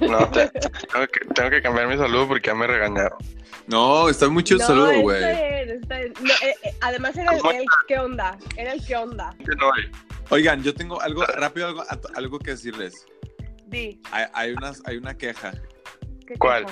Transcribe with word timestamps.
No, 0.00 0.30
te- 0.30 0.48
tengo, 0.92 1.06
que, 1.06 1.20
tengo 1.34 1.50
que 1.50 1.62
cambiar 1.62 1.88
mi 1.88 1.96
saludo 1.96 2.28
porque 2.28 2.46
ya 2.48 2.54
me 2.54 2.66
regañaron. 2.66 3.18
No, 3.66 4.08
está 4.08 4.28
muy 4.28 4.44
chido 4.44 4.60
el 4.60 4.66
saludo, 4.66 5.00
güey. 5.00 5.20
No, 5.22 5.28
eh, 5.28 5.78
eh, 6.42 6.54
además 6.80 7.16
era 7.16 7.32
el, 7.32 7.40
¿Cómo 7.40 7.52
el 7.52 7.64
qué 7.88 7.98
onda. 7.98 8.38
Era 8.56 8.72
el 8.72 8.84
qué 8.84 8.96
onda. 8.96 9.34
Que 9.38 9.54
no 9.56 9.72
hay. 9.72 9.84
Oigan, 10.30 10.62
yo 10.62 10.74
tengo 10.74 11.00
algo 11.00 11.24
rápido, 11.24 11.68
algo, 11.68 11.84
algo 12.14 12.38
que 12.38 12.52
decirles. 12.52 13.06
Di. 13.66 14.00
Hay, 14.10 14.26
hay, 14.32 14.52
unas, 14.52 14.82
hay 14.86 14.96
una 14.96 15.16
queja, 15.16 15.52
¿qué 16.26 16.34
¿Cuál? 16.34 16.66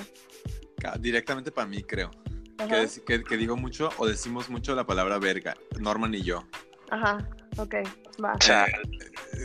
directamente 1.01 1.51
para 1.53 1.67
mí, 1.67 1.83
creo. 1.83 2.11
Que, 3.09 3.37
digo 3.37 3.57
mucho 3.57 3.91
o 3.99 4.07
decimos 4.07 4.49
mucho 4.49 4.75
la 4.75 4.85
palabra 4.87 5.19
verga, 5.19 5.57
Norman 5.81 6.15
y 6.15 6.23
yo. 6.23 6.45
Ajá. 6.91 7.19
Ok, 7.57 7.75
va. 8.23 8.33
O 8.35 8.41
sea, 8.41 8.67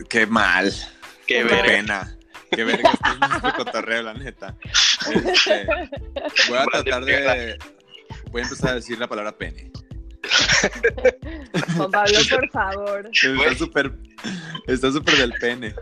Qué 0.09 0.27
mal, 0.27 0.71
qué 1.25 1.35
qué 1.37 1.43
verga. 1.43 1.63
pena. 1.63 2.17
Qué 2.51 2.63
verga, 2.63 2.89
esto 2.91 3.09
es 3.11 3.19
nuestro 3.19 3.53
cotorreo, 3.65 4.03
la 4.03 4.13
neta. 4.13 4.55
Este, 5.13 5.67
voy 6.47 6.57
a 6.57 6.65
tratar 6.65 7.05
de. 7.05 7.57
Voy 8.31 8.41
a 8.41 8.43
empezar 8.45 8.69
a 8.71 8.75
decir 8.75 8.97
la 8.99 9.07
palabra 9.07 9.31
pene. 9.37 9.71
Juan 11.75 11.91
Pablo, 11.91 12.19
por 12.29 12.49
favor. 12.51 13.09
Está 13.13 13.55
súper. 13.57 13.91
Está 14.67 14.91
súper 14.91 15.15
del 15.17 15.33
pene. 15.33 15.73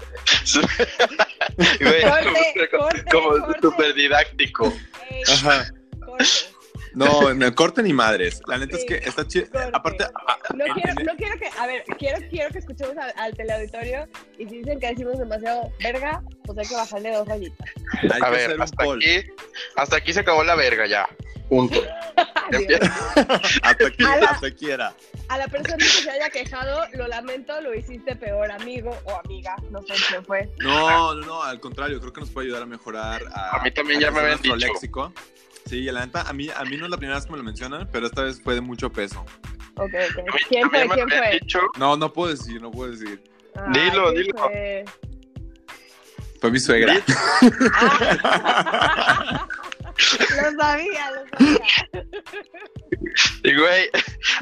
Corte, 2.71 3.05
como- 3.11 3.53
súper 3.61 3.93
didáctico. 3.93 4.73
Ey, 5.09 5.23
Ajá. 5.33 5.65
corte. 6.05 6.25
No, 6.95 7.33
no 7.33 7.53
corte 7.55 7.83
ni 7.83 7.93
madres. 7.93 8.41
La 8.47 8.57
neta 8.57 8.77
es 8.77 8.85
que 8.85 8.95
está 8.95 9.27
chido. 9.27 9.47
Aparte, 9.73 10.05
No 10.55 10.65
en- 10.65 10.73
quiero, 10.73 10.89
en- 10.99 11.05
no 11.05 11.15
quiero 11.15 11.37
que, 11.37 11.49
a 11.59 11.67
ver, 11.67 11.83
quiero, 11.99 12.19
quiero 12.29 12.49
que 12.51 12.59
escuchemos 12.59 12.95
al, 12.97 13.13
al 13.17 13.35
teleauditorio 13.35 14.07
y 14.39 14.45
si 14.47 14.57
dicen 14.59 14.79
que 14.79 14.87
decimos 14.87 15.19
demasiado 15.19 15.71
verga, 15.83 16.21
pues 16.45 16.57
hay 16.57 16.65
que 16.67 16.75
bajarle 16.75 17.11
dos 17.11 17.27
rayitas. 17.27 17.69
hay 18.01 18.09
A 18.09 18.25
que 18.25 18.31
ver, 18.31 18.39
hacer 18.45 18.55
un 18.55 18.61
hasta 18.61 18.83
poll. 18.83 18.97
aquí, 18.97 19.27
hasta 19.75 19.95
aquí 19.97 20.13
se 20.13 20.19
acabó 20.21 20.43
la 20.43 20.55
verga 20.55 20.85
ya. 20.87 21.07
Punto. 21.49 21.79
Hasta 23.61 23.87
aquí, 23.87 24.03
A 24.03 24.17
la- 24.17 24.29
hasta 24.29 24.47
aquí 24.47 24.69
era. 24.69 24.93
A 25.29 25.37
la 25.37 25.47
persona 25.47 25.77
que 25.77 25.83
se 25.85 26.09
haya 26.09 26.29
quejado, 26.29 26.85
lo 26.93 27.07
lamento, 27.07 27.59
lo 27.61 27.73
hiciste 27.73 28.15
peor, 28.15 28.51
amigo 28.51 28.95
o 29.05 29.19
amiga, 29.25 29.55
no 29.71 29.81
sé 29.81 29.93
quién 30.07 30.23
fue. 30.23 30.49
No, 30.59 31.15
no, 31.15 31.25
no, 31.25 31.43
al 31.43 31.59
contrario, 31.59 31.99
creo 31.99 32.13
que 32.13 32.21
nos 32.21 32.29
puede 32.29 32.47
ayudar 32.47 32.63
a 32.63 32.65
mejorar. 32.67 33.21
A, 33.33 33.57
A 33.57 33.63
mí 33.63 33.71
también 33.71 33.99
ya 33.99 34.11
me 34.11 34.19
habían 34.19 34.33
nuestro 34.41 34.55
dicho. 34.55 34.67
léxico. 34.73 35.13
Sí, 35.65 35.81
la 35.83 36.05
neta, 36.05 36.21
a 36.21 36.33
mí, 36.33 36.49
a 36.55 36.63
mí 36.63 36.77
no 36.77 36.85
es 36.85 36.91
la 36.91 36.97
primera 36.97 37.17
vez 37.17 37.25
que 37.25 37.31
me 37.31 37.37
lo 37.39 37.43
mencionan, 37.43 37.89
pero 37.91 38.05
esta 38.05 38.23
vez 38.23 38.39
fue 38.41 38.53
de 38.55 38.61
mucho 38.61 38.91
peso. 38.91 39.25
Ok, 39.77 39.93
ok. 40.19 40.35
¿Quién 40.49 40.69
fue? 40.69 40.87
¿Quién 40.89 41.09
fue? 41.09 41.39
dicho, 41.41 41.59
No, 41.77 41.97
no 41.97 42.13
puedo 42.13 42.29
decir, 42.31 42.61
no 42.61 42.71
puedo 42.71 42.91
decir. 42.91 43.21
Ay, 43.55 43.63
Dilo, 43.89 44.11
¿quién 44.13 44.23
dilo. 44.23 44.37
fue? 44.37 44.85
Fue 46.39 46.51
mi 46.51 46.59
suegra. 46.59 46.95
Lo 50.29 50.61
sabía, 50.61 51.11
lo 51.11 51.25
sabía. 51.37 51.89
y 53.43 53.55
güey, 53.55 53.89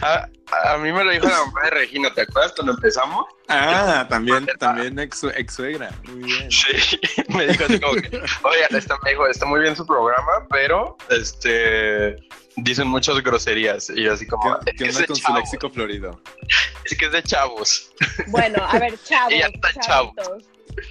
a, 0.02 0.28
a 0.66 0.78
mí 0.78 0.92
me 0.92 1.04
lo 1.04 1.12
dijo 1.12 1.28
la 1.28 1.46
mamá 1.46 1.62
de 1.66 1.70
Regina, 1.72 2.14
¿te 2.14 2.22
acuerdas 2.22 2.54
cuando 2.54 2.74
empezamos? 2.74 3.26
Ah, 3.50 4.06
también, 4.10 4.48
también 4.60 4.98
ex, 5.00 5.24
ex 5.36 5.54
suegra. 5.54 5.92
Muy 6.04 6.24
bien. 6.24 6.50
Sí, 6.52 7.00
me 7.30 7.48
dijo 7.48 7.66
así 7.66 7.80
como 7.80 7.94
que, 7.96 8.18
oigan, 8.42 8.76
está, 8.76 8.98
me 9.04 9.12
dijo, 9.12 9.28
está 9.28 9.46
muy 9.46 9.62
bien 9.62 9.76
su 9.76 9.86
programa, 9.86 10.48
pero 10.50 10.98
este 11.10 12.16
dicen 12.58 12.88
muchas 12.88 13.22
groserías. 13.22 13.90
Y 13.90 14.04
yo 14.04 14.14
así 14.14 14.26
como, 14.28 14.60
¿Qué, 14.60 14.72
es 14.72 14.78
qué 14.78 14.84
que 14.84 14.90
es 14.90 14.96
onda 14.96 15.02
de 15.02 15.08
con 15.08 15.16
su 15.16 15.22
chavos, 15.24 15.40
léxico 15.40 15.70
florido? 15.70 16.22
es 16.86 16.98
que 16.98 17.06
es 17.06 17.12
de 17.12 17.24
chavos. 17.24 17.94
Bueno, 18.28 18.64
a 18.68 18.80
ver, 18.80 18.98
chavos, 19.04 19.34
Y 19.34 19.40
ya 19.40 19.48
está, 19.48 19.72
chavo. 19.82 20.14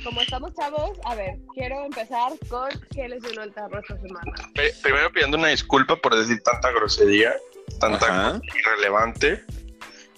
Como 0.04 0.20
estamos 0.22 0.52
chavos, 0.54 0.98
a 1.04 1.14
ver, 1.14 1.38
quiero 1.54 1.84
empezar 1.84 2.32
con 2.48 2.68
qué 2.94 3.08
les 3.08 3.22
llenó 3.22 3.42
el 3.42 3.52
tarro 3.52 3.80
esta 3.80 3.96
semana. 4.00 4.32
Pri- 4.54 4.70
Primero 4.82 5.10
pidiendo 5.12 5.36
una 5.38 5.48
disculpa 5.48 5.96
por 5.96 6.14
decir 6.16 6.40
tanta 6.42 6.70
grosería, 6.72 7.34
tanta 7.80 8.06
Ajá. 8.06 8.40
irrelevante. 8.58 9.44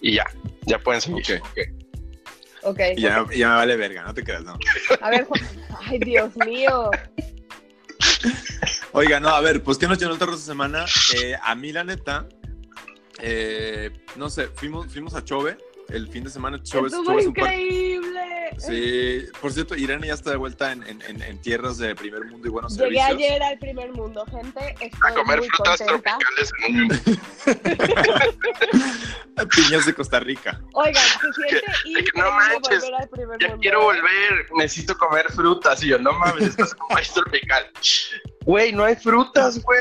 Y 0.01 0.15
ya, 0.15 0.25
ya 0.67 0.79
pueden 0.79 1.01
seguir. 1.01 1.41
Ok. 1.43 1.59
Ok. 2.63 2.81
Y 2.97 3.03
ya, 3.03 3.25
ya 3.35 3.49
me 3.51 3.55
vale 3.57 3.77
verga, 3.77 4.03
no 4.03 4.13
te 4.15 4.23
creas, 4.25 4.43
no. 4.45 4.59
A 5.01 5.11
ver, 5.11 5.25
Juan- 5.25 5.41
ay, 5.87 5.99
Dios 5.99 6.37
mío. 6.37 6.91
Oiga, 8.93 9.19
no, 9.21 9.29
a 9.31 9.41
ver, 9.41 9.63
pues 9.63 9.77
¿qué 9.79 9.87
nos 9.89 9.99
llenó 9.99 10.13
el 10.13 10.19
terror 10.19 10.35
esta 10.35 10.47
semana? 10.47 10.85
Eh, 11.17 11.35
a 11.43 11.55
mí, 11.55 11.73
la 11.73 11.85
neta, 11.85 12.27
eh, 13.21 13.91
no 14.17 14.31
sé, 14.31 14.49
fuimos, 14.49 14.93
fuimos 14.93 15.15
a 15.15 15.25
Chove 15.25 15.57
el 15.89 16.09
fin 16.09 16.25
de 16.25 16.31
semana. 16.31 16.63
Chove, 16.63 16.89
Estuvo 16.89 17.05
Chove 17.05 17.21
es 17.21 17.27
un 17.27 17.31
increíble. 17.31 18.14
Sí, 18.59 19.25
por 19.41 19.53
cierto, 19.53 19.75
Irene 19.77 20.07
ya 20.09 20.15
está 20.15 20.31
de 20.31 20.37
vuelta 20.37 20.73
en, 20.73 20.83
en- 20.85 21.03
en- 21.03 21.23
en 21.23 21.39
tierras 21.41 21.79
de 21.79 21.95
primer 21.95 22.25
mundo 22.27 22.47
y 22.49 22.51
buenos 22.51 22.77
Llegué 22.77 23.01
servicios. 23.01 23.17
ayer 23.31 23.43
al 23.43 23.59
primer 23.59 23.93
mundo, 23.93 24.25
gente. 24.31 24.75
Estoy 24.81 25.11
A 25.11 25.15
comer 25.15 25.39
muy 25.41 25.49
frutas 25.49 25.79
contenta. 25.83 26.19
tropicales 26.19 26.53
en 26.67 26.81
un 26.81 26.89
Piñas 29.55 29.87
de 29.87 29.95
Costa 29.95 30.21
Rica. 30.21 30.61
Oigan, 30.73 30.95
se 30.95 31.33
siente 31.83 32.05
que 32.13 32.19
no 32.21 32.31
manches, 32.31 32.81
volver 32.83 32.95
al 33.03 33.09
primer 33.09 33.39
Ya 33.41 33.49
mundo. 33.49 33.61
quiero 33.61 33.83
volver, 33.83 34.47
necesito 34.57 34.97
comer 34.97 35.31
frutas. 35.33 35.83
Y 35.83 35.89
yo, 35.89 35.99
no 35.99 36.13
mames, 36.13 36.49
estás 36.49 36.73
en 36.73 36.83
un 36.83 36.89
país 36.89 37.13
tropical. 37.13 37.67
Güey, 38.45 38.73
no 38.73 38.85
hay 38.85 38.97
frutas, 38.97 39.61
güey. 39.63 39.81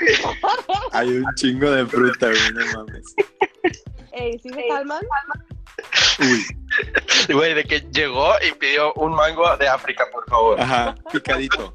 Hay 0.92 1.10
un 1.10 1.26
chingo 1.36 1.70
de 1.72 1.86
fruta, 1.86 2.28
güey, 2.28 2.54
no 2.54 2.66
mames. 2.78 3.16
Ey, 4.14 4.38
¿sí 4.40 4.50
se 4.50 4.68
calman? 4.68 5.04
Uy, 6.20 6.46
Güey, 7.34 7.54
de 7.54 7.64
que 7.64 7.80
llegó 7.92 8.34
y 8.48 8.52
pidió 8.54 8.94
un 8.96 9.14
mango 9.14 9.56
de 9.58 9.68
África, 9.68 10.06
por 10.12 10.28
favor. 10.30 10.60
ajá, 10.60 10.96
picadito. 11.12 11.74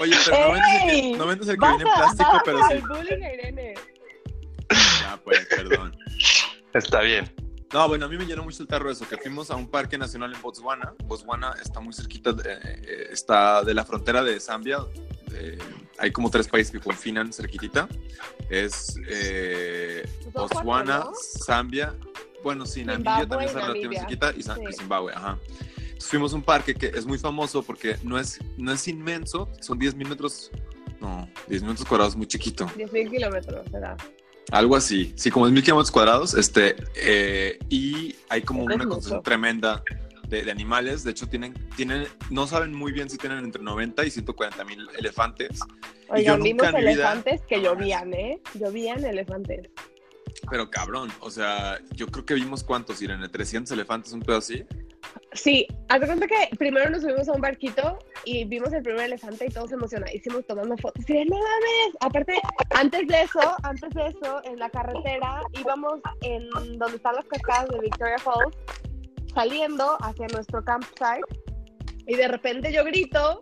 Oye, 0.00 0.16
pero 0.24 0.38
no 0.38 0.52
vendes 0.52 0.68
el 0.82 0.90
que, 0.90 1.16
no 1.18 1.26
vendes 1.26 1.48
el 1.48 1.58
que 1.58 1.66
viene 1.66 1.82
en 1.82 1.94
plástico, 1.94 2.42
pero 2.44 2.58
sí. 2.66 2.72
el 2.74 2.82
bullying 2.82 3.18
Irene. 3.18 3.74
Ya, 5.00 5.18
pues, 5.22 5.46
perdón. 5.46 5.96
Está 6.72 7.00
bien. 7.00 7.30
No, 7.72 7.88
bueno, 7.88 8.04
a 8.04 8.08
mí 8.08 8.18
me 8.18 8.26
llenó 8.26 8.42
mucho 8.44 8.62
el 8.62 8.68
tarro 8.68 8.90
eso, 8.90 9.08
que 9.08 9.16
fuimos 9.16 9.50
a 9.50 9.56
un 9.56 9.66
parque 9.68 9.96
nacional 9.96 10.34
en 10.34 10.42
Botswana. 10.42 10.92
Botswana 11.04 11.54
está 11.62 11.80
muy 11.80 11.92
cerquita, 11.94 12.32
de- 12.32 12.52
eh, 12.52 13.08
está 13.10 13.62
de 13.64 13.72
la 13.74 13.84
frontera 13.84 14.22
de 14.22 14.38
Zambia. 14.40 14.78
eh, 15.34 15.56
hay 15.98 16.10
como 16.12 16.28
tres 16.30 16.46
países 16.46 16.70
que 16.70 16.78
confinan 16.78 17.32
cerquitita. 17.32 17.88
Es 18.50 18.96
eh, 19.08 20.06
Botswana, 20.34 20.98
¿no? 20.98 21.12
Zambia, 21.14 21.94
bueno, 22.44 22.66
sí, 22.66 22.84
Namibia 22.84 23.26
también 23.26 23.48
está 23.48 23.60
relativamente 23.60 23.98
cerquita 24.00 24.32
y, 24.36 24.42
Sí. 24.42 24.76
Zimbabue, 24.78 25.12
ajá. 25.14 25.38
Entonces 25.78 26.10
fuimos 26.10 26.32
a 26.34 26.36
un 26.36 26.42
parque 26.42 26.74
que 26.74 26.88
es 26.88 27.06
muy 27.06 27.18
famoso 27.18 27.62
porque 27.62 27.96
no 28.02 28.18
es, 28.18 28.40
no 28.58 28.72
es 28.72 28.86
inmenso, 28.88 29.48
son 29.62 29.78
10 29.78 29.94
mil 29.94 30.06
metros, 30.08 30.50
no, 31.00 31.26
10 31.48 31.62
minutos 31.62 31.86
cuadrados, 31.86 32.14
muy 32.14 32.26
chiquito. 32.26 32.66
10.000 32.76 33.08
kilómetros, 33.10 33.66
será. 33.70 33.96
Algo 34.50 34.76
así, 34.76 35.12
sí, 35.16 35.30
como 35.30 35.46
es 35.46 35.52
mil 35.52 35.62
kilómetros 35.62 35.90
cuadrados, 35.90 36.34
este, 36.34 36.76
eh, 36.96 37.58
y 37.70 38.14
hay 38.28 38.42
como 38.42 38.64
una 38.64 38.76
concentración 38.78 39.22
tremenda 39.22 39.82
de, 40.28 40.42
de 40.42 40.50
animales. 40.50 41.04
De 41.04 41.12
hecho, 41.12 41.26
tienen, 41.28 41.54
tienen, 41.76 42.06
no 42.30 42.46
saben 42.46 42.74
muy 42.74 42.92
bien 42.92 43.08
si 43.08 43.16
tienen 43.18 43.38
entre 43.38 43.62
90 43.62 44.04
y 44.04 44.10
140 44.10 44.64
mil 44.64 44.86
elefantes, 44.98 45.60
Oigan, 46.08 46.40
nunca 46.40 46.44
vimos 46.44 46.66
en 46.66 46.74
mi 46.74 46.80
vida- 46.80 46.90
elefantes 46.92 47.40
que 47.48 47.62
llovían, 47.62 48.12
¿eh? 48.12 48.40
Llovían 48.54 49.02
elefantes. 49.04 49.70
pero 50.50 50.68
cabrón, 50.70 51.10
o 51.20 51.30
sea, 51.30 51.78
yo 51.94 52.06
creo 52.08 52.26
que 52.26 52.34
vimos 52.34 52.62
cuántos, 52.64 53.00
Irene, 53.00 53.28
300 53.28 53.70
elefantes, 53.72 54.12
un 54.12 54.20
pedo 54.20 54.36
así. 54.38 54.64
Sí, 55.34 55.66
haz 55.88 56.00
cuenta 56.00 56.26
que 56.26 56.56
primero 56.56 56.90
nos 56.90 57.02
subimos 57.02 57.28
a 57.28 57.32
un 57.32 57.40
barquito 57.40 57.98
y 58.24 58.44
vimos 58.44 58.72
el 58.72 58.82
primer 58.82 59.06
elefante 59.06 59.46
y 59.46 59.48
todos 59.48 59.72
emocionadísimos 59.72 60.46
tomando 60.46 60.76
fotos. 60.76 61.08
Y 61.08 61.14
de, 61.14 61.24
no 61.24 61.36
mames. 61.36 61.96
Aparte, 62.00 62.34
antes 62.70 63.06
de 63.06 63.22
eso, 63.22 63.40
antes 63.62 63.90
de 63.90 64.06
eso, 64.08 64.42
en 64.44 64.58
la 64.58 64.68
carretera 64.68 65.40
íbamos 65.58 66.00
en 66.20 66.48
donde 66.78 66.96
están 66.96 67.14
las 67.14 67.24
cascadas 67.26 67.68
de 67.70 67.80
Victoria 67.80 68.18
Falls, 68.18 68.56
saliendo 69.34 69.96
hacia 70.02 70.26
nuestro 70.28 70.62
campsite 70.64 71.22
y 72.06 72.16
de 72.16 72.28
repente 72.28 72.72
yo 72.72 72.84
grito 72.84 73.40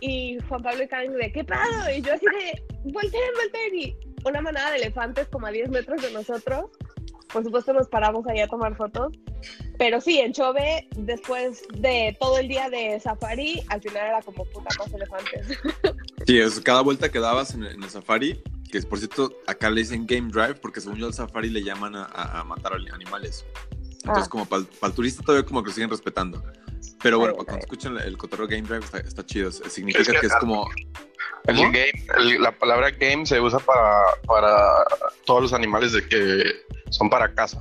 y 0.00 0.38
Juan 0.48 0.62
Pablo 0.62 0.84
y 0.84 0.88
Karen 0.88 1.12
de, 1.12 1.32
¿qué 1.32 1.44
pasa? 1.44 1.92
Y 1.92 2.02
yo 2.02 2.14
así 2.14 2.24
de, 2.26 2.62
volteen, 2.84 3.32
volteen. 3.34 3.74
Y 3.74 3.96
una 4.24 4.40
manada 4.40 4.70
de 4.70 4.76
elefantes 4.78 5.26
como 5.28 5.46
a 5.46 5.50
10 5.50 5.70
metros 5.70 6.00
de 6.02 6.12
nosotros. 6.12 6.70
Por 7.32 7.44
supuesto 7.44 7.72
nos 7.72 7.88
paramos 7.88 8.26
ahí 8.26 8.40
a 8.40 8.48
tomar 8.48 8.76
fotos. 8.76 9.12
Pero 9.78 10.00
sí, 10.00 10.18
en 10.18 10.32
Chove, 10.32 10.88
después 10.96 11.62
de 11.74 12.16
todo 12.20 12.38
el 12.38 12.48
día 12.48 12.68
de 12.70 12.98
safari, 13.00 13.62
al 13.68 13.80
final 13.80 14.06
era 14.06 14.22
como 14.22 14.44
puta 14.46 14.68
más 14.78 14.92
elefantes. 14.92 15.58
Sí, 16.26 16.38
es, 16.38 16.60
cada 16.60 16.82
vuelta 16.82 17.10
que 17.10 17.20
dabas 17.20 17.54
en, 17.54 17.62
el- 17.64 17.72
en 17.76 17.82
el 17.82 17.88
safari, 17.88 18.42
que 18.70 18.76
es 18.76 18.84
por 18.84 18.98
cierto, 18.98 19.32
acá 19.46 19.70
le 19.70 19.80
dicen 19.80 20.04
game 20.06 20.28
drive, 20.30 20.56
porque 20.56 20.80
según 20.82 20.98
yo 20.98 21.06
al 21.06 21.14
safari 21.14 21.48
le 21.48 21.62
llaman 21.62 21.94
a, 21.96 22.04
a- 22.04 22.40
a 22.40 22.44
matar 22.44 22.72
animales. 22.92 23.46
Entonces, 23.82 24.24
Ah. 24.24 24.28
como 24.28 24.44
para 24.44 24.62
el 24.82 24.92
turista 24.92 25.22
todavía 25.22 25.46
como 25.46 25.62
que 25.62 25.68
lo 25.68 25.74
siguen 25.74 25.88
respetando. 25.90 26.42
Pero 27.02 27.18
bueno, 27.18 27.34
cuando 27.34 27.52
está 27.52 27.60
escuchan 27.64 27.98
el, 27.98 28.16
cotorreo 28.16 28.46
game 28.48 28.62
drive 28.62 28.84
está, 28.84 28.98
está 28.98 29.24
chido. 29.26 29.50
Significa 29.52 30.02
Es 30.02 30.08
que- 30.08 30.20
que 30.20 30.26
es 30.26 30.34
como... 30.36 30.68
El 31.46 31.56
¿Cómo? 31.56 31.68
game, 31.72 31.92
el- 32.18 32.42
la 32.42 32.52
palabra 32.52 32.90
game 32.90 33.24
se 33.24 33.40
usa 33.40 33.58
para, 33.60 34.02
para 34.26 34.84
todos 35.24 35.42
los 35.42 35.52
animales 35.52 35.92
de 35.92 36.06
que 36.06 36.42
son 36.90 37.08
para 37.08 37.32
casa. 37.34 37.60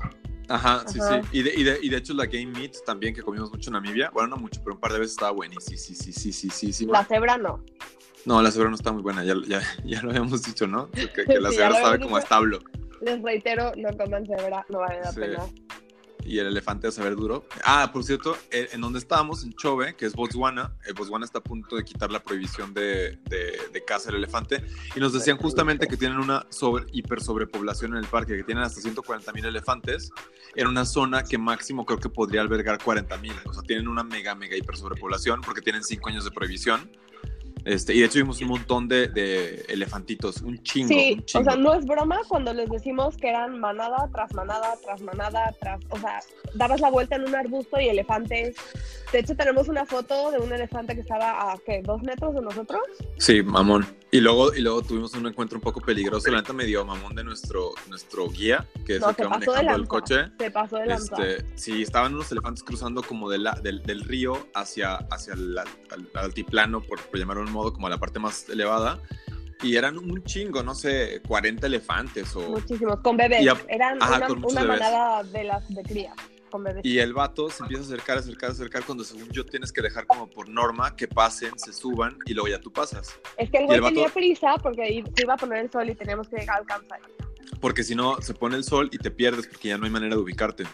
Ajá, 0.49 0.83
sí, 0.87 0.99
Ajá. 0.99 1.21
sí. 1.23 1.29
Y 1.39 1.43
de, 1.43 1.53
y, 1.55 1.63
de, 1.63 1.79
y 1.81 1.89
de 1.89 1.97
hecho 1.97 2.13
la 2.13 2.25
game 2.25 2.47
meat 2.47 2.75
también 2.85 3.13
que 3.13 3.21
comimos 3.21 3.51
mucho 3.51 3.69
en 3.69 3.73
Namibia, 3.73 4.09
bueno, 4.11 4.29
no 4.29 4.37
mucho, 4.37 4.61
pero 4.63 4.75
un 4.75 4.79
par 4.81 4.93
de 4.93 4.99
veces 4.99 5.13
estaba 5.13 5.31
buenísima. 5.31 5.77
Sí, 5.77 5.95
sí, 5.95 6.11
sí, 6.13 6.31
sí, 6.33 6.49
sí, 6.49 6.73
sí. 6.73 6.85
La 6.85 7.03
cebra 7.05 7.37
no. 7.37 7.63
No, 8.25 8.41
la 8.41 8.51
cebra 8.51 8.69
no 8.69 8.75
está 8.75 8.91
muy 8.91 9.01
buena, 9.03 9.23
ya, 9.23 9.35
ya, 9.47 9.61
ya 9.85 10.01
lo 10.01 10.09
habíamos 10.09 10.43
dicho, 10.43 10.67
¿no? 10.67 10.89
Que, 10.91 11.07
que 11.09 11.23
la 11.39 11.49
Sí, 11.49 11.55
cebra 11.57 11.77
habíamos 11.77 11.99
como 11.99 12.17
a 12.17 12.19
establo. 12.19 12.59
Les 13.01 13.21
reitero, 13.21 13.71
no 13.77 13.89
coman 13.97 14.25
cebra, 14.25 14.65
no 14.69 14.79
vale 14.79 14.99
la 15.01 15.11
Sí. 15.11 15.19
pena. 15.19 15.43
Y 16.27 16.39
el 16.39 16.47
elefante 16.47 16.87
a 16.87 16.91
saber 16.91 17.15
duro. 17.15 17.45
Ah, 17.63 17.89
por 17.91 18.03
cierto, 18.03 18.37
eh, 18.51 18.69
en 18.73 18.81
donde 18.81 18.99
estábamos, 18.99 19.43
en 19.43 19.53
Chove, 19.53 19.95
que 19.95 20.05
es 20.05 20.13
Botswana, 20.13 20.75
eh, 20.85 20.93
Botswana 20.93 21.25
está 21.25 21.39
a 21.39 21.43
punto 21.43 21.77
de 21.77 21.85
quitar 21.85 22.11
la 22.11 22.21
prohibición 22.21 22.73
de, 22.73 23.17
de, 23.29 23.57
de 23.71 23.85
caza 23.85 24.07
del 24.07 24.17
elefante. 24.17 24.63
Y 24.95 24.99
nos 24.99 25.13
decían 25.13 25.37
justamente 25.37 25.87
que 25.87 25.95
tienen 25.95 26.19
una 26.19 26.45
sobre, 26.49 26.85
hiper 26.91 27.21
sobrepoblación 27.21 27.93
en 27.93 27.99
el 27.99 28.07
parque, 28.07 28.35
que 28.35 28.43
tienen 28.43 28.63
hasta 28.63 28.81
140 28.81 29.31
mil 29.31 29.45
elefantes, 29.45 30.11
en 30.55 30.67
una 30.67 30.85
zona 30.85 31.23
que 31.23 31.37
máximo 31.37 31.85
creo 31.85 31.99
que 31.99 32.09
podría 32.09 32.41
albergar 32.41 32.83
40 32.83 33.17
mil. 33.17 33.33
O 33.45 33.53
sea, 33.53 33.63
tienen 33.63 33.87
una 33.87 34.03
mega, 34.03 34.35
mega 34.35 34.57
hiper 34.57 34.75
sobrepoblación 34.75 35.41
porque 35.41 35.61
tienen 35.61 35.83
5 35.83 36.09
años 36.09 36.25
de 36.25 36.31
prohibición. 36.31 36.91
Este, 37.65 37.93
y 37.93 37.99
de 37.99 38.05
hecho 38.05 38.19
vimos 38.19 38.41
un 38.41 38.47
montón 38.49 38.87
de, 38.87 39.07
de 39.09 39.65
elefantitos, 39.67 40.41
un 40.41 40.61
chingo, 40.63 40.87
Sí, 40.89 41.13
un 41.17 41.25
chingo. 41.25 41.41
o 41.41 41.43
sea, 41.51 41.55
no 41.61 41.73
es 41.73 41.85
broma 41.85 42.19
cuando 42.27 42.53
les 42.53 42.69
decimos 42.69 43.17
que 43.17 43.29
eran 43.29 43.59
manada 43.59 44.09
tras 44.13 44.33
manada 44.33 44.75
tras 44.83 45.01
manada 45.01 45.53
tras, 45.59 45.79
o 45.89 45.97
sea, 45.99 46.19
dabas 46.53 46.79
la 46.81 46.89
vuelta 46.89 47.15
en 47.15 47.25
un 47.25 47.35
arbusto 47.35 47.79
y 47.79 47.87
elefantes. 47.89 48.55
De 49.11 49.19
hecho, 49.19 49.35
tenemos 49.35 49.67
una 49.69 49.85
foto 49.85 50.31
de 50.31 50.37
un 50.39 50.51
elefante 50.51 50.93
que 50.95 51.01
estaba 51.01 51.51
a, 51.53 51.57
¿qué? 51.65 51.81
¿Dos 51.83 52.01
metros 52.03 52.35
de 52.35 52.41
nosotros? 52.41 52.81
Sí, 53.17 53.41
mamón. 53.41 53.85
Y 54.11 54.19
luego, 54.21 54.53
y 54.53 54.61
luego 54.61 54.81
tuvimos 54.81 55.13
un 55.13 55.27
encuentro 55.27 55.57
un 55.57 55.61
poco 55.61 55.81
peligroso. 55.81 56.29
La 56.31 56.37
neta 56.37 56.53
me 56.53 56.65
dio 56.65 56.85
mamón 56.85 57.13
de 57.15 57.23
nuestro, 57.23 57.71
nuestro 57.89 58.29
guía, 58.29 58.65
que 58.85 58.95
es 58.95 59.01
No, 59.01 59.09
el 59.09 59.15
que 59.15 59.23
va 59.23 59.29
manejando 59.31 59.75
el 59.75 59.87
coche. 59.87 60.15
Se 60.39 60.51
pasó 60.51 60.77
de. 60.77 60.93
Este, 60.93 61.45
sí, 61.55 61.81
estaban 61.81 62.13
unos 62.15 62.31
elefantes 62.31 62.63
cruzando 62.63 63.01
como 63.03 63.29
de 63.29 63.37
la- 63.39 63.59
del, 63.61 63.81
del 63.83 64.01
río 64.03 64.47
hacia, 64.53 64.95
hacia 64.95 65.33
el 65.33 65.57
al- 65.57 65.67
al- 65.91 66.09
altiplano, 66.23 66.81
por, 66.81 67.01
por 67.01 67.19
llamarlo 67.19 67.43
un 67.47 67.53
modo, 67.53 67.73
como 67.73 67.87
a 67.87 67.89
la 67.89 67.97
parte 67.97 68.19
más 68.19 68.47
elevada. 68.49 68.99
Y 69.63 69.75
eran 69.75 69.97
un 69.97 70.23
chingo, 70.23 70.61
no 70.61 70.75
sé, 70.75 71.19
40 71.27 71.65
elefantes 71.65 72.35
o... 72.35 72.41
Muchísimos, 72.49 72.99
con 72.99 73.17
bebés. 73.17 73.47
A- 73.47 73.57
Eran 73.67 74.01
ajá, 74.01 74.17
una, 74.17 74.27
una 74.47 74.61
bebés. 74.61 74.79
manada 74.79 75.23
de 75.23 75.43
las 75.45 75.67
de 75.73 75.81
cría, 75.81 76.13
con 76.51 76.63
bebés. 76.63 76.85
Y 76.85 76.99
el 76.99 77.13
vato 77.13 77.49
se 77.49 77.63
empieza 77.63 77.81
a 77.81 77.85
acercar, 77.87 78.19
acercar, 78.19 78.51
acercar, 78.51 78.83
cuando 78.83 79.03
según 79.03 79.27
yo 79.31 79.43
tienes 79.43 79.71
que 79.73 79.81
dejar 79.81 80.05
como 80.05 80.29
por 80.29 80.47
norma 80.47 80.95
que 80.95 81.07
pasen, 81.07 81.57
se 81.57 81.73
suban 81.73 82.19
y 82.27 82.35
luego 82.35 82.49
ya 82.49 82.59
tú 82.61 82.71
pasas. 82.71 83.15
Es 83.35 83.49
que 83.49 83.57
el 83.57 83.65
güey 83.65 83.79
vato- 83.79 83.95
tenía 83.95 84.09
prisa 84.09 84.55
porque 84.61 85.03
se 85.15 85.23
iba 85.23 85.33
a 85.33 85.37
poner 85.37 85.57
el 85.65 85.71
sol 85.71 85.89
y 85.89 85.95
teníamos 85.95 86.27
que 86.29 86.35
llegar 86.37 86.59
al 86.59 86.65
campsite. 86.67 87.01
Porque 87.59 87.83
si 87.83 87.95
no, 87.95 88.21
se 88.21 88.33
pone 88.33 88.55
el 88.55 88.63
sol 88.63 88.89
y 88.91 88.97
te 88.97 89.11
pierdes 89.11 89.47
porque 89.47 89.69
ya 89.69 89.77
no 89.77 89.85
hay 89.85 89.91
manera 89.91 90.15
de 90.15 90.21
ubicarte. 90.21 90.65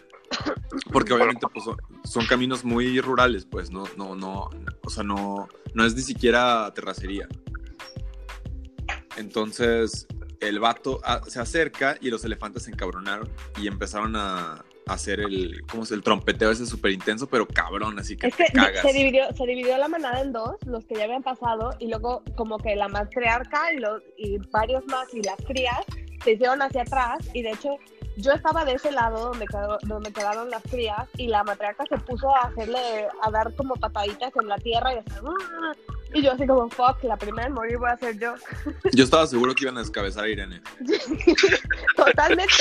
Porque 0.92 1.14
obviamente 1.14 1.46
pues, 1.54 1.66
son, 1.66 1.78
son 2.04 2.26
caminos 2.26 2.64
muy 2.64 3.00
rurales, 3.00 3.46
pues 3.46 3.72
no, 3.72 3.84
no, 3.98 4.16
no, 4.16 4.50
o 4.84 4.90
sea, 4.90 5.04
no, 5.04 5.48
no 5.74 5.86
es 5.86 5.96
ni 5.96 6.02
siquiera 6.02 6.72
terracería. 6.74 7.28
Entonces, 9.16 10.08
el 10.40 10.60
vato 10.60 11.00
ah, 11.04 11.22
se 11.28 11.40
acerca 11.40 11.98
y 12.02 12.10
los 12.10 12.24
elefantes 12.26 12.64
se 12.64 12.72
encabronaron 12.72 13.30
y 13.62 13.68
empezaron 13.68 14.16
a 14.16 14.66
hacer 14.88 15.22
el, 15.22 15.62
¿cómo 15.70 15.86
se 15.86 15.96
El 15.96 16.04
trompeteo 16.04 16.52
ese 16.52 16.66
súper 16.66 16.92
intenso, 16.92 17.28
pero 17.28 17.48
cabrón, 17.48 17.98
así 18.00 18.18
que 18.18 18.28
Es 18.28 18.36
que 18.36 18.46
te 18.46 18.52
cagas. 18.54 18.82
se 18.82 18.92
dividió, 18.92 19.26
se 19.34 19.46
dividió 19.46 19.78
la 19.78 19.88
manada 19.88 20.22
en 20.22 20.34
dos, 20.34 20.58
los 20.66 20.86
que 20.86 20.96
ya 20.96 21.06
habían 21.06 21.24
pasado, 21.24 21.72
y 21.80 21.88
luego 21.88 22.24
como 22.36 22.58
que 22.58 22.76
la 22.76 22.88
matriarca 22.88 23.72
y, 23.74 23.78
los, 23.78 24.02
y 24.18 24.38
varios 24.52 24.86
más 24.88 25.14
y 25.14 25.22
las 25.22 25.38
crías 25.48 25.86
se 26.24 26.32
hicieron 26.34 26.62
hacia 26.62 26.82
atrás, 26.84 27.20
y 27.34 27.42
de 27.44 27.52
hecho 27.52 27.78
yo 28.16 28.32
estaba 28.32 28.64
de 28.64 28.74
ese 28.74 28.92
lado 28.92 29.30
donde, 29.30 29.46
quedó- 29.48 29.80
donde 29.84 30.12
quedaron 30.14 30.50
las 30.50 30.62
crías, 30.64 31.08
y 31.18 31.28
la 31.28 31.44
matriarca 31.44 31.84
se 31.90 31.98
puso 31.98 32.34
a 32.36 32.42
hacerle, 32.42 33.08
a 33.22 33.32
dar 33.32 33.54
como 33.56 33.76
pataditas 33.76 34.32
en 34.40 34.48
la 34.48 34.58
tierra 34.58 34.94
y 34.94 34.98
así, 35.00 35.10
"Ah", 35.26 35.74
y 36.14 36.22
yo 36.22 36.32
así 36.34 36.46
como, 36.46 36.70
fuck, 36.70 37.04
la 37.04 37.18
primera 37.18 37.48
en 37.48 37.54
morir 37.54 37.78
voy 37.80 37.90
a 37.90 37.98
ser 37.98 38.20
yo. 38.20 38.36
Yo 38.94 39.04
estaba 39.04 39.26
seguro 39.26 39.56
que 39.56 39.64
iban 39.64 39.78
a 39.78 39.80
descabezar 39.80 40.26
a 40.26 40.30
Irene. 40.30 40.62
Totalmente. 41.96 42.54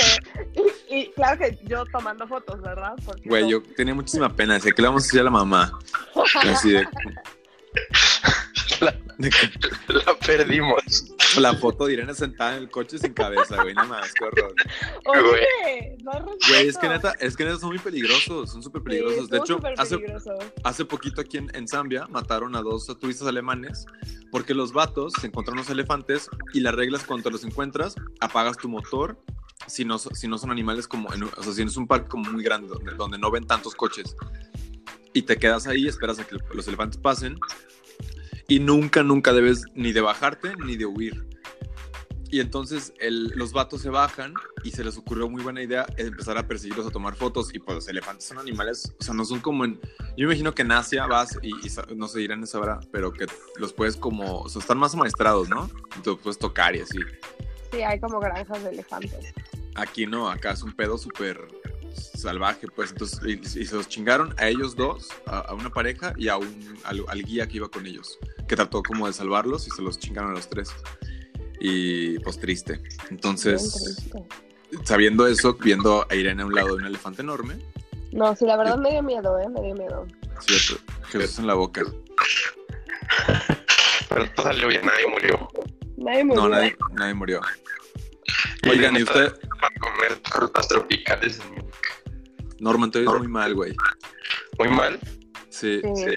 Y, 0.89 0.95
y 0.97 1.11
claro 1.13 1.39
que 1.39 1.59
yo 1.65 1.85
tomando 1.93 2.27
fotos, 2.27 2.61
¿verdad? 2.63 2.95
Porque 3.05 3.29
Güey, 3.29 3.43
no- 3.43 3.49
yo 3.51 3.63
tenía 3.77 3.95
muchísima 3.95 4.35
pena, 4.35 4.55
decía, 4.55 4.73
¿qué 4.75 4.81
le 4.83 4.89
vamos 4.89 5.03
a 5.03 5.07
decir 5.07 5.21
a 5.21 5.25
la 5.25 5.31
mamá? 5.31 5.79
Así 6.51 6.71
de... 6.73 6.87
de 9.19 9.31
que- 9.31 9.93
La 9.95 10.15
perdimos. 10.19 11.15
La 11.39 11.55
foto 11.55 11.87
de 11.87 11.95
Irene 11.95 12.15
sentada 12.15 12.57
en 12.57 12.65
el 12.65 12.71
coche 12.71 12.99
sin 12.99 13.13
cabeza, 13.15 13.63
güey, 13.63 13.75
nada 13.75 13.89
más, 13.89 14.13
qué 14.13 14.25
horror. 14.25 14.55
Oye, 15.07 15.97
no 16.03 16.13
Güey, 16.49 16.69
es 16.69 16.77
que 16.77 16.89
neta, 16.89 17.15
es 17.21 17.37
que 17.37 17.45
neta 17.45 17.59
son 17.59 17.71
muy 17.71 17.79
peligrosos, 17.79 18.51
son 18.51 18.63
súper 18.63 18.83
Sí, 18.83 18.85
peligrosos. 18.89 19.29
de 19.31 19.39
estuvo 19.39 19.59
hecho, 19.69 19.81
hace, 19.81 19.99
hace 20.65 20.85
poquito 20.85 21.21
aquí 21.21 21.39
en, 21.39 21.51
en 21.55 21.67
Zambia 21.69 22.07
mataron 22.09 22.55
a 22.57 22.63
dos 22.63 22.87
turistas 22.99 23.27
alemanes 23.29 23.87
porque 24.31 24.55
los 24.55 24.73
vatos 24.73 25.13
se 25.21 25.27
encontraron 25.27 25.59
los 25.59 25.71
elefantes 25.71 26.29
y 26.53 26.61
la 26.61 26.73
regla 26.73 26.99
es 26.99 27.05
cuando 27.05 27.31
los 27.31 27.45
encuentras, 27.45 27.95
apagas 28.21 28.57
tu 28.57 28.69
motor 28.69 29.19
si 29.67 29.85
no, 29.85 29.99
si 29.99 30.27
no 30.29 30.39
son 30.39 30.51
animales 30.51 30.89
como, 30.89 31.13
en, 31.15 31.23
o 31.25 31.43
sea, 31.43 31.53
si 31.53 31.65
no 31.65 31.71
es 31.71 31.77
un 31.77 31.87
parque 31.87 32.09
como 32.09 32.31
muy 32.31 32.43
grande 32.43 32.69
donde, 32.69 32.93
donde 32.95 33.19
no 33.19 33.31
ven 33.31 33.47
tantos 33.47 33.75
coches 33.75 34.17
y 35.15 35.23
te 35.23 35.37
quedas 35.37 35.67
ahí, 35.67 35.87
esperas 35.87 36.19
a 36.19 36.25
que 36.27 36.37
los 36.53 36.67
elefantes 36.69 36.99
pasen 36.99 37.39
y 38.53 38.61
nunca, 38.61 39.03
nunca 39.03 39.33
debes 39.33 39.65
ni 39.75 39.93
de 39.93 40.03
bajarte 40.03 40.55
ni 40.57 40.77
de 40.77 40.85
huir. 40.85 41.27
Y 42.31 42.41
entonces 42.41 42.93
el- 42.99 43.29
los 43.35 43.53
vatos 43.53 43.81
se 43.83 43.89
bajan 43.91 44.35
y 44.65 44.71
se 44.71 44.85
les 44.85 44.97
ocurrió 44.99 45.29
muy 45.29 45.43
buena 45.43 45.63
idea 45.63 45.87
empezar 45.97 46.37
a 46.39 46.47
perseguirlos, 46.47 46.87
a 46.87 46.91
tomar 46.91 47.15
fotos. 47.15 47.55
Y 47.55 47.59
pues 47.59 47.75
los 47.77 47.89
elefantes 47.89 48.27
son 48.27 48.39
animales, 48.39 48.93
o 48.99 49.03
sea, 49.05 49.15
no 49.15 49.25
son 49.25 49.41
como 49.41 49.65
en. 49.65 49.79
Yo 50.17 50.25
imagino 50.25 50.55
que 50.55 50.63
en 50.63 50.73
Asia 50.73 51.07
vas 51.07 51.39
y, 51.43 51.53
no 51.95 52.09
sé, 52.09 52.23
Irán 52.23 52.47
sabrá, 52.47 52.81
pero 52.91 53.13
que 53.13 53.27
los 53.57 53.73
puedes 53.73 53.97
como. 53.97 54.41
O 54.41 54.49
sea, 54.49 54.61
están 54.61 54.79
más 54.79 54.95
amaestrados, 54.95 55.49
¿no? 55.49 55.71
Y 55.99 56.01
te 56.03 56.15
puedes 56.15 56.39
tocar 56.39 56.75
y 56.77 56.81
así. 56.81 56.99
Sí, 57.71 57.83
hay 57.83 57.99
como 58.01 58.19
granjas 58.21 58.63
de 58.65 58.71
elefantes. 58.71 59.33
Aquí 59.75 60.07
no, 60.07 60.31
acá 60.31 60.53
es 60.53 60.63
un 60.63 60.73
pedo 60.73 60.97
súper 60.99 61.49
salvaje, 61.95 62.67
pues. 62.75 62.91
Entonces, 62.93 63.21
y, 63.25 63.61
y 63.61 63.67
se 63.67 63.75
los 63.75 63.89
chingaron 63.89 64.35
a 64.39 64.49
ellos 64.49 64.75
dos, 64.77 65.09
a, 65.27 65.39
a 65.41 65.55
una 65.55 65.71
pareja 65.71 66.13
y 66.17 66.29
a 66.29 66.37
un, 66.37 66.79
al, 66.85 67.05
al 67.09 67.23
guía 67.25 67.47
que 67.47 67.57
iba 67.57 67.69
con 67.69 67.87
ellos, 67.87 68.19
que 68.49 68.57
trató 68.57 68.83
como 68.83 69.07
de 69.07 69.13
salvarlos 69.13 69.67
y 69.67 69.71
se 69.71 69.83
los 69.83 69.99
chingaron 69.99 70.31
a 70.33 70.35
los 70.35 70.49
tres. 70.49 70.71
Y 71.61 72.19
pues 72.21 72.39
triste. 72.41 72.83
Entonces, 73.11 73.73
triste. 74.01 74.85
sabiendo 74.85 75.27
eso, 75.27 75.55
viendo 75.55 76.07
a 76.11 76.15
Irene 76.15 76.43
a 76.43 76.47
un 76.47 76.55
lado 76.55 76.69
de 76.69 76.75
un 76.75 76.87
elefante 76.87 77.23
enorme, 77.23 77.57
No, 78.13 78.35
sí, 78.37 78.45
la 78.47 78.57
verdad 78.57 78.77
me 78.79 78.91
dio 78.91 79.03
miedo, 79.03 79.39
¿eh? 79.39 79.49
Me 79.49 79.61
dio 79.63 79.75
miedo. 79.75 80.07
cierto, 80.41 80.83
Jesús 81.09 81.39
en 81.39 81.47
la 81.47 81.55
boca. 81.55 81.83
Pero 84.09 84.31
todo 84.35 84.47
salió 84.47 84.69
bien, 84.69 84.85
nadie 84.85 85.07
murió. 85.09 85.49
Nadie 85.97 86.25
murió. 86.25 86.43
No, 86.43 86.49
nadie, 86.49 86.77
nadie 86.95 87.15
murió. 87.15 87.41
Oigan, 88.69 88.97
y 88.97 89.03
usted, 89.03 89.33
Para 89.61 89.75
comer 89.81 90.21
frutas 90.25 90.69
tropicales. 90.69 91.41
Norman, 92.61 92.91
te 92.91 93.01
oyes 93.01 93.13
muy 93.19 93.29
mal, 93.29 93.55
güey. 93.55 93.75
Muy 94.59 94.69
mal. 94.69 94.99
Sí, 95.49 95.81
Sí. 95.95 96.17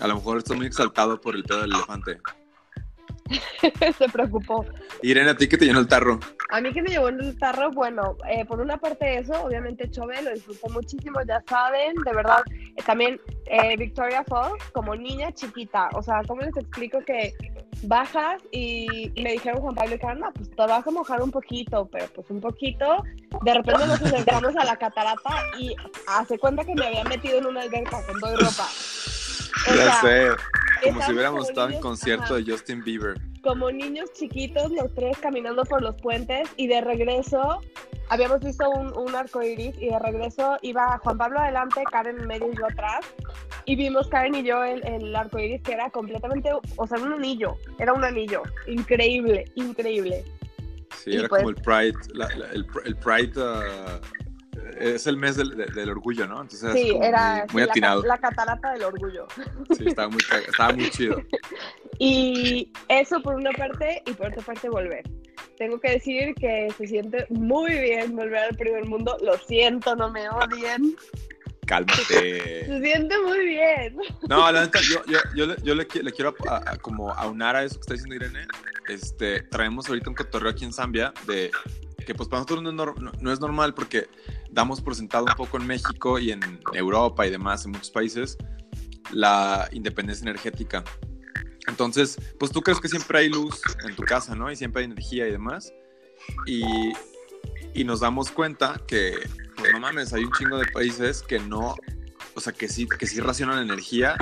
a 0.00 0.06
lo 0.06 0.14
mejor 0.16 0.38
estoy 0.38 0.56
muy 0.56 0.66
exaltado 0.66 1.20
por 1.20 1.34
el 1.34 1.42
pedo 1.44 1.62
del 1.62 1.72
elefante. 1.74 2.18
Se 3.98 4.08
preocupó. 4.08 4.64
Irene, 5.02 5.30
¿a 5.30 5.36
ti 5.36 5.48
que 5.48 5.58
te 5.58 5.66
llenó 5.66 5.80
el 5.80 5.88
tarro? 5.88 6.18
A 6.50 6.60
mí 6.60 6.72
que 6.72 6.80
me 6.80 6.88
llevó 6.88 7.08
el 7.08 7.38
tarro, 7.38 7.70
bueno, 7.72 8.16
eh, 8.30 8.44
por 8.46 8.60
una 8.60 8.78
parte 8.78 9.18
eso, 9.18 9.34
obviamente 9.44 9.90
Chove, 9.90 10.22
lo 10.22 10.32
disfruté 10.32 10.68
muchísimo, 10.70 11.20
ya 11.26 11.42
saben, 11.46 11.94
de 12.06 12.12
verdad. 12.14 12.42
Eh, 12.50 12.82
también 12.86 13.20
eh, 13.46 13.76
Victoria 13.76 14.24
Falls, 14.24 14.62
como 14.72 14.94
niña 14.96 15.30
chiquita, 15.32 15.90
o 15.94 16.02
sea, 16.02 16.22
¿cómo 16.26 16.40
les 16.40 16.56
explico 16.56 17.00
que 17.04 17.34
bajas 17.82 18.42
y 18.50 19.12
me 19.22 19.32
dijeron 19.32 19.60
Juan 19.60 19.74
Pablo 19.74 19.94
y 19.94 19.98
Karen, 19.98 20.20
no, 20.20 20.32
pues 20.32 20.50
te 20.50 20.56
vas 20.56 20.86
a 20.86 20.90
mojar 20.90 21.22
un 21.22 21.30
poquito, 21.30 21.88
pero 21.90 22.06
pues 22.14 22.28
un 22.30 22.40
poquito. 22.40 23.04
De 23.42 23.54
repente 23.54 23.86
nos 23.86 24.00
acercamos 24.02 24.56
a 24.56 24.64
la 24.64 24.76
catarata 24.76 25.30
y 25.58 25.74
hace 26.08 26.38
cuenta 26.38 26.64
que 26.64 26.74
me 26.74 26.86
había 26.86 27.04
metido 27.04 27.38
en 27.38 27.46
una 27.46 27.62
alberca 27.62 28.02
con 28.06 28.20
toda 28.20 28.36
ropa. 28.36 28.68
O 29.70 29.74
Ya 29.74 30.00
sea, 30.00 30.00
sé, 30.00 30.28
como 30.84 31.02
si 31.02 31.12
hubiéramos 31.12 31.38
como 31.40 31.48
estado 31.48 31.66
en 31.66 31.70
niños, 31.72 31.82
concierto 31.82 32.24
ajá 32.24 32.34
de 32.34 32.44
Justin 32.50 32.84
Bieber. 32.84 33.14
como 33.42 33.70
niños 33.70 34.12
chiquitos, 34.12 34.70
los 34.72 34.94
tres 34.94 35.16
caminando 35.18 35.64
por 35.64 35.82
los 35.82 35.94
puentes 36.00 36.48
y 36.56 36.66
de 36.68 36.80
regreso 36.80 37.60
habíamos 38.10 38.40
visto 38.40 38.68
un, 38.70 38.96
un 38.96 39.14
arco 39.14 39.42
iris 39.42 39.76
y 39.78 39.88
de 39.90 39.98
regreso 39.98 40.56
iba 40.62 40.98
Juan 40.98 41.18
Pablo 41.18 41.40
adelante, 41.40 41.82
Karen 41.90 42.18
en 42.20 42.26
medio 42.26 42.50
y 42.52 42.56
yo 42.56 42.66
atrás. 42.66 43.00
Y 43.64 43.76
vimos 43.76 44.08
Karen 44.08 44.34
y 44.34 44.42
yo 44.44 44.64
el, 44.64 44.86
el 44.86 45.14
arco 45.14 45.38
iris 45.38 45.62
que 45.62 45.72
era 45.74 45.90
completamente, 45.90 46.50
o 46.76 46.86
sea, 46.86 46.98
un 46.98 47.12
anillo, 47.12 47.56
era 47.78 47.92
un 47.92 48.04
anillo. 48.04 48.42
Increíble, 48.66 49.44
increíble. 49.56 50.24
Sí, 50.96 51.10
Y 51.10 51.16
era 51.18 51.28
pues- 51.28 51.42
como 51.42 51.50
el 51.50 51.56
Pride. 51.56 51.98
la- 52.14 52.28
la- 52.36 52.50
el, 52.52 52.66
el 52.84 52.96
Pride 52.96 53.32
ah, 53.36 54.00
es 54.80 55.06
el 55.06 55.16
mes 55.16 55.36
del, 55.36 55.50
de- 55.56 55.66
del 55.66 55.90
orgullo, 55.90 56.26
¿no? 56.26 56.40
Entonces 56.42 56.72
Sí, 56.72 56.96
era 57.00 57.34
muy, 57.34 57.40
sí, 57.48 57.52
muy 57.52 57.60
la 57.62 57.66
ca- 57.66 57.72
atinado. 57.72 58.02
La, 58.04 58.18
catarata 58.18 58.72
del 58.72 58.82
orgullo. 58.84 59.26
Sí, 59.76 59.84
estaba 59.88 60.08
muy, 60.08 60.20
estaba 60.48 60.72
muy 60.72 60.90
chido. 60.90 61.20
Y 62.00 62.72
eso 62.88 63.20
por 63.22 63.34
una 63.34 63.50
parte 63.50 64.02
y 64.06 64.12
por 64.12 64.28
otra 64.28 64.40
parte 64.42 64.68
volver. 64.68 65.02
Tengo 65.56 65.80
que 65.80 65.90
decir 65.92 66.34
que 66.34 66.68
se 66.76 66.86
siente 66.86 67.26
muy 67.30 67.72
bien 67.78 68.14
volver 68.16 68.38
al 68.44 68.56
primer 68.56 68.84
mundo. 68.86 69.16
Lo 69.22 69.36
siento, 69.38 69.94
no 69.96 70.10
me 70.10 70.28
odien. 70.28 70.96
Cálmate. 71.66 72.02
Se 72.66 72.80
siente 72.82 73.14
muy 73.26 73.46
bien. 73.46 73.96
No, 74.28 74.50
la 74.50 74.62
neta, 74.62 74.80
yo, 74.90 75.02
yo, 75.06 75.18
yo, 75.34 75.46
le, 75.46 75.56
yo 75.62 75.74
le, 75.74 75.86
qui- 75.86 76.02
le 76.02 76.12
quiero 76.12 76.34
a- 76.48 76.70
a- 76.72 76.76
como 76.78 77.12
aunar 77.12 77.56
a 77.56 77.64
eso 77.64 77.74
que 77.74 77.80
está 77.80 77.94
diciendo 77.94 78.14
Irene. 78.16 78.46
Este, 78.88 79.42
traemos 79.42 79.86
ahorita 79.88 80.08
un 80.08 80.16
cotorreo 80.16 80.50
aquí 80.50 80.64
en 80.64 80.72
Zambia 80.72 81.12
de 81.26 81.50
que 82.06 82.14
pues 82.14 82.26
para 82.26 82.40
nosotros 82.40 82.62
no 82.62 82.70
es, 82.70 82.74
nor- 82.76 82.98
no- 82.98 83.12
no 83.20 83.32
es 83.32 83.38
normal 83.40 83.74
porque 83.74 84.08
damos 84.50 84.80
por 84.80 84.94
sentado 84.94 85.26
un 85.26 85.34
poco 85.34 85.58
en 85.58 85.66
México 85.66 86.18
y 86.18 86.30
en 86.32 86.40
Europa 86.72 87.26
y 87.26 87.30
demás, 87.30 87.66
en 87.66 87.72
muchos 87.72 87.90
países, 87.90 88.38
la 89.12 89.68
independencia 89.72 90.22
energética. 90.24 90.84
Entonces, 91.68 92.18
pues 92.38 92.50
tú 92.50 92.62
crees 92.62 92.80
que 92.80 92.88
siempre 92.88 93.18
hay 93.18 93.28
luz 93.28 93.60
en 93.86 93.94
tu 93.94 94.02
casa, 94.02 94.34
¿no? 94.34 94.50
Y 94.50 94.56
siempre 94.56 94.80
hay 94.80 94.86
energía 94.86 95.28
y 95.28 95.30
demás. 95.30 95.72
Y, 96.46 96.64
y 97.74 97.84
nos 97.84 98.00
damos 98.00 98.30
cuenta 98.30 98.80
que, 98.86 99.28
pues 99.56 99.72
no 99.72 99.80
mames, 99.80 100.12
hay 100.12 100.24
un 100.24 100.32
chingo 100.32 100.58
de 100.58 100.66
países 100.72 101.22
que 101.22 101.38
no, 101.38 101.76
o 102.34 102.40
sea, 102.40 102.52
que 102.52 102.68
sí, 102.68 102.88
que 102.88 103.06
sí 103.06 103.20
racionan 103.20 103.62
energía, 103.62 104.16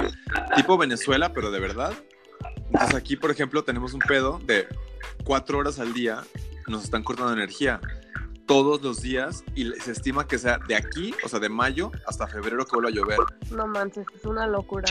tipo 0.54 0.76
Venezuela, 0.76 1.32
pero 1.32 1.50
de 1.50 1.60
verdad. 1.60 1.94
Entonces 2.66 2.94
aquí, 2.94 3.16
por 3.16 3.30
ejemplo, 3.30 3.64
tenemos 3.64 3.94
un 3.94 4.00
pedo 4.00 4.40
de 4.44 4.66
cuatro 5.24 5.58
horas 5.58 5.78
al 5.78 5.94
día 5.94 6.24
nos 6.66 6.84
están 6.84 7.02
cortando 7.02 7.32
energía 7.32 7.80
todos 8.46 8.80
los 8.82 9.00
días 9.02 9.44
y 9.54 9.72
se 9.72 9.92
estima 9.92 10.26
que 10.26 10.38
sea 10.38 10.58
de 10.68 10.76
aquí, 10.76 11.14
o 11.24 11.28
sea, 11.28 11.40
de 11.40 11.48
mayo 11.48 11.90
hasta 12.06 12.28
febrero 12.28 12.64
que 12.64 12.76
vuelva 12.76 12.90
a 12.90 12.92
llover. 12.92 13.18
No 13.50 13.66
manches, 13.66 14.06
es 14.14 14.24
una 14.24 14.46
locura. 14.46 14.84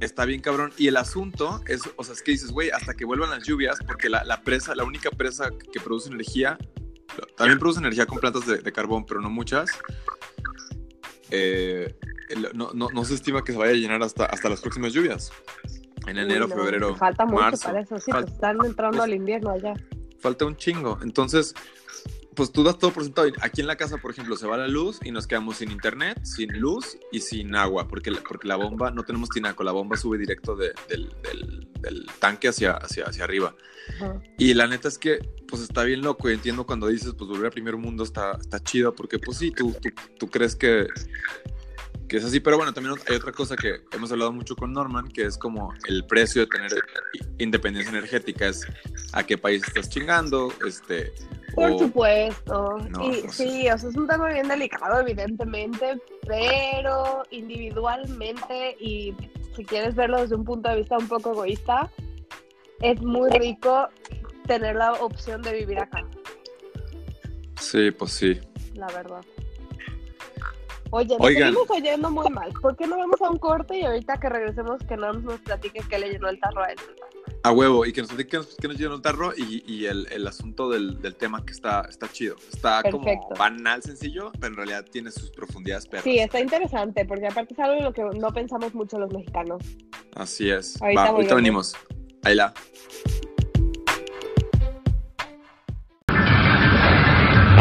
Está 0.00 0.24
bien 0.24 0.40
cabrón. 0.40 0.72
Y 0.78 0.88
el 0.88 0.96
asunto 0.96 1.60
es, 1.66 1.82
o 1.96 2.02
sea, 2.04 2.14
es 2.14 2.22
que 2.22 2.32
dices, 2.32 2.50
güey, 2.50 2.70
hasta 2.70 2.94
que 2.94 3.04
vuelvan 3.04 3.30
las 3.30 3.46
lluvias, 3.46 3.78
porque 3.86 4.08
la, 4.08 4.24
la 4.24 4.42
presa, 4.42 4.74
la 4.74 4.84
única 4.84 5.10
presa 5.10 5.50
que 5.72 5.78
produce 5.80 6.08
energía, 6.08 6.56
también 7.36 7.58
produce 7.58 7.80
energía 7.80 8.06
con 8.06 8.18
plantas 8.18 8.46
de, 8.46 8.58
de 8.58 8.72
carbón, 8.72 9.04
pero 9.04 9.20
no 9.20 9.28
muchas. 9.30 9.68
eh, 11.30 11.94
no, 12.54 12.70
no, 12.72 12.88
no 12.92 13.04
se 13.04 13.14
estima 13.14 13.42
que 13.44 13.52
se 13.52 13.58
vaya 13.58 13.72
a 13.72 13.76
llenar 13.76 14.02
hasta, 14.02 14.24
hasta 14.26 14.48
las 14.48 14.60
próximas 14.60 14.92
lluvias. 14.92 15.30
En 16.06 16.16
enero, 16.16 16.46
no, 16.48 16.54
febrero, 16.56 16.96
Falta 16.96 17.24
mucho 17.26 17.40
marzo. 17.42 17.68
para 17.68 17.80
eso, 17.82 17.98
sí, 17.98 18.10
Fal- 18.10 18.22
pues 18.22 18.32
están 18.34 18.56
entrando 18.64 18.98
pues- 18.98 19.04
al 19.10 19.14
invierno 19.14 19.50
allá. 19.50 19.74
falta 20.18 20.44
un 20.46 20.56
chingo. 20.56 20.98
Entonces, 21.02 21.54
pues 22.40 22.52
tú 22.52 22.64
das 22.64 22.78
todo 22.78 22.90
por 22.90 23.04
sentado. 23.04 23.28
Aquí 23.42 23.60
en 23.60 23.66
la 23.66 23.76
casa, 23.76 23.98
por 23.98 24.12
ejemplo, 24.12 24.34
se 24.34 24.46
va 24.46 24.56
la 24.56 24.66
luz 24.66 24.98
y 25.04 25.10
nos 25.10 25.26
quedamos 25.26 25.58
sin 25.58 25.70
internet, 25.70 26.18
sin 26.24 26.58
luz 26.58 26.96
y 27.12 27.20
sin 27.20 27.54
agua, 27.54 27.86
porque 27.86 28.10
la, 28.10 28.22
porque 28.22 28.48
la 28.48 28.56
bomba, 28.56 28.90
no 28.90 29.02
tenemos 29.02 29.28
tinaco, 29.28 29.62
la 29.62 29.72
bomba 29.72 29.98
sube 29.98 30.16
directo 30.16 30.56
de- 30.56 30.72
del, 30.88 31.14
del- 31.22 31.68
del 31.82 32.06
tanque 32.18 32.48
hacia, 32.48 32.72
hacia, 32.72 33.04
hacia 33.04 33.24
arriba. 33.24 33.54
Y 34.38 34.54
la 34.54 34.66
neta 34.66 34.88
es 34.88 34.96
que, 34.96 35.18
pues 35.48 35.60
está 35.60 35.84
bien 35.84 36.00
loco. 36.00 36.30
Y 36.30 36.32
entiendo 36.32 36.64
cuando 36.64 36.86
dices, 36.86 37.12
pues 37.12 37.28
volver 37.28 37.46
al 37.48 37.52
primer 37.52 37.76
mundo 37.76 38.04
está, 38.04 38.38
está 38.40 38.58
chido, 38.58 38.94
porque 38.94 39.18
pues 39.18 39.36
sí, 39.36 39.50
tú, 39.50 39.76
tú, 39.78 39.90
tú 40.18 40.26
crees 40.30 40.56
que, 40.56 40.86
que 42.08 42.16
es 42.16 42.24
así. 42.24 42.40
Pero 42.40 42.56
bueno, 42.56 42.72
también 42.72 42.94
hay 43.06 43.16
otra 43.16 43.32
cosa 43.32 43.54
que 43.54 43.82
hemos 43.92 44.10
hablado 44.12 44.32
mucho 44.32 44.56
con 44.56 44.72
Norman, 44.72 45.08
que 45.08 45.26
es 45.26 45.36
como 45.36 45.74
el 45.88 46.06
precio 46.06 46.40
de 46.40 46.46
tener 46.46 46.72
independencia 47.38 47.90
energética, 47.90 48.48
es 48.48 48.66
a 49.12 49.24
qué 49.24 49.36
país 49.36 49.62
estás 49.66 49.90
chingando, 49.90 50.54
este... 50.66 51.12
Por 51.54 51.70
o- 51.72 51.78
supuesto. 51.78 52.78
No, 52.90 53.04
y, 53.04 53.20
pues- 53.22 53.34
sí, 53.34 53.68
o 53.68 53.78
sea, 53.78 53.88
es 53.90 53.96
un 53.96 54.06
tema 54.06 54.28
bien 54.28 54.48
delicado, 54.48 55.00
evidentemente, 55.00 55.98
pero 56.26 57.22
individualmente 57.30 58.76
y 58.80 59.14
si 59.56 59.64
quieres 59.64 59.94
verlo 59.94 60.20
desde 60.20 60.36
un 60.36 60.44
punto 60.44 60.68
de 60.68 60.76
vista 60.76 60.96
un 60.98 61.08
poco 61.08 61.32
egoísta, 61.32 61.90
es 62.80 63.00
muy 63.02 63.30
rico 63.30 63.88
tener 64.46 64.76
la 64.76 64.92
opción 64.94 65.42
de 65.42 65.52
vivir 65.52 65.78
acá, 65.80 66.02
Sí, 67.58 67.90
pues 67.90 68.12
sí. 68.12 68.40
la 68.74 68.86
verdad. 68.88 69.20
Oye, 70.92 71.16
nos 71.18 71.26
seguimos 71.28 71.70
oyendo 71.70 72.10
muy 72.10 72.28
mal. 72.30 72.52
¿Por 72.60 72.76
qué 72.76 72.84
no 72.86 72.96
vamos 72.98 73.20
a 73.22 73.30
un 73.30 73.38
corte 73.38 73.78
y 73.78 73.84
ahorita 73.84 74.18
que 74.18 74.28
regresemos 74.28 74.82
que 74.88 74.96
no 74.96 75.12
nos 75.12 75.38
platique 75.40 75.82
qué 75.88 75.98
le 76.00 76.10
llenó 76.10 76.28
el 76.28 76.40
tarro 76.40 76.64
a 76.64 76.72
él? 76.72 76.78
A 77.42 77.52
huevo, 77.52 77.86
y 77.86 77.92
que 77.92 78.02
nos 78.02 78.10
que 78.10 78.36
nos, 78.36 78.54
que 78.56 78.68
nos 78.68 78.76
llenó 78.76 78.96
el 78.96 79.00
tarro 79.00 79.32
y, 79.34 79.64
y 79.66 79.86
el, 79.86 80.06
el 80.12 80.26
asunto 80.26 80.68
del, 80.68 81.00
del 81.00 81.14
tema 81.14 81.42
que 81.42 81.52
está, 81.52 81.86
está 81.88 82.06
chido. 82.06 82.36
Está 82.52 82.82
como 82.90 83.06
banal, 83.38 83.82
sencillo, 83.82 84.30
pero 84.38 84.48
en 84.48 84.56
realidad 84.56 84.84
tiene 84.90 85.10
sus 85.10 85.30
profundidades 85.30 85.86
perras. 85.86 86.04
Sí, 86.04 86.18
está 86.18 86.38
interesante, 86.38 87.06
porque 87.06 87.28
aparte 87.28 87.54
es 87.54 87.60
algo 87.60 87.78
en 87.78 87.84
lo 87.84 87.92
que 87.94 88.02
no 88.18 88.28
pensamos 88.30 88.74
mucho 88.74 88.98
los 88.98 89.10
mexicanos. 89.10 89.62
Así 90.14 90.50
es. 90.50 90.80
Ahorita 90.82 91.02
Va, 91.02 91.08
ahorita 91.08 91.34
venimos. 91.34 91.74
Ahí 92.24 92.34
la. 92.34 92.52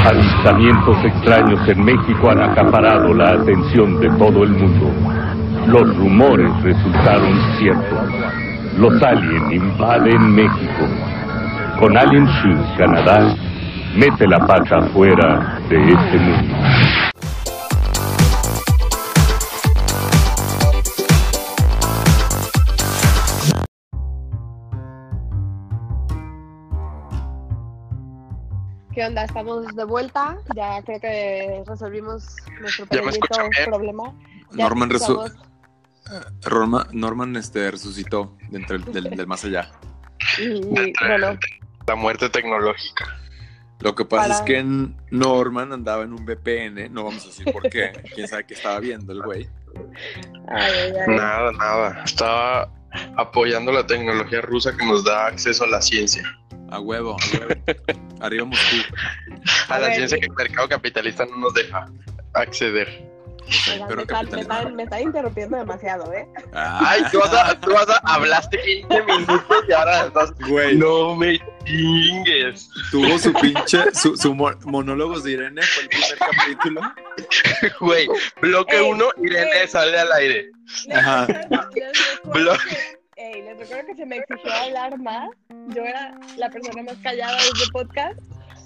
Avistamientos 0.05 1.05
extraños 1.05 1.69
en 1.69 1.83
México 1.85 2.29
han 2.29 2.41
acaparado 2.41 3.13
la 3.13 3.31
atención 3.31 3.99
de 4.01 4.09
todo 4.17 4.43
el 4.43 4.49
mundo. 4.49 4.91
Los 5.67 5.95
rumores 5.97 6.51
resultaron 6.63 7.57
ciertos. 7.59 7.98
Los 8.79 9.01
aliens 9.03 9.51
invaden 9.51 10.35
México. 10.35 10.85
Con 11.79 11.97
Alien 11.97 12.25
Shoes 12.25 12.77
Canadá, 12.77 13.35
mete 13.95 14.27
la 14.27 14.39
pata 14.45 14.81
fuera 14.93 15.59
de 15.69 15.77
este 15.91 16.17
mundo. 16.17 16.55
¿Qué 28.93 29.05
onda? 29.05 29.23
Estamos 29.23 29.67
de 29.75 29.83
vuelta. 29.85 30.37
Ya 30.55 30.81
creo 30.81 30.99
que 30.99 31.63
resolvimos 31.67 32.35
nuestro 32.59 32.85
¿Ya 32.89 33.01
me 33.01 33.07
pequeñito 33.11 33.25
escuchan 33.25 33.49
bien? 33.49 33.65
problema. 33.69 34.03
Ya 34.53 34.63
Norman, 34.63 34.89
resu- 34.89 35.31
Norman 36.93 37.35
este, 37.35 37.69
resucitó 37.71 38.37
dentro 38.49 38.77
del, 38.79 38.91
del- 38.93 39.15
del 39.17 39.27
más 39.27 39.43
allá. 39.45 39.71
Y 40.37 40.61
bueno, 40.65 41.37
La 41.87 41.95
muerte 41.95 42.29
tecnológica. 42.29 43.15
Lo 43.81 43.95
que 43.95 44.03
pasa 44.03 44.23
Para- 44.27 44.35
es 44.35 44.41
que 44.41 44.61
Norman 45.11 45.71
andaba 45.71 46.03
en 46.03 46.11
un 46.13 46.25
VPN, 46.25 46.89
no 46.91 47.05
vamos 47.05 47.23
a 47.23 47.27
decir 47.27 47.45
por 47.51 47.69
qué, 47.69 47.91
quién 48.15 48.27
sabe 48.27 48.45
qué 48.45 48.53
estaba 48.55 48.79
viendo 48.79 49.13
el 49.13 49.21
güey. 49.21 49.47
ay, 50.49 50.61
ay, 50.73 50.91
ay. 51.07 51.15
Nada, 51.15 51.51
nada. 51.53 52.03
Estaba 52.03 52.73
apoyando 53.17 53.71
la 53.71 53.85
tecnología 53.87 54.41
rusa 54.41 54.75
que 54.75 54.85
nos 54.85 55.03
da 55.05 55.27
acceso 55.27 55.63
a 55.63 55.67
la 55.67 55.81
ciencia. 55.81 56.23
A 56.71 56.79
huevo, 56.81 57.15
a 57.19 57.37
huevo. 57.37 57.61
Arriba 58.19 58.45
Moscú. 58.45 58.75
A, 59.69 59.75
A 59.75 59.79
la 59.79 59.87
ver, 59.87 59.95
ciencia 59.95 60.17
y- 60.17 60.19
que 60.21 60.25
el 60.27 60.33
mercado 60.33 60.67
capitalista 60.67 61.25
no 61.25 61.37
nos 61.37 61.53
deja 61.53 61.85
acceder. 62.33 63.09
Oigan, 63.71 64.75
me, 64.75 64.83
están 64.83 65.01
interrumpiendo 65.01 65.57
demasiado, 65.57 66.11
¿eh? 66.13 66.27
Ay, 66.53 67.01
tú, 67.11 67.19
vas 67.19 67.33
a, 67.33 67.59
tú 67.59 67.71
vas 67.71 67.89
a, 67.89 67.97
hablaste 68.13 68.57
15 68.87 69.03
minutos 69.03 69.63
y 69.67 69.71
ahora 69.73 70.05
estás. 70.05 70.31
Güey. 70.47 70.75
No 70.77 71.15
me 71.15 71.39
chingues. 71.65 72.69
tuvo 72.91 73.17
su 73.19 73.33
pinche, 73.33 73.93
su, 73.93 74.15
su 74.17 74.33
mo- 74.33 74.51
monólogos 74.65 75.23
de 75.23 75.31
Irene, 75.31 75.61
fue 75.63 75.83
el 75.83 75.89
primer 75.89 76.17
capítulo. 76.17 76.81
Güey, 77.79 78.07
bloque 78.41 78.77
Ey, 78.77 78.89
1, 78.91 79.05
Irene 79.23 79.61
ey. 79.61 79.67
sale 79.67 79.99
al 79.99 80.11
aire. 80.13 80.49
Ajá. 80.93 81.25
recuerdo- 81.25 81.69
les 81.75 82.15
recuerdo 82.23 82.31
Blog. 82.33 82.57
que- 82.67 82.99
ey, 83.17 83.41
les 83.41 83.57
recuerdo 83.59 83.85
que 83.87 83.95
se 83.95 84.05
me 84.05 84.17
exigió 84.17 84.53
hablar 84.53 84.97
más. 84.99 85.29
Yo 85.69 85.83
era 85.83 86.17
la 86.37 86.49
persona 86.49 86.83
más 86.83 86.95
callada 87.03 87.33
de 87.37 87.47
este 87.47 87.71
podcast. 87.71 88.19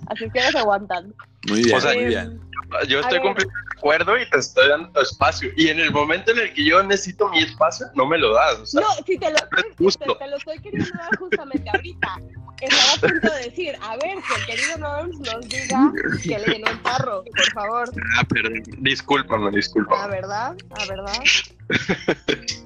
Así 0.07 0.29
que 0.29 0.41
nos 0.41 0.55
aguantan. 0.55 1.13
Muy 1.47 1.63
bien, 1.63 1.77
O 1.77 1.81
sea, 1.81 1.93
muy 1.93 2.05
bien. 2.05 2.39
Yo 2.87 3.01
estoy 3.01 3.19
completamente 3.19 3.53
de 3.73 3.77
acuerdo 3.77 4.17
y 4.17 4.27
te 4.29 4.37
estoy 4.39 4.67
dando 4.69 4.89
tu 4.91 4.99
espacio. 5.01 5.51
Y 5.55 5.67
en 5.67 5.79
el 5.79 5.91
momento 5.91 6.31
en 6.31 6.39
el 6.39 6.53
que 6.53 6.65
yo 6.65 6.81
necesito 6.81 7.29
mi 7.29 7.39
espacio, 7.43 7.85
no 7.93 8.07
me 8.07 8.17
lo 8.17 8.33
das. 8.33 8.59
O 8.59 8.65
sea, 8.65 8.81
No, 8.81 8.87
si 9.05 9.17
te 9.17 9.29
lo, 9.29 9.35
es 9.37 9.49
te, 9.49 9.83
justo. 9.83 10.17
te 10.17 10.27
lo 10.27 10.37
estoy 10.37 10.59
queriendo 10.59 10.89
dar 10.97 11.15
justamente 11.19 11.69
ahorita. 11.69 12.15
Estaba 12.61 12.93
a 12.93 13.11
punto 13.11 13.33
de 13.35 13.43
decir, 13.43 13.75
a 13.81 13.97
ver, 13.97 14.17
que 14.25 14.35
el 14.41 14.45
querido 14.45 14.77
Norms 14.79 15.19
nos 15.19 15.47
diga 15.49 15.91
que 16.23 16.39
le 16.39 16.45
llenó 16.53 16.67
el 16.71 16.81
carro, 16.81 17.23
por 17.25 17.51
favor. 17.53 17.89
Ah, 18.17 18.23
perdón. 18.23 18.63
Discúlpame, 18.79 19.47
¿A 19.49 19.51
discúlpame. 19.51 20.07
verdad? 20.15 20.55
¿A 20.79 20.85
verdad? 20.87 21.23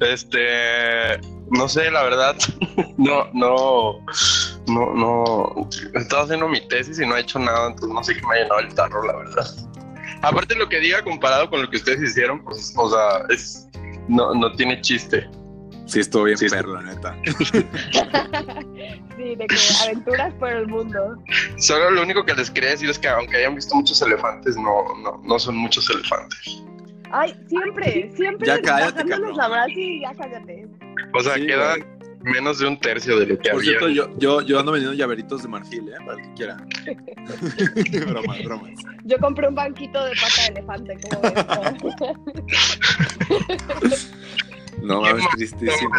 Este, 0.00 1.18
no 1.50 1.68
sé, 1.68 1.90
la 1.90 2.02
verdad, 2.04 2.36
no, 2.98 3.28
no, 3.32 4.04
no, 4.68 4.94
no, 4.94 5.68
estaba 5.94 6.24
haciendo 6.24 6.48
mi 6.48 6.66
tesis 6.68 6.98
y 7.00 7.06
no 7.06 7.16
he 7.16 7.20
hecho 7.20 7.38
nada, 7.38 7.68
entonces 7.68 7.94
no 7.94 8.04
sé 8.04 8.14
qué 8.14 8.26
me 8.26 8.34
ha 8.34 8.42
llenado 8.42 8.60
el 8.60 8.74
tarro, 8.74 9.02
la 9.04 9.16
verdad. 9.16 9.46
Aparte 10.22 10.54
lo 10.54 10.68
que 10.68 10.80
diga 10.80 11.02
comparado 11.02 11.48
con 11.48 11.62
lo 11.62 11.70
que 11.70 11.76
ustedes 11.76 12.02
hicieron, 12.02 12.42
pues, 12.44 12.74
o 12.76 12.90
sea, 12.90 13.24
es, 13.28 13.68
no, 14.08 14.34
no 14.34 14.52
tiene 14.52 14.80
chiste. 14.80 15.28
Sí, 15.86 16.00
estuvo 16.00 16.24
bien 16.24 16.36
Sí, 16.36 16.48
perro, 16.50 16.74
la 16.74 16.82
neta. 16.82 17.16
Sí, 19.16 19.34
de 19.34 19.46
que 19.46 19.56
aventuras 19.84 20.34
por 20.34 20.50
el 20.50 20.68
mundo. 20.68 21.16
Solo 21.56 21.90
lo 21.90 22.02
único 22.02 22.24
que 22.24 22.34
les 22.34 22.50
quería 22.50 22.70
decir 22.70 22.88
es 22.90 22.98
que 22.98 23.08
aunque 23.08 23.38
hayan 23.38 23.54
visto 23.54 23.74
muchos 23.74 24.00
elefantes, 24.02 24.56
no, 24.56 24.94
no, 25.02 25.20
no 25.24 25.38
son 25.38 25.56
muchos 25.56 25.88
elefantes. 25.90 26.62
Ay, 27.10 27.34
siempre, 27.48 28.12
siempre 28.14 28.46
Ya 28.46 28.60
cállate, 28.60 29.04
la 29.04 29.64
sí, 29.66 30.00
ya 30.02 30.14
cállate. 30.14 30.68
O 31.14 31.20
sea, 31.20 31.34
Sí, 31.34 31.46
queda 31.46 31.76
güey. 31.76 31.97
Menos 32.28 32.58
de 32.58 32.66
un 32.66 32.78
tercio 32.78 33.18
de 33.18 33.26
lo 33.26 33.38
que 33.38 33.50
Por 33.50 33.60
había. 33.60 33.70
cierto, 33.70 33.88
yo, 33.88 34.18
yo, 34.18 34.40
yo 34.42 34.58
ando 34.60 34.72
vendiendo 34.72 34.96
llaveritos 34.96 35.42
de 35.42 35.48
marfil, 35.48 35.88
¿eh? 35.88 35.96
Para 36.04 36.18
el 36.20 36.22
que 36.28 36.34
quiera. 36.34 36.56
bromas, 38.06 38.44
bromas. 38.44 38.70
Yo 39.04 39.18
compré 39.18 39.48
un 39.48 39.54
banquito 39.54 40.04
de 40.04 40.12
pata 40.12 40.42
de 40.42 40.48
elefante, 40.48 40.96
como 41.08 41.20
ves. 43.82 44.12
No 44.82 45.00
mames, 45.00 45.24
tristísimo. 45.36 45.90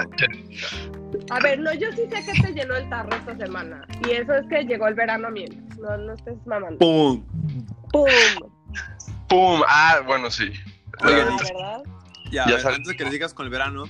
A 1.32 1.40
ver, 1.42 1.60
no, 1.60 1.74
yo 1.74 1.92
sí 1.92 2.04
sé 2.10 2.24
que 2.26 2.42
te 2.42 2.54
llenó 2.54 2.76
el 2.76 2.90
tarro 2.90 3.10
esta 3.16 3.36
semana. 3.36 3.86
Y 4.08 4.12
eso 4.12 4.34
es 4.34 4.48
que 4.48 4.64
llegó 4.64 4.88
el 4.88 4.94
verano 4.94 5.32
bien. 5.32 5.68
No, 5.80 5.98
no 5.98 6.14
estés 6.14 6.36
mamando. 6.46 6.78
¡Pum! 6.80 7.24
¡Pum! 7.92 8.08
¡Pum! 9.28 9.62
Ah, 9.68 10.02
bueno, 10.06 10.32
sí. 10.32 10.52
Oigan, 11.04 11.38
¿verdad? 11.38 11.82
Ya, 12.32 12.48
Ya 12.48 12.56
ver, 12.58 12.68
antes 12.68 12.88
de 12.88 12.96
que 12.96 13.04
les 13.04 13.14
digas 13.14 13.34
con 13.34 13.46
el 13.46 13.52
verano, 13.52 13.86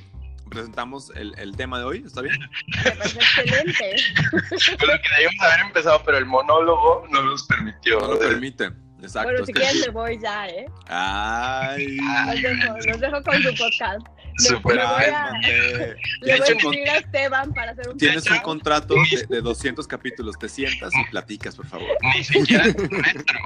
presentamos 0.49 1.11
el, 1.15 1.33
el 1.37 1.55
tema 1.55 1.79
de 1.79 1.85
hoy, 1.85 2.03
¿está 2.05 2.21
bien? 2.21 2.39
Me 2.83 2.91
parece 2.91 3.19
excelente. 3.19 3.95
Pero 4.79 4.93
que 5.01 5.09
debíamos 5.17 5.41
haber 5.41 5.65
empezado, 5.65 6.01
pero 6.05 6.17
el 6.17 6.25
monólogo 6.25 7.07
no 7.09 7.21
nos 7.23 7.43
permitió. 7.43 7.99
No 7.99 8.13
lo 8.13 8.19
permite. 8.19 8.71
Exacto. 9.01 9.29
Bueno, 9.29 9.45
si 9.45 9.53
quieres 9.53 9.85
me 9.87 9.91
voy 9.93 10.19
ya, 10.21 10.47
¿eh? 10.47 10.65
Ay. 10.87 11.97
Los 11.97 12.41
dejo, 12.41 12.77
los 12.87 12.99
dejo 12.99 13.23
con 13.23 13.41
su 13.43 13.55
podcast. 13.55 14.07
Super 14.37 14.75
me 14.77 14.85
voy 14.85 15.03
a-. 15.13 15.31
Le 15.41 15.95
voy 16.21 16.31
a 16.31 16.35
escribir 16.51 16.89
a 16.89 16.97
Esteban 16.97 17.53
para 17.53 17.71
hacer 17.71 17.89
un 17.89 17.97
Tienes 17.97 18.23
un 18.23 18.23
podcast. 18.23 18.43
contrato 18.43 18.93
de, 18.95 19.25
de 19.35 19.41
200 19.41 19.87
capítulos. 19.87 20.37
Te 20.39 20.47
sientas 20.49 20.91
y 20.95 21.09
platicas, 21.11 21.55
por 21.55 21.67
favor. 21.67 21.87
Ni 22.15 22.23
siquiera 22.23 22.65
es 22.65 22.75
nuestro. 22.91 23.39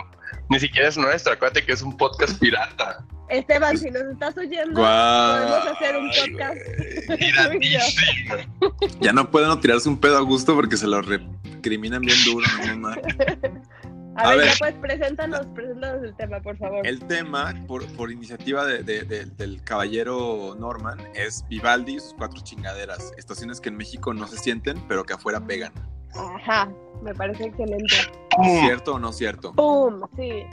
Ni 0.49 0.59
siquiera 0.59 0.87
es 0.89 0.97
nuestro. 0.97 1.33
Acuérdate 1.33 1.65
que 1.65 1.71
es 1.73 1.81
un 1.81 1.95
podcast 1.97 2.37
pirata. 2.39 3.03
Esteban, 3.29 3.75
si 3.77 3.89
nos 3.89 4.03
estás 4.03 4.37
oyendo, 4.37 4.79
Guau. 4.81 5.47
podemos 5.47 5.67
hacer 5.67 5.97
un 5.97 6.09
podcast. 6.09 6.57
Tú 7.07 7.13
y 7.59 7.69
yo. 7.71 7.79
Piratísimo. 7.87 8.35
Ya 8.99 9.13
no 9.13 9.31
pueden 9.31 9.59
tirarse 9.61 9.89
un 9.89 9.99
pedo 9.99 10.17
a 10.17 10.21
gusto 10.21 10.53
porque 10.53 10.77
se 10.77 10.85
lo 10.85 11.01
recriminan 11.01 12.01
bien 12.01 12.17
duro. 12.25 12.45
no 12.67 12.77
mames. 12.77 13.03
A, 14.15 14.21
A 14.23 14.29
ver, 14.29 14.37
ver. 14.39 14.47
ya 14.49 14.55
pues, 14.59 14.73
preséntanos, 14.75 15.45
preséntanos 15.55 16.03
el 16.03 16.15
tema, 16.15 16.39
por 16.39 16.55
favor. 16.57 16.85
El 16.85 16.99
tema, 17.07 17.53
por, 17.67 17.85
por 17.95 18.11
iniciativa 18.11 18.65
de- 18.65 18.83
de- 18.83 19.03
de- 19.03 19.25
del 19.25 19.63
caballero 19.63 20.55
Norman, 20.59 20.99
es 21.15 21.43
Vivaldi 21.47 21.95
y 21.95 21.99
sus 21.99 22.13
cuatro 22.13 22.39
chingaderas. 22.43 23.11
Estaciones 23.17 23.59
que 23.59 23.69
en 23.69 23.77
México 23.77 24.13
no 24.13 24.27
se 24.27 24.37
sienten, 24.37 24.79
pero 24.87 25.03
que 25.03 25.13
afuera 25.13 25.39
pegan. 25.39 25.73
Ajá, 26.15 26.69
me 27.01 27.13
parece 27.15 27.45
excelente. 27.45 27.95
¿Cierto 28.61 28.93
o 28.95 28.99
no 28.99 29.11
cierto? 29.11 29.51
¡Pum! 29.53 30.01
Sí. 30.15 30.43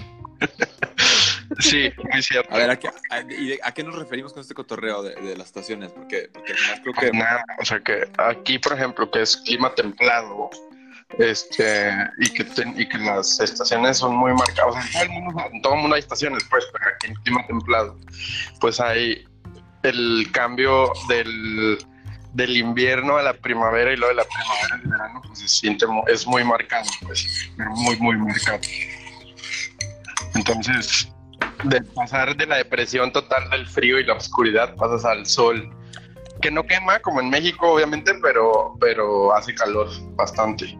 Sí, 1.58 1.90
muy 2.12 2.22
cierto. 2.22 2.54
A 2.54 2.58
ver, 2.58 2.70
¿a 2.70 2.78
qué, 2.78 2.88
a, 3.10 3.20
y 3.20 3.48
de- 3.48 3.60
a 3.62 3.72
qué 3.72 3.82
nos 3.84 3.94
referimos 3.98 4.32
con 4.32 4.40
este 4.40 4.54
cotorreo 4.54 5.02
de, 5.02 5.14
de 5.16 5.36
las 5.36 5.48
estaciones? 5.48 5.92
Porque, 5.92 6.30
porque 6.32 6.52
al 6.52 6.58
final 6.58 6.80
creo 6.82 6.94
que... 6.94 7.10
Nada, 7.18 7.44
o 7.60 7.64
sea 7.64 7.80
que 7.80 8.08
aquí, 8.18 8.58
por 8.58 8.72
ejemplo, 8.72 9.10
que 9.10 9.20
es 9.22 9.36
clima 9.36 9.74
templado, 9.74 10.48
este, 11.18 11.92
y 12.18 12.30
que, 12.30 12.46
y 12.76 12.88
que 12.88 12.98
las 12.98 13.40
estaciones 13.40 13.98
son 13.98 14.16
muy 14.16 14.32
marcadas, 14.32 14.84
en 14.86 14.92
todo 15.62 15.74
el 15.74 15.80
mundo, 15.80 15.86
en 15.86 15.92
hay 15.94 16.00
estaciones, 16.00 16.44
pues, 16.50 16.64
pero 16.72 16.84
en 17.04 17.14
clima 17.22 17.46
templado, 17.46 17.96
pues 18.60 18.80
hay 18.80 19.24
el 19.82 20.28
cambio 20.32 20.92
del, 21.08 21.78
del 22.34 22.56
invierno 22.56 23.16
a 23.16 23.22
la 23.22 23.34
primavera 23.34 23.92
y 23.92 23.96
luego 23.96 24.14
de 24.14 24.22
la 24.22 24.28
primavera 24.28 24.74
al 24.74 24.82
verano, 24.82 25.22
pues 25.26 25.38
siente, 25.50 25.86
es 26.08 26.26
muy 26.26 26.44
marcado, 26.44 26.88
pues, 27.02 27.26
muy, 27.56 27.96
muy 27.96 28.16
marcado. 28.16 28.60
Entonces, 30.34 31.08
de 31.64 31.82
pasar 31.82 32.36
de 32.36 32.46
la 32.46 32.56
depresión 32.56 33.12
total 33.12 33.50
del 33.50 33.66
frío 33.66 33.98
y 33.98 34.04
la 34.04 34.14
oscuridad, 34.14 34.74
pasas 34.76 35.04
al 35.04 35.26
sol 35.26 35.70
que 36.40 36.50
no 36.50 36.64
quema 36.64 36.98
como 37.00 37.20
en 37.20 37.28
México, 37.28 37.70
obviamente, 37.72 38.12
pero, 38.22 38.76
pero 38.80 39.34
hace 39.34 39.54
calor 39.54 39.88
bastante. 40.14 40.78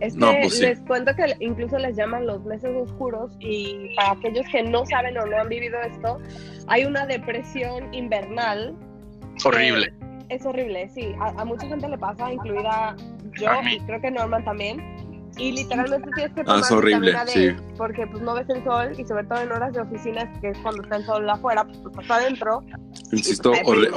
Es 0.00 0.14
que 0.14 0.20
No, 0.20 0.32
pues 0.40 0.58
sí. 0.58 0.62
les 0.62 0.80
cuento 0.80 1.14
que 1.14 1.34
incluso 1.40 1.78
les 1.78 1.96
llaman 1.96 2.26
los 2.26 2.44
meses 2.44 2.70
oscuros 2.76 3.32
y 3.40 3.94
para 3.96 4.12
aquellos 4.12 4.46
que 4.50 4.62
no 4.62 4.84
saben 4.86 5.16
o 5.18 5.26
no 5.26 5.38
han 5.40 5.48
vivido 5.48 5.80
esto, 5.80 6.18
hay 6.68 6.84
una 6.84 7.06
depresión 7.06 7.92
invernal. 7.94 8.74
Horrible. 9.44 9.92
Es 10.28 10.44
horrible, 10.44 10.88
sí. 10.88 11.14
A, 11.20 11.28
a 11.40 11.44
mucha 11.44 11.66
gente 11.66 11.88
le 11.88 11.96
pasa, 11.96 12.32
incluida 12.32 12.96
yo 13.38 13.50
y 13.70 13.78
creo 13.80 14.00
que 14.00 14.10
Norman 14.10 14.44
también. 14.44 14.82
Y 15.38 15.52
literalmente 15.52 16.08
tienes 16.14 16.34
que 16.34 16.40
Ah, 16.40 16.44
tomar 16.44 16.60
es 16.60 16.70
horrible, 16.70 17.10
vitamina 17.12 17.24
D 17.24 17.56
sí. 17.58 17.74
porque 17.76 18.06
pues 18.06 18.22
no 18.22 18.34
ves 18.34 18.48
el 18.48 18.64
sol 18.64 18.92
y 18.96 19.04
sobre 19.04 19.24
todo 19.24 19.40
en 19.42 19.52
horas 19.52 19.72
de 19.74 19.80
oficinas 19.80 20.40
que 20.40 20.48
es 20.48 20.58
cuando 20.58 20.82
está 20.82 20.96
el 20.96 21.04
sol 21.04 21.28
afuera, 21.28 21.64
pues 21.64 21.78
estás 22.00 22.10
adentro. 22.10 22.62
Insisto, 23.12 23.52
Ay, 23.52 23.60
horri- 23.64 23.90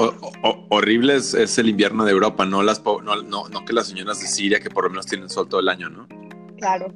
o- 0.44 0.66
horrible 0.70 1.16
es, 1.16 1.34
es 1.34 1.58
el 1.58 1.70
invierno 1.70 2.04
de 2.04 2.12
Europa, 2.12 2.46
no, 2.46 2.62
las, 2.62 2.80
po- 2.80 3.02
no, 3.02 3.16
no, 3.24 3.48
no 3.48 3.64
que 3.64 3.72
las 3.74 3.88
señoras 3.88 4.20
de 4.20 4.28
Siria 4.28 4.60
que 4.60 4.70
por 4.70 4.84
lo 4.84 4.90
menos 4.90 5.06
tienen 5.06 5.30
sol 5.30 5.48
todo 5.48 5.62
el 5.62 5.70
año, 5.70 5.90
¿no? 5.90 6.08
Claro. 6.58 6.94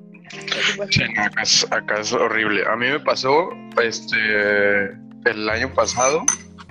Sí, 0.89 1.01
no, 1.15 1.23
acá, 1.23 1.41
es, 1.43 1.65
acá 1.71 1.99
es 2.01 2.11
horrible. 2.11 2.63
A 2.69 2.75
mí 2.75 2.87
me 2.87 2.99
pasó 2.99 3.49
este 3.81 4.17
el 5.25 5.49
año 5.49 5.73
pasado. 5.73 6.23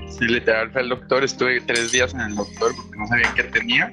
Sí, 0.09 0.27
literal 0.27 0.71
fue 0.73 0.83
al 0.83 0.89
doctor, 0.91 1.25
estuve 1.25 1.61
tres 1.63 1.91
días 1.93 2.13
en 2.13 2.21
el 2.21 2.35
doctor 2.35 2.73
porque 2.77 2.97
no 2.99 3.07
sabía 3.07 3.33
qué 3.35 3.45
tenía. 3.45 3.93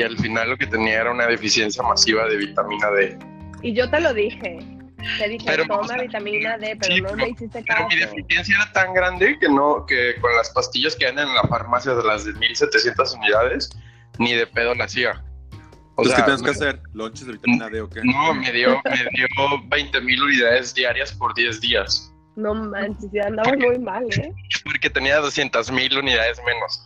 Y 0.00 0.02
al 0.02 0.16
final 0.16 0.48
lo 0.48 0.56
que 0.56 0.66
tenía 0.66 1.02
era 1.02 1.10
una 1.10 1.26
deficiencia 1.26 1.82
masiva 1.82 2.26
de 2.26 2.38
vitamina 2.38 2.90
D. 2.90 3.18
Y 3.60 3.74
yo 3.74 3.90
te 3.90 4.00
lo 4.00 4.14
dije. 4.14 4.58
Te 5.18 5.28
dije, 5.28 5.44
Pero, 5.46 5.64
toma 5.66 5.80
o 5.80 5.86
sea, 5.88 5.98
vitamina 6.00 6.56
D, 6.56 6.74
pero 6.80 6.94
sí, 6.94 7.00
no 7.02 7.08
pero- 7.08 7.16
me 7.18 7.28
hiciste 7.28 7.62
Pero 7.66 7.84
caso. 7.84 7.88
mi 7.88 7.96
deficiencia 7.96 8.56
era 8.56 8.72
tan 8.72 8.94
grande 8.94 9.36
que 9.38 9.46
no, 9.50 9.84
que 9.86 10.14
con 10.22 10.34
las 10.36 10.48
pastillas 10.54 10.96
que 10.96 11.04
venden 11.04 11.28
en 11.28 11.34
la 11.34 11.42
farmacia 11.42 11.92
de 11.94 12.02
las 12.02 12.24
de 12.24 12.32
1700 12.32 13.12
unidades, 13.14 13.68
ni 14.18 14.32
de 14.32 14.46
pedo 14.46 14.74
la 14.74 14.84
hacía. 14.84 15.22
O 15.96 16.02
Entonces, 16.02 16.14
¿qué 16.14 16.22
tienes 16.22 16.40
me- 16.40 16.44
que 16.46 16.50
hacer? 16.52 16.80
¿Lonches 16.94 17.26
de 17.26 17.32
vitamina 17.34 17.68
D 17.68 17.80
o 17.82 17.90
qué? 17.90 18.00
No, 18.02 18.32
me 18.32 18.52
dio, 18.52 18.80
me 18.84 18.96
dio 18.96 19.62
20 19.68 20.00
mil 20.00 20.22
unidades 20.22 20.74
diarias 20.74 21.12
por 21.12 21.34
10 21.34 21.60
días. 21.60 22.10
No 22.36 22.54
manches, 22.54 23.10
ya 23.12 23.26
andabas 23.26 23.58
muy 23.58 23.78
mal, 23.78 24.04
¿eh? 24.16 24.32
Porque 24.64 24.88
tenía 24.88 25.18
200 25.18 25.70
mil 25.70 25.98
unidades 25.98 26.40
menos. 26.46 26.82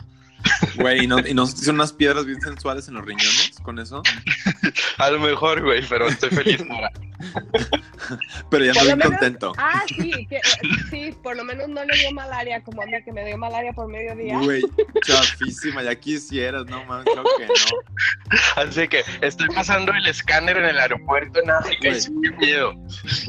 Güey, 0.77 1.05
¿y 1.05 1.07
no, 1.07 1.19
¿y 1.21 1.35
no 1.35 1.47
se 1.47 1.71
unas 1.71 1.93
piedras 1.93 2.27
bien 2.27 2.41
sensuales 2.41 2.89
en 2.89 2.95
los 2.95 3.05
riñones 3.05 3.53
con 3.63 3.79
eso? 3.79 4.03
A 4.99 5.11
lo 5.11 5.21
mejor, 5.21 5.63
güey, 5.63 5.87
pero 5.89 6.07
estoy 6.09 6.31
feliz 6.31 6.63
ahora. 6.69 6.91
Pero 8.51 8.65
ya 8.65 8.75
lo 8.75 8.85
bien 8.85 9.01
contento. 9.01 9.53
Ah, 9.57 9.83
sí, 9.89 10.27
que, 10.27 10.41
sí, 10.91 11.15
por 11.23 11.37
lo 11.37 11.45
menos 11.45 11.69
no 11.69 11.85
le 11.85 11.97
dio 11.99 12.11
malaria 12.13 12.61
como 12.63 12.83
a 12.83 12.87
mí, 12.87 12.93
que 13.05 13.13
me 13.13 13.25
dio 13.25 13.39
malaria 13.39 13.73
por 13.73 13.89
mediodía. 13.89 14.39
Güey, 14.41 14.63
chafísima, 15.07 15.83
ya 15.83 15.95
quisieras, 15.95 16.67
no 16.67 16.85
mames, 16.85 17.07
creo 17.13 17.25
que 17.39 17.47
no. 17.47 17.53
Así 18.57 18.89
que 18.89 19.03
estoy 19.23 19.49
pasando 19.49 19.93
el 19.93 20.07
escáner 20.07 20.57
en 20.57 20.65
el 20.67 20.79
aeropuerto 20.79 21.41
en 21.43 21.51
África 21.51 21.89
y 21.89 22.01
qué 22.23 22.31
miedo. 22.39 22.75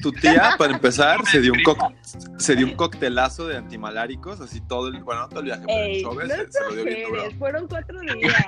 Tu 0.01 0.11
tía, 0.11 0.55
para 0.57 0.73
empezar, 0.73 1.25
se 1.25 1.41
dio 1.41 1.53
un 1.53 1.63
co- 1.63 1.93
se 2.37 2.55
dio 2.55 2.65
un 2.65 2.75
coctelazo 2.75 3.47
de 3.47 3.57
antimaláricos, 3.57 4.41
así 4.41 4.61
todo 4.61 4.87
el, 4.89 5.03
bueno, 5.03 5.21
no 5.21 5.29
todo 5.29 5.39
el 5.39 5.45
viaje, 5.45 5.63
pero 5.65 5.79
Ey, 5.79 5.97
el 5.97 6.03
no 6.03 6.11
show 6.11 6.21
se, 6.21 6.51
se 6.51 6.59
lo 6.65 6.73
dio 6.75 6.83
bien 6.83 7.03
duro. 7.03 7.15
exageres, 7.15 7.39
fueron 7.39 7.67
cuatro 7.67 7.99
días. 8.01 8.45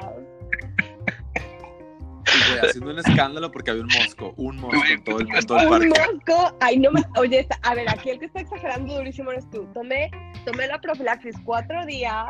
Y 2.35 2.51
güey, 2.51 2.65
haciendo 2.69 2.91
un 2.91 2.99
escándalo 2.99 3.51
porque 3.51 3.71
había 3.71 3.83
un 3.83 3.89
mosco, 3.89 4.33
un 4.37 4.57
mosco 4.57 4.83
en 4.89 5.03
todo 5.03 5.19
el, 5.19 5.27
en 5.33 5.45
todo 5.45 5.59
el 5.59 5.67
Un 5.83 5.89
mosco, 5.89 6.57
ay, 6.59 6.77
no 6.79 6.91
me, 6.91 7.01
oye, 7.17 7.39
está- 7.39 7.59
a 7.63 7.73
ver, 7.75 7.89
aquí 7.89 8.09
el 8.09 8.19
que 8.19 8.25
está 8.25 8.41
exagerando 8.41 8.95
durísimo 8.95 9.31
eres 9.31 9.49
tú. 9.49 9.67
Tomé, 9.73 10.11
tomé 10.45 10.67
la 10.67 10.79
profilaxis 10.81 11.35
cuatro 11.45 11.85
días 11.85 12.25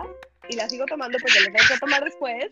y 0.50 0.56
la 0.56 0.70
sigo 0.70 0.86
tomando 0.86 1.18
porque 1.20 1.40
la 1.40 1.46
tengo 1.46 1.66
que 1.74 1.80
tomar 1.80 2.04
después. 2.04 2.46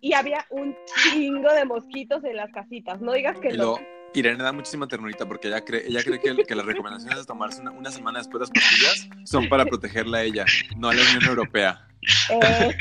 Y 0.00 0.14
había 0.14 0.44
un 0.50 0.76
chingo 1.12 1.52
de 1.52 1.64
mosquitos 1.64 2.24
en 2.24 2.36
las 2.36 2.50
casitas. 2.52 3.00
No 3.00 3.12
digas 3.12 3.38
que 3.38 3.50
no. 3.50 3.78
Irene 4.20 4.42
da 4.42 4.52
muchísima 4.52 4.86
ternurita 4.86 5.26
porque 5.26 5.48
ella 5.48 5.64
cree, 5.64 5.86
ella 5.86 6.02
cree 6.02 6.20
que, 6.20 6.54
las 6.54 6.66
recomendaciones 6.66 7.18
de 7.18 7.24
tomarse 7.24 7.60
una, 7.60 7.70
una 7.70 7.90
semana 7.90 8.18
después 8.18 8.40
de 8.40 8.40
las 8.40 8.50
pastillas 8.50 9.08
son 9.24 9.48
para 9.48 9.64
protegerla 9.64 10.18
a 10.18 10.22
ella, 10.22 10.44
no 10.76 10.88
a 10.90 10.94
la 10.94 11.02
Unión 11.02 11.24
Europea. 11.24 11.86
Eh, 12.30 12.74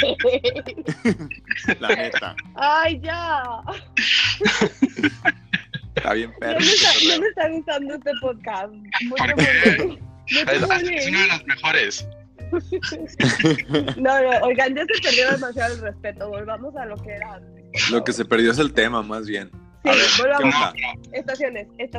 La 1.80 1.89
neta. 1.89 2.36
ay, 2.56 3.00
ya. 3.02 3.44
Está 5.96 6.13
bien 6.13 6.32
No 6.32 6.39
perro. 6.39 6.60
me, 6.60 6.65
ese 6.65 6.74
está, 6.74 7.15
no 7.15 7.22
me 7.22 7.28
está 7.28 7.50
gustando 7.50 7.94
este 7.96 8.12
podcast. 8.20 8.74
Mucho. 9.04 9.24
Mucho 9.36 10.52
Es, 10.52 11.08
uno 11.08 11.20
de 11.20 11.28
los 11.28 11.46
mejores. 11.46 12.08
No, 13.98 14.22
no, 14.22 14.30
oigan, 14.46 14.76
ya 14.76 14.86
se 14.91 15.02
perdió 15.02 15.32
demasiado 15.32 15.76
el 15.76 15.82
respeto. 15.82 16.28
Volvamos 16.30 16.76
a 16.76 16.86
lo 16.86 16.96
que 16.98 17.12
era 17.12 17.34
antes. 17.36 17.89
Lo 17.91 18.04
que 18.04 18.13
se 18.13 18.26
perdió 18.26 18.52
es 18.52 18.60
el 18.60 18.74
tema, 18.74 19.02
más 19.04 19.28
bien. 19.28 19.52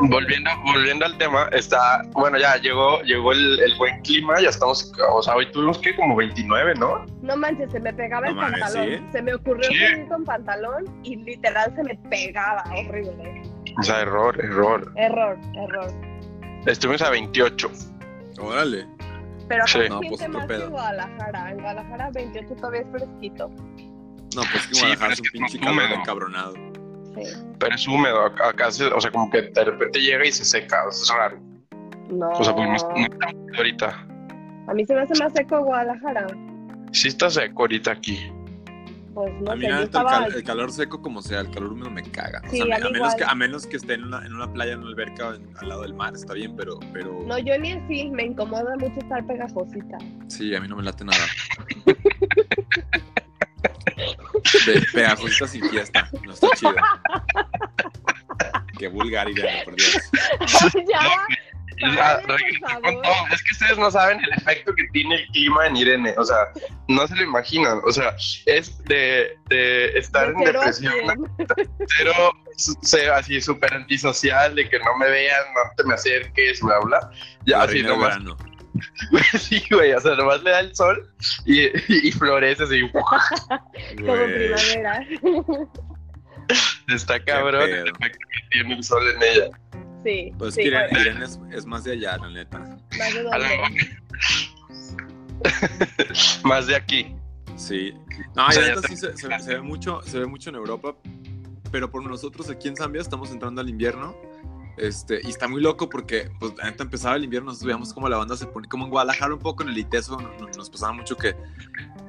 Volviendo, 0.01 0.51
volviendo 0.64 1.05
al 1.05 1.18
tema, 1.18 1.49
está, 1.53 2.03
bueno, 2.12 2.38
ya 2.38 2.57
llegó, 2.57 3.01
llegó 3.03 3.33
el, 3.33 3.61
el 3.61 3.75
buen 3.77 4.01
clima, 4.03 4.40
ya 4.40 4.49
estamos, 4.51 4.92
o 5.11 5.23
sea, 5.23 5.35
hoy 5.35 5.51
tuvimos 5.53 5.79
que 5.79 5.95
como 5.97 6.14
29, 6.16 6.75
¿no? 6.77 7.05
No 7.23 7.37
manches, 7.37 7.71
se 7.73 7.81
me 7.81 7.92
pegaba 7.92 8.27
No 8.27 8.31
el 8.31 8.37
mames, 8.37 8.61
pantalón. 8.61 8.88
¿sí? 8.88 9.05
Se 9.12 9.23
me 9.23 9.35
ocurrió 9.35 9.68
Sí. 9.68 9.79
salir 9.79 10.09
con 10.09 10.25
pantalón 10.25 10.85
y 11.03 11.16
literal 11.16 11.73
se 11.77 11.83
me 11.85 11.95
pegaba. 12.09 12.64
Horrible. 12.73 13.42
O 13.79 13.83
sea, 13.83 14.01
error, 14.01 14.38
error. 14.45 14.92
Error, 14.97 15.38
error. 15.55 15.92
Estuvimos 16.66 17.03
a 17.03 17.11
28. 17.11 17.71
Órale. 18.40 18.87
Pero 19.49 19.62
acá 19.62 19.73
Sí. 19.73 19.79
No, 19.88 20.01
pues, 20.01 20.29
más 20.29 20.47
que 20.47 20.55
en 20.55 20.71
Guadalajara. 20.71 21.51
En 21.51 21.61
Guadalajara 21.61 22.11
28 22.11 22.55
todavía 22.57 22.81
es 22.83 22.87
fresquito. 22.90 23.49
No, 24.35 24.42
pues 24.53 24.66
que 24.68 24.79
Guadalajara 24.79 25.12
es 25.14 25.21
un 25.21 25.27
pinche 25.33 25.59
encabronado. 25.59 26.55
Sí. 27.16 27.22
Pero 27.59 27.75
es 27.75 27.88
húmedo, 27.88 28.27
acá, 28.27 28.70
se- 28.70 28.87
o 28.87 29.01
sea, 29.01 29.11
como 29.11 29.31
que 29.31 29.42
de 29.42 29.64
repente 29.64 30.01
llega 30.01 30.27
y 30.27 30.33
se 30.33 30.44
seca, 30.44 30.85
o 30.87 30.92
sea, 30.92 31.16
es 31.16 31.20
raro. 31.20 31.40
No. 32.11 32.29
O 32.31 32.44
sea, 32.44 32.55
pues 32.55 32.68
no, 32.68 32.75
está 32.75 32.94
ahorita. 33.57 34.07
A 34.68 34.75
mí 34.75 34.85
se 34.85 34.94
me 34.94 35.01
hace 35.03 35.14
más 35.22 35.33
seco 35.33 35.62
Guadalajara. 35.64 36.27
Sí 36.92 37.09
está 37.09 37.31
seco 37.31 37.62
ahorita 37.62 37.92
aquí. 37.92 38.18
Pues 39.14 39.31
no 39.42 39.53
a 39.53 39.57
mí 39.57 39.66
sé, 39.66 39.70
el, 39.70 39.83
estaba. 39.83 40.11
cal- 40.11 40.35
el 40.35 40.42
calor 40.42 40.72
seco 40.72 41.03
como 41.03 41.20
sea, 41.20 41.40
el 41.40 41.51
calor 41.51 41.72
húmedo 41.72 41.90
me 41.90 42.03
caga. 42.03 42.40
O 42.46 42.51
Sí, 42.51 42.62
sea, 42.62 42.77
a 42.77 42.90
menos 42.90 43.14
que, 43.14 43.25
a 43.25 43.35
menos 43.35 43.66
que 43.66 43.77
esté 43.77 43.94
en 43.94 44.05
una, 44.05 44.25
en 44.25 44.33
una 44.35 44.51
playa, 44.51 44.72
en 44.72 44.79
una 44.81 44.88
alberca 44.88 45.29
o 45.29 45.35
en- 45.35 45.55
al 45.59 45.68
lado 45.68 45.83
del 45.83 45.92
mar, 45.92 46.14
está 46.14 46.33
bien, 46.33 46.57
pero, 46.57 46.81
pero 46.94 47.22
No, 47.27 47.38
yo 47.38 47.59
ni 47.59 47.72
así. 47.72 48.09
Me 48.11 48.25
incomoda 48.25 48.75
mucho 48.79 48.98
estar 49.01 49.22
pegajosita. 49.27 49.98
sí, 50.29 50.55
a 50.55 50.61
mí 50.61 50.68
no 50.68 50.77
me 50.77 50.83
late 50.83 51.05
nada. 51.05 51.18
Pe- 54.64 54.87
Pegajosita 54.92 55.46
sin 55.46 55.68
fiesta, 55.70 56.09
no 56.24 56.33
está 56.33 56.48
chido. 56.57 56.74
Qué 58.78 58.88
vulgar, 58.88 59.28
Irene, 59.28 59.62
por 59.64 59.76
Dios. 59.76 59.96
ya. 60.88 62.20
Por 62.83 63.02
todo. 63.02 63.12
Es 63.33 63.42
que 63.42 63.52
ustedes 63.52 63.78
no 63.78 63.90
saben 63.90 64.20
el 64.22 64.33
efecto 64.35 64.72
que 64.74 64.85
tiene 64.92 65.16
el 65.16 65.26
clima 65.28 65.66
en 65.66 65.76
Irene. 65.76 66.14
O 66.16 66.24
sea, 66.24 66.37
no 66.88 67.07
se 67.07 67.16
lo 67.16 67.22
imaginan. 67.24 67.81
O 67.85 67.90
sea, 67.92 68.14
es 68.46 68.83
de, 68.85 69.37
de 69.48 69.98
estar 69.98 70.28
De 70.28 70.33
en 70.33 70.38
cero 70.46 70.61
depresión, 70.61 71.37
cero, 71.96 72.12
ser 72.83 73.11
así 73.11 73.40
súper 73.40 73.74
antisocial, 73.74 74.55
de 74.55 74.68
que 74.68 74.78
no 74.78 74.96
me 74.98 75.11
vean, 75.11 75.42
no 75.55 75.61
te 75.76 75.85
me 75.85 75.94
acerques, 75.94 76.61
bla, 76.61 76.78
bla. 76.81 77.11
Ya, 77.46 77.59
La 77.59 77.64
así 77.64 77.83
nomás. 77.83 78.09
verano. 78.18 78.37
Sí, 79.38 79.62
güey, 79.70 79.92
o 79.92 80.00
sea, 80.00 80.14
nomás 80.14 80.42
le 80.42 80.50
da 80.50 80.61
el 80.61 80.74
sol 80.74 81.08
y, 81.44 81.66
y 82.08 82.12
florece 82.12 82.62
así. 82.64 82.80
Como 82.90 83.04
primavera. 84.24 85.06
Está 86.88 87.22
cabrón 87.24 87.62
el 87.70 87.88
efecto 87.88 88.18
que 88.18 88.48
tiene 88.50 88.74
el 88.74 88.85
sol 88.85 89.02
en 89.11 89.22
ella. 89.22 89.50
Sí. 90.04 90.32
Pues 90.38 90.54
sí, 90.54 90.62
Irene, 90.62 90.88
bueno, 90.90 91.00
Irene 91.00 91.24
es, 91.24 91.38
es 91.52 91.66
más 91.66 91.85
de 91.85 91.92
allá, 91.92 92.16
la 92.18 92.28
neta. 92.30 92.58
más 92.58 93.14
de 93.14 93.22
dónde. 93.22 93.98
Más 96.44 96.66
de 96.66 96.76
aquí. 96.76 97.14
Sí. 97.56 97.92
No, 98.35 98.46
O 98.46 98.52
sea, 98.52 98.74
neta 98.74 98.88
sí 98.88 98.96
se, 98.96 99.16
se- 99.16 99.38
se 99.38 99.54
ve 99.54 99.61
mucho, 99.61 100.00
se 100.02 100.18
ve 100.20 100.26
mucho 100.26 100.50
en 100.50 100.56
Europa, 100.56 100.94
pero 101.70 101.90
por 101.90 102.04
nosotros 102.04 102.48
aquí 102.50 102.68
en 102.68 102.76
Zambia 102.76 103.00
estamos 103.02 103.30
entrando 103.30 103.61
al 103.61 103.68
invierno. 103.68 104.16
Este, 104.76 105.20
y 105.22 105.28
está 105.28 105.48
muy 105.48 105.61
loco 105.61 105.88
porque, 105.88 106.30
pues, 106.40 106.54
la 106.56 106.64
neta 106.64 106.82
empezaba 106.85 107.16
el 107.16 107.24
invierno, 107.24 107.46
nosotros 107.50 107.66
veíamos 107.66 107.92
como 107.92 108.08
la 108.08 108.16
banda 108.16 108.37
se 108.37 108.46
pone, 108.46 108.68
como 108.68 108.85
en 108.85 108.90
Guadalajara 108.90 109.35
un 109.35 109.40
poco 109.40 109.62
en 109.62 109.68
el 109.68 109.78
ITESO, 109.78 110.18
no- 110.20 110.32
no- 110.38 110.48
nos 110.56 110.70
pasaba 110.70 110.92
mucho 110.92 111.16
que 111.16 111.35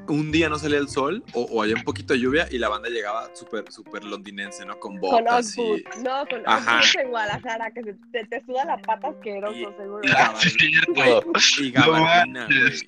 un 0.08 0.32
día 0.32 0.50
no 0.50 0.58
salía 0.60 0.80
el 0.80 0.88
sol 0.90 1.24
o, 1.34 1.44
o 1.44 1.62
había 1.64 1.76
un 1.76 1.84
poquito 1.84 2.14
de 2.14 2.20
lluvia 2.20 2.48
y 2.52 2.58
la 2.58 2.68
banda 2.70 2.90
llegaba 2.90 3.30
súper, 3.36 3.72
súper 3.72 4.04
londinense, 4.04 4.66
¿no? 4.66 4.78
Con 4.80 4.98
Con 5.00 5.12
botas 5.12 5.58
y, 5.58 5.62
Oxford. 5.62 6.04
No, 6.04 6.26
con 6.30 6.42
Ajá. 6.46 6.82
En 7.02 7.10
Guadalajara, 7.10 7.72
que 7.72 7.84
se, 7.84 7.94
te, 8.12 8.26
te 8.28 8.46
suda 8.46 8.66
la 8.66 8.78
pata 8.78 9.10
asqueroso, 9.10 9.56
Y- 9.56 9.64
seguro. 9.78 10.00
y 10.04 10.08
gabardina, 10.10 10.82
güey, 10.88 11.22
y 11.60 11.72
gabardina, 11.72 12.48
No 12.48 12.60
güey. 12.60 12.80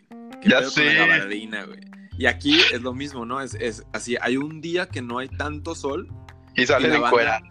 ¿Qué 0.42 0.50
Ya 0.50 0.62
con 0.62 0.72
sé. 0.72 0.94
la 0.94 1.06
gabardina, 1.06 1.66
güey? 1.66 1.80
Y 2.18 2.26
aquí 2.28 2.60
es 2.74 2.82
lo 2.82 2.94
mismo, 2.94 3.26
¿no? 3.26 3.42
Es, 3.42 3.56
es 3.56 3.84
así, 3.94 4.16
hay 4.22 4.38
un 4.38 4.62
día 4.62 4.88
que 4.88 5.02
no 5.02 5.18
hay 5.20 5.28
tanto 5.28 5.76
sol 5.76 6.08
Y 6.56 6.62
y 6.64 6.66
sale 6.66 6.88
la 6.88 6.94
de 6.94 7.00
banda- 7.00 7.12
cuera. 7.12 7.42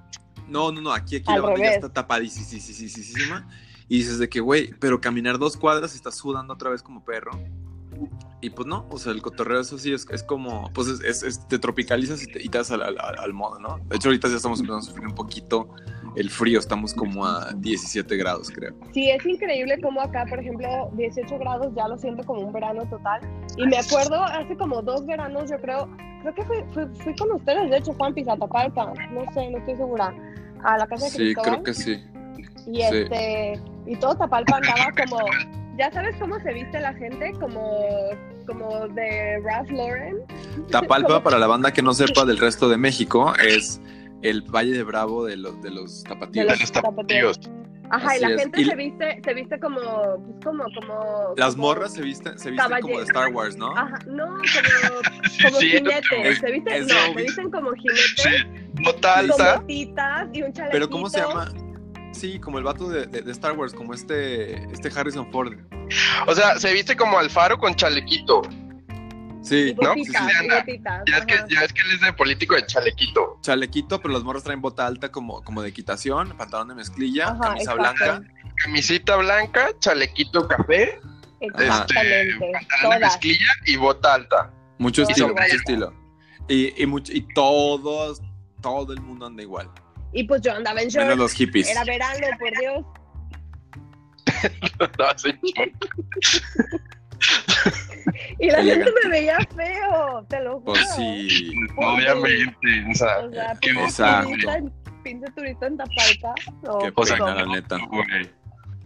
No, 0.48 0.70
no, 0.72 0.80
no, 0.80 0.92
aquí, 0.92 1.16
aquí 1.16 1.24
Al 1.30 1.37
la 1.37 1.42
banda 1.42 1.59
ya 1.59 1.64
revés. 1.70 1.76
está 1.85 1.92
tapadísima. 1.92 3.46
Y 3.88 3.98
dices 3.98 4.18
de 4.18 4.28
que, 4.28 4.40
güey, 4.40 4.70
pero 4.80 5.00
caminar 5.00 5.38
dos 5.38 5.57
cuadras 5.57 5.92
y 5.92 5.96
estás 5.96 6.14
sudando 6.16 6.54
otra 6.54 6.70
vez 6.70 6.83
como 6.83 7.04
perro. 7.04 7.33
Y 8.40 8.50
pues 8.50 8.66
no, 8.66 8.87
o 8.90 8.98
sea, 8.98 9.12
el 9.12 9.22
cotorreo 9.22 9.61
eso 9.61 9.78
sí 9.78 9.92
es, 9.92 10.07
es 10.11 10.22
como, 10.22 10.70
pues 10.74 10.88
es, 10.88 11.00
es- 11.00 11.22
es- 11.22 11.48
te 11.48 11.59
tropicalizas 11.59 12.22
y 12.22 12.26
te, 12.26 12.42
y 12.42 12.48
te 12.48 12.59
das 12.59 12.70
al, 12.70 12.83
al- 12.83 12.98
al 12.98 13.33
modo, 13.33 13.59
¿no? 13.59 13.78
De 13.88 13.96
hecho, 13.96 14.09
ahorita 14.09 14.28
ya 14.28 14.37
estamos 14.37 14.59
empezando 14.61 14.85
a 14.85 14.88
sufrir 14.88 15.07
un 15.07 15.14
poquito 15.14 15.68
el 16.16 16.31
frío, 16.31 16.59
estamos 16.59 16.94
como 16.94 17.27
a 17.27 17.53
17 17.57 18.16
grados, 18.16 18.50
creo. 18.50 18.74
Sí, 18.92 19.11
es 19.11 19.24
increíble 19.27 19.79
cómo 19.83 20.00
acá, 20.00 20.24
por 20.29 20.38
ejemplo, 20.38 20.90
18 20.94 21.38
grados 21.38 21.72
ya 21.74 21.88
lo 21.88 21.98
siento 21.98 22.24
como 22.24 22.40
un 22.42 22.53
verano 22.53 22.83
total. 22.88 23.20
Y 23.57 23.66
me 23.66 23.79
acuerdo 23.79 24.22
hace 24.22 24.57
como 24.57 24.83
dos 24.83 25.05
veranos, 25.07 25.50
yo 25.50 25.59
creo, 25.61 25.88
creo 26.22 26.35
que 26.35 26.42
fui, 26.44 26.57
fui, 26.72 26.85
fui 27.03 27.16
con 27.16 27.33
ustedes, 27.33 27.70
de 27.70 27.79
hecho, 27.79 27.92
Juan 27.94 28.14
Pizatapalpa, 28.14 28.92
no 29.12 29.33
sé, 29.33 29.50
no 29.50 29.59
estoy 29.59 29.77
segura, 29.77 30.14
a 30.62 30.79
la 30.79 30.87
casa 30.87 31.05
de 31.07 31.11
Sí, 31.11 31.16
Cristóbal. 31.16 31.50
creo 31.50 31.62
que 31.64 31.74
sí. 31.74 32.05
Y 32.66 32.81
este, 32.81 33.61
y 33.87 33.96
todo 33.96 34.14
Tapalpa 34.14 34.57
andaba 34.57 34.90
como, 35.07 35.18
ya 35.77 35.90
sabes 35.92 36.16
cómo 36.18 36.38
se 36.40 36.53
viste 36.53 36.81
la 36.81 36.94
gente, 36.94 37.33
como, 37.38 37.83
como 38.46 38.88
de 38.88 39.40
Ralph 39.44 39.70
Lauren. 39.70 40.16
Tapalpa, 40.70 41.22
para 41.24 41.38
la 41.38 41.46
banda 41.46 41.72
que 41.72 41.83
no 41.83 41.92
sepa 41.92 42.24
del 42.24 42.38
resto 42.38 42.68
de 42.68 42.79
México, 42.79 43.35
es 43.37 43.81
el 44.24 44.42
Valle 44.42 44.72
de 44.72 44.82
Bravo 44.82 45.24
de 45.24 45.37
los, 45.37 45.60
de 45.62 45.70
los 45.70 46.02
De 46.02 46.08
tapatíos. 46.10 46.46
De 46.46 46.56
los 46.58 46.72
tapatíos. 46.72 47.40
Ajá, 47.90 48.16
y 48.16 48.20
la 48.20 48.30
es. 48.30 48.40
gente 48.40 48.62
Y- 48.62 48.64
se 48.64 48.74
viste, 48.76 49.20
se 49.22 49.34
viste 49.34 49.60
como, 49.60 49.78
pues 49.80 50.37
como, 50.44 50.64
como. 50.74 51.34
Las 51.37 51.54
como- 51.54 51.66
morras 51.68 51.92
se 51.92 52.02
visten, 52.02 52.38
se 52.38 52.50
visten 52.50 52.80
como 52.80 52.98
de 52.98 53.04
Star 53.04 53.28
Wars, 53.32 53.56
¿no? 53.56 53.76
Ajá, 53.76 53.98
no, 54.06 54.26
como, 54.26 54.40
como 55.44 55.56
sí, 55.60 55.68
jinetes. 55.70 56.02
es- 56.12 56.38
se 56.38 56.50
visten, 56.50 56.72
es 56.74 56.87
no, 56.88 56.94
se 57.14 57.22
visten 57.22 57.50
como 57.50 57.72
jinetes, 57.72 58.14
Sí, 58.16 58.30
bota 58.82 59.14
con 59.20 59.30
alta. 59.30 59.56
botitas 59.58 60.28
y 60.32 60.42
un 60.42 60.52
chalequito. 60.52 60.68
Pero 60.72 60.88
¿cómo 60.90 61.10
se 61.10 61.20
llama? 61.20 61.52
Sí, 62.12 62.38
como 62.40 62.58
el 62.58 62.64
vato 62.64 62.88
de, 62.88 63.06
de- 63.06 63.20
de 63.22 63.32
Star 63.32 63.52
Wars, 63.52 63.74
como 63.74 63.92
este, 63.92 64.54
este 64.72 64.88
Harrison 64.98 65.30
Ford. 65.30 65.52
O 66.26 66.34
sea, 66.34 66.58
se 66.58 66.72
viste 66.72 66.96
como 66.96 67.18
Alfaro 67.18 67.58
con 67.58 67.74
chalequito. 67.74 68.42
Sí, 69.44 69.74
¿no? 69.80 69.90
botitas, 69.90 70.22
Sí, 70.24 70.28
sí, 70.30 70.35
y 70.35 70.38
anda. 70.42 70.59
botitas. 70.61 71.02
Ya 71.07 71.18
es, 71.18 71.26
que, 71.26 71.35
ya 71.54 71.61
es 71.64 71.72
que 71.72 71.80
él 71.83 71.92
es 71.92 72.00
de 72.00 72.12
político 72.14 72.54
de 72.54 72.66
chalequito. 72.66 73.38
chalequito, 73.42 74.00
pero 74.00 74.12
los 74.14 74.24
morros 74.24 74.42
traen 74.42 74.61
bota 74.62 74.87
alta 74.87 75.11
como, 75.12 75.42
como 75.44 75.61
de 75.62 75.68
equitación, 75.68 76.37
pantalón 76.37 76.68
de 76.68 76.74
mezclilla, 76.76 77.28
Ajá, 77.28 77.40
camisa 77.40 77.72
exacto. 77.72 78.04
blanca. 78.04 78.28
Camisita 78.64 79.16
blanca, 79.16 79.68
chalequito 79.80 80.48
café, 80.48 80.98
este, 81.40 81.66
pantalón 81.66 82.90
de 82.90 82.98
mezclilla 83.00 83.46
y 83.66 83.76
bota 83.76 84.14
alta. 84.14 84.50
Mucho 84.78 85.02
estilo, 85.02 85.28
mucho 85.28 85.42
estilo. 85.57 85.94
Y, 86.48 86.83
y, 86.83 86.87
mucho- 86.87 87.12
y 87.12 87.26
todos, 87.35 88.22
todo 88.62 88.92
el 88.92 89.00
mundo 89.00 89.26
anda 89.26 89.42
igual. 89.42 89.70
Y 90.12 90.24
pues 90.24 90.40
yo 90.42 90.52
andaba 90.52 90.80
en 90.80 90.87
Menos 90.88 90.94
shorts. 91.04 91.16
los 91.18 91.33
hippies. 91.33 91.68
Era 91.68 91.85
verano, 91.85 92.26
por 92.38 92.50
Dios. 92.59 92.85
No, 94.98 95.07
sí, 95.16 95.33
Y 98.38 98.50
la 98.50 98.62
gente 98.62 98.90
me 99.02 99.10
veía 99.10 99.38
feo, 99.56 100.26
te 100.28 100.40
lo 100.42 100.52
juro. 100.60 100.64
Pues 100.64 100.94
sí. 100.96 101.52
Obviamente, 101.76 102.84
o 102.90 102.94
sea, 102.94 103.18
O 103.20 103.30
sea, 103.32 103.58
qué 103.60 103.72
turista 103.72 104.56
en- 104.58 104.72
pinche 105.02 105.26
turista 105.37 105.66
en 105.66 105.76
Tapalpa. 105.76 106.34
No, 106.62 106.78
Qué 106.78 106.92
pues, 106.92 107.12
pena, 107.12 107.26
no. 107.26 107.34
la 107.34 107.46
neta. 107.46 107.78
güey. 107.90 108.30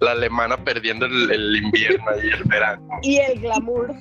La 0.01 0.13
alemana 0.13 0.57
perdiendo 0.63 1.07
el, 1.07 1.31
el 1.31 1.57
invierno 1.57 2.07
y 2.23 2.29
el 2.29 2.45
verano. 2.45 2.89
Y 3.03 3.17
el 3.19 3.41
glamour. 3.41 3.95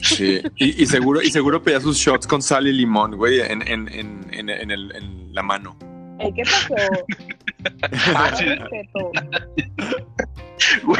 Sí. 0.00 0.40
Y, 0.56 0.82
y 0.82 0.86
seguro, 0.86 1.20
y 1.20 1.30
seguro 1.30 1.62
pedía 1.62 1.80
sus 1.80 1.98
shots 1.98 2.26
con 2.26 2.40
sal 2.40 2.66
y 2.66 2.72
limón, 2.72 3.16
güey, 3.16 3.40
en, 3.40 3.60
en, 3.68 3.88
en, 3.92 4.26
en, 4.32 4.48
en 4.48 4.70
el, 4.70 4.94
en 4.96 5.34
la 5.34 5.42
mano. 5.42 5.76
Ey, 6.18 6.32
¿Qué 6.32 6.42
pasó? 6.42 6.74
Ah. 8.14 8.32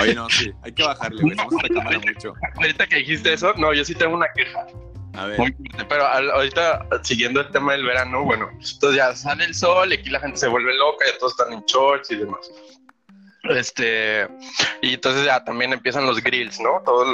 Oye, 0.01 0.15
no, 0.15 0.29
sí, 0.29 0.53
hay 0.63 0.73
que 0.73 0.83
bajarle, 0.83 1.23
güey. 1.23 1.33
Estamos 1.33 2.07
mucho. 2.07 2.35
Ahorita 2.57 2.87
que 2.87 2.97
dijiste 2.97 3.33
eso, 3.33 3.55
no, 3.55 3.73
yo 3.73 3.85
sí 3.85 3.95
tengo 3.95 4.17
una 4.17 4.27
queja. 4.35 4.67
A 5.15 5.27
ver. 5.27 5.39
Muy 5.39 5.53
fuerte, 5.53 5.85
pero 5.89 6.05
ahorita, 6.05 6.87
siguiendo 7.03 7.41
el 7.41 7.51
tema 7.51 7.73
del 7.73 7.85
verano, 7.85 8.25
bueno, 8.25 8.49
entonces 8.51 8.97
ya 8.97 9.15
sale 9.15 9.45
el 9.45 9.55
sol 9.55 9.93
y 9.93 9.97
aquí 9.97 10.11
la 10.11 10.21
gente 10.21 10.37
se 10.37 10.49
vuelve 10.49 10.77
loca, 10.77 11.07
ya 11.07 11.19
todos 11.19 11.33
están 11.39 11.53
en 11.53 11.65
shorts 11.67 12.11
y 12.11 12.17
demás. 12.17 12.51
Este, 13.45 14.29
y 14.83 14.95
entonces 14.95 15.25
ya 15.25 15.43
también 15.45 15.73
empiezan 15.73 16.07
los 16.07 16.23
grills, 16.23 16.61
¿no? 16.61 16.83
Todo, 16.85 17.05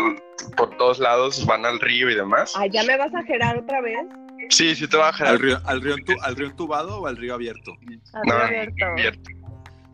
por 0.56 0.76
todos 0.76 0.98
lados 0.98 1.44
van 1.46 1.64
al 1.64 1.80
río 1.80 2.10
y 2.10 2.14
demás. 2.14 2.52
Ay, 2.56 2.70
¿ya 2.70 2.82
me 2.82 2.96
vas 2.96 3.14
a 3.14 3.22
gerar 3.22 3.58
otra 3.58 3.80
vez? 3.80 4.06
Sí, 4.54 4.74
sí 4.74 4.86
te 4.88 4.96
va 4.96 5.08
a 5.08 5.12
¿Al 5.12 5.38
río, 5.38 5.60
al, 5.64 5.80
río 5.82 5.96
¿Al 6.22 6.36
río 6.36 6.46
entubado 6.48 7.00
o 7.00 7.06
al 7.06 7.16
río 7.16 7.34
abierto? 7.34 7.72
Así 7.82 7.98
No, 8.28 8.34
abierto. 8.34 8.84
abierto. 8.86 9.30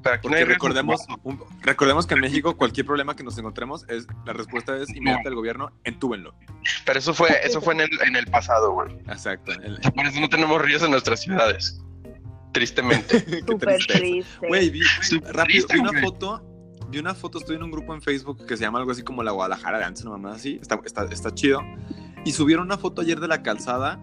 Pero 0.02 0.14
aquí 0.14 0.28
no 0.28 0.30
Porque 0.30 0.36
hay 0.38 0.44
río 0.44 0.54
recordemos, 0.54 1.00
un- 1.24 1.44
recordemos 1.60 2.06
que 2.06 2.14
en 2.14 2.20
México 2.20 2.56
cualquier 2.56 2.86
problema 2.86 3.14
que 3.16 3.22
nos 3.22 3.36
encontremos 3.36 3.86
es 3.88 4.06
la 4.24 4.32
respuesta 4.32 4.74
es 4.78 4.88
inmediata 4.94 5.24
del 5.24 5.34
gobierno, 5.34 5.72
entúbenlo. 5.84 6.34
Pero 6.86 6.98
eso 6.98 7.12
fue, 7.12 7.28
eso 7.44 7.60
fue 7.60 7.74
en 7.74 7.80
el, 7.80 7.90
en 8.06 8.16
el 8.16 8.26
pasado, 8.26 8.72
güey. 8.72 8.94
Exacto. 9.08 9.52
El- 9.52 9.78
Por 9.94 10.06
eso 10.06 10.20
no 10.20 10.28
tenemos 10.30 10.60
ríos 10.62 10.82
en 10.82 10.90
nuestras 10.92 11.20
ciudades. 11.20 11.80
Tristemente. 12.52 13.20
Súper 13.46 13.78
triste. 13.86 14.24
Güey, 14.48 14.70
vi, 14.70 14.80
Súper 15.02 15.34
rápido, 15.36 15.66
triste, 15.66 15.74
vi 15.74 15.80
una 15.80 16.00
foto, 16.00 16.42
vi 16.88 16.98
una 16.98 17.14
foto, 17.14 17.38
estoy 17.38 17.56
en 17.56 17.62
un 17.62 17.70
grupo 17.70 17.94
en 17.94 18.02
Facebook 18.02 18.46
que 18.46 18.56
se 18.56 18.62
llama 18.64 18.78
algo 18.78 18.90
así 18.90 19.02
como 19.02 19.22
la 19.22 19.30
Guadalajara 19.32 19.78
de 19.78 19.84
antes, 19.84 20.02
una 20.04 20.12
mamá 20.16 20.32
así, 20.34 20.58
está, 20.60 20.80
está, 20.84 21.04
está 21.04 21.32
chido. 21.34 21.62
Y 22.24 22.32
subieron 22.32 22.64
una 22.66 22.76
foto 22.78 23.02
ayer 23.02 23.20
de 23.20 23.28
la 23.28 23.42
calzada 23.42 24.00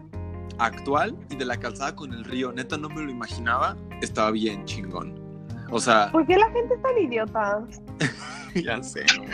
actual 0.60 1.16
y 1.30 1.36
de 1.36 1.46
la 1.46 1.58
calzada 1.58 1.96
con 1.96 2.14
el 2.14 2.24
río. 2.24 2.52
Neta, 2.52 2.78
no 2.78 2.90
me 2.90 3.02
lo 3.02 3.12
imaginaba, 3.12 3.76
estaba 4.02 4.32
bien 4.32 4.66
chingón. 4.66 5.16
O 5.70 5.80
sea, 5.80 6.12
¿Por 6.12 6.26
qué 6.26 6.38
la 6.38 6.50
gente 6.52 6.74
es 6.74 6.82
tan 6.82 6.98
idiota? 6.98 7.62
ya 8.56 8.82
sé, 8.82 9.06
¿no? 9.18 9.26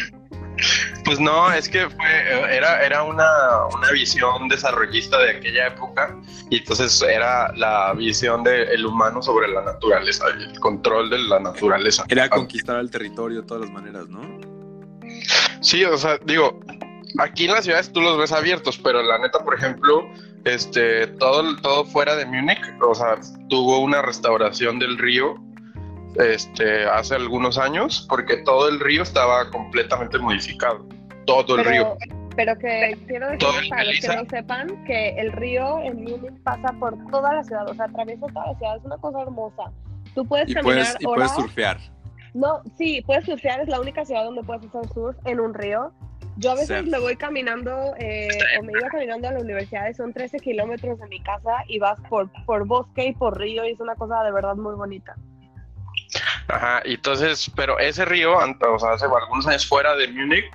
Pues 1.05 1.19
no, 1.19 1.51
es 1.51 1.67
que 1.67 1.89
fue, 1.89 2.55
era, 2.55 2.83
era 2.83 3.03
una, 3.03 3.27
una 3.75 3.91
visión 3.91 4.47
desarrollista 4.47 5.17
de 5.19 5.31
aquella 5.31 5.67
época 5.67 6.15
y 6.49 6.57
entonces 6.57 7.01
era 7.01 7.51
la 7.55 7.93
visión 7.93 8.43
del 8.43 8.85
humano 8.85 9.21
sobre 9.21 9.47
la 9.49 9.63
naturaleza, 9.63 10.27
el 10.27 10.59
control 10.59 11.09
de 11.09 11.19
la 11.19 11.39
naturaleza. 11.39 12.05
Era 12.07 12.29
conquistar 12.29 12.77
el 12.77 12.89
territorio 12.89 13.41
de 13.41 13.47
todas 13.47 13.61
las 13.61 13.71
maneras, 13.71 14.07
¿no? 14.09 14.21
Sí, 15.61 15.83
o 15.83 15.97
sea, 15.97 16.17
digo, 16.25 16.59
aquí 17.19 17.45
en 17.45 17.51
las 17.51 17.65
ciudades 17.65 17.91
tú 17.91 18.01
los 18.01 18.17
ves 18.17 18.31
abiertos, 18.31 18.77
pero 18.77 19.01
la 19.01 19.17
neta, 19.17 19.43
por 19.43 19.55
ejemplo, 19.55 20.07
este, 20.45 21.07
todo, 21.07 21.55
todo 21.57 21.85
fuera 21.85 22.15
de 22.15 22.25
Múnich, 22.25 22.61
o 22.81 22.93
sea, 22.95 23.17
tuvo 23.49 23.79
una 23.79 24.01
restauración 24.01 24.79
del 24.79 24.97
río 24.97 25.35
este, 26.15 26.85
hace 26.85 27.15
algunos 27.15 27.57
años 27.57 28.05
porque 28.09 28.37
todo 28.37 28.69
el 28.69 28.79
río 28.79 29.03
estaba 29.03 29.49
completamente 29.49 30.19
modificado. 30.19 30.85
Todo 31.25 31.57
el 31.57 31.65
río. 31.65 31.97
Pero, 32.35 32.57
que 32.57 32.97
quiero 33.07 33.27
decir 33.27 33.39
Todo 33.39 33.53
para 33.69 33.83
los 33.83 33.99
que 33.99 34.07
no 34.07 34.25
sepan 34.29 34.83
que 34.85 35.09
el 35.19 35.31
río 35.31 35.79
en 35.83 36.03
Múnich 36.03 36.41
pasa 36.43 36.73
por 36.79 36.97
toda 37.11 37.33
la 37.35 37.43
ciudad, 37.43 37.69
o 37.69 37.75
sea, 37.75 37.85
atraviesa 37.85 38.25
toda 38.27 38.47
la 38.47 38.57
ciudad, 38.57 38.77
es 38.77 38.83
una 38.83 38.97
cosa 38.97 39.21
hermosa. 39.21 39.63
Tú 40.15 40.25
puedes 40.25 40.49
Y 40.49 40.53
caminar 40.55 40.77
puedes, 40.77 40.97
y 40.99 41.05
puedes 41.05 41.31
surfear. 41.31 41.77
No, 42.33 42.61
sí, 42.75 43.01
puedes 43.05 43.25
surfear, 43.25 43.61
es 43.61 43.67
la 43.67 43.79
única 43.79 44.03
ciudad 44.03 44.23
donde 44.23 44.41
puedes 44.43 44.65
hacer 44.65 44.81
surf 44.93 45.15
en 45.25 45.39
un 45.39 45.53
río. 45.53 45.93
Yo 46.37 46.51
a 46.51 46.55
veces 46.55 46.85
me 46.87 46.99
voy 46.99 47.15
caminando, 47.15 47.93
eh, 47.99 48.27
o 48.59 48.63
me 48.63 48.73
iba 48.73 48.89
caminando 48.89 49.27
a 49.27 49.31
la 49.33 49.39
universidad, 49.39 49.87
y 49.89 49.93
son 49.93 50.13
13 50.13 50.39
kilómetros 50.39 50.99
de 50.99 51.07
mi 51.07 51.21
casa 51.21 51.63
y 51.67 51.79
vas 51.79 51.99
por, 52.09 52.29
por 52.45 52.65
bosque 52.65 53.07
y 53.07 53.13
por 53.13 53.37
río 53.37 53.65
y 53.65 53.71
es 53.71 53.79
una 53.79 53.95
cosa 53.95 54.23
de 54.23 54.31
verdad 54.31 54.55
muy 54.55 54.75
bonita. 54.75 55.15
Ajá, 56.47 56.81
y 56.85 56.95
entonces, 56.95 57.51
pero 57.55 57.77
ese 57.79 58.05
río, 58.05 58.35
o 58.35 58.79
sea, 58.79 58.91
hace 58.93 59.05
algunos 59.05 59.47
años 59.47 59.67
fuera 59.67 59.95
de 59.95 60.07
Múnich, 60.07 60.45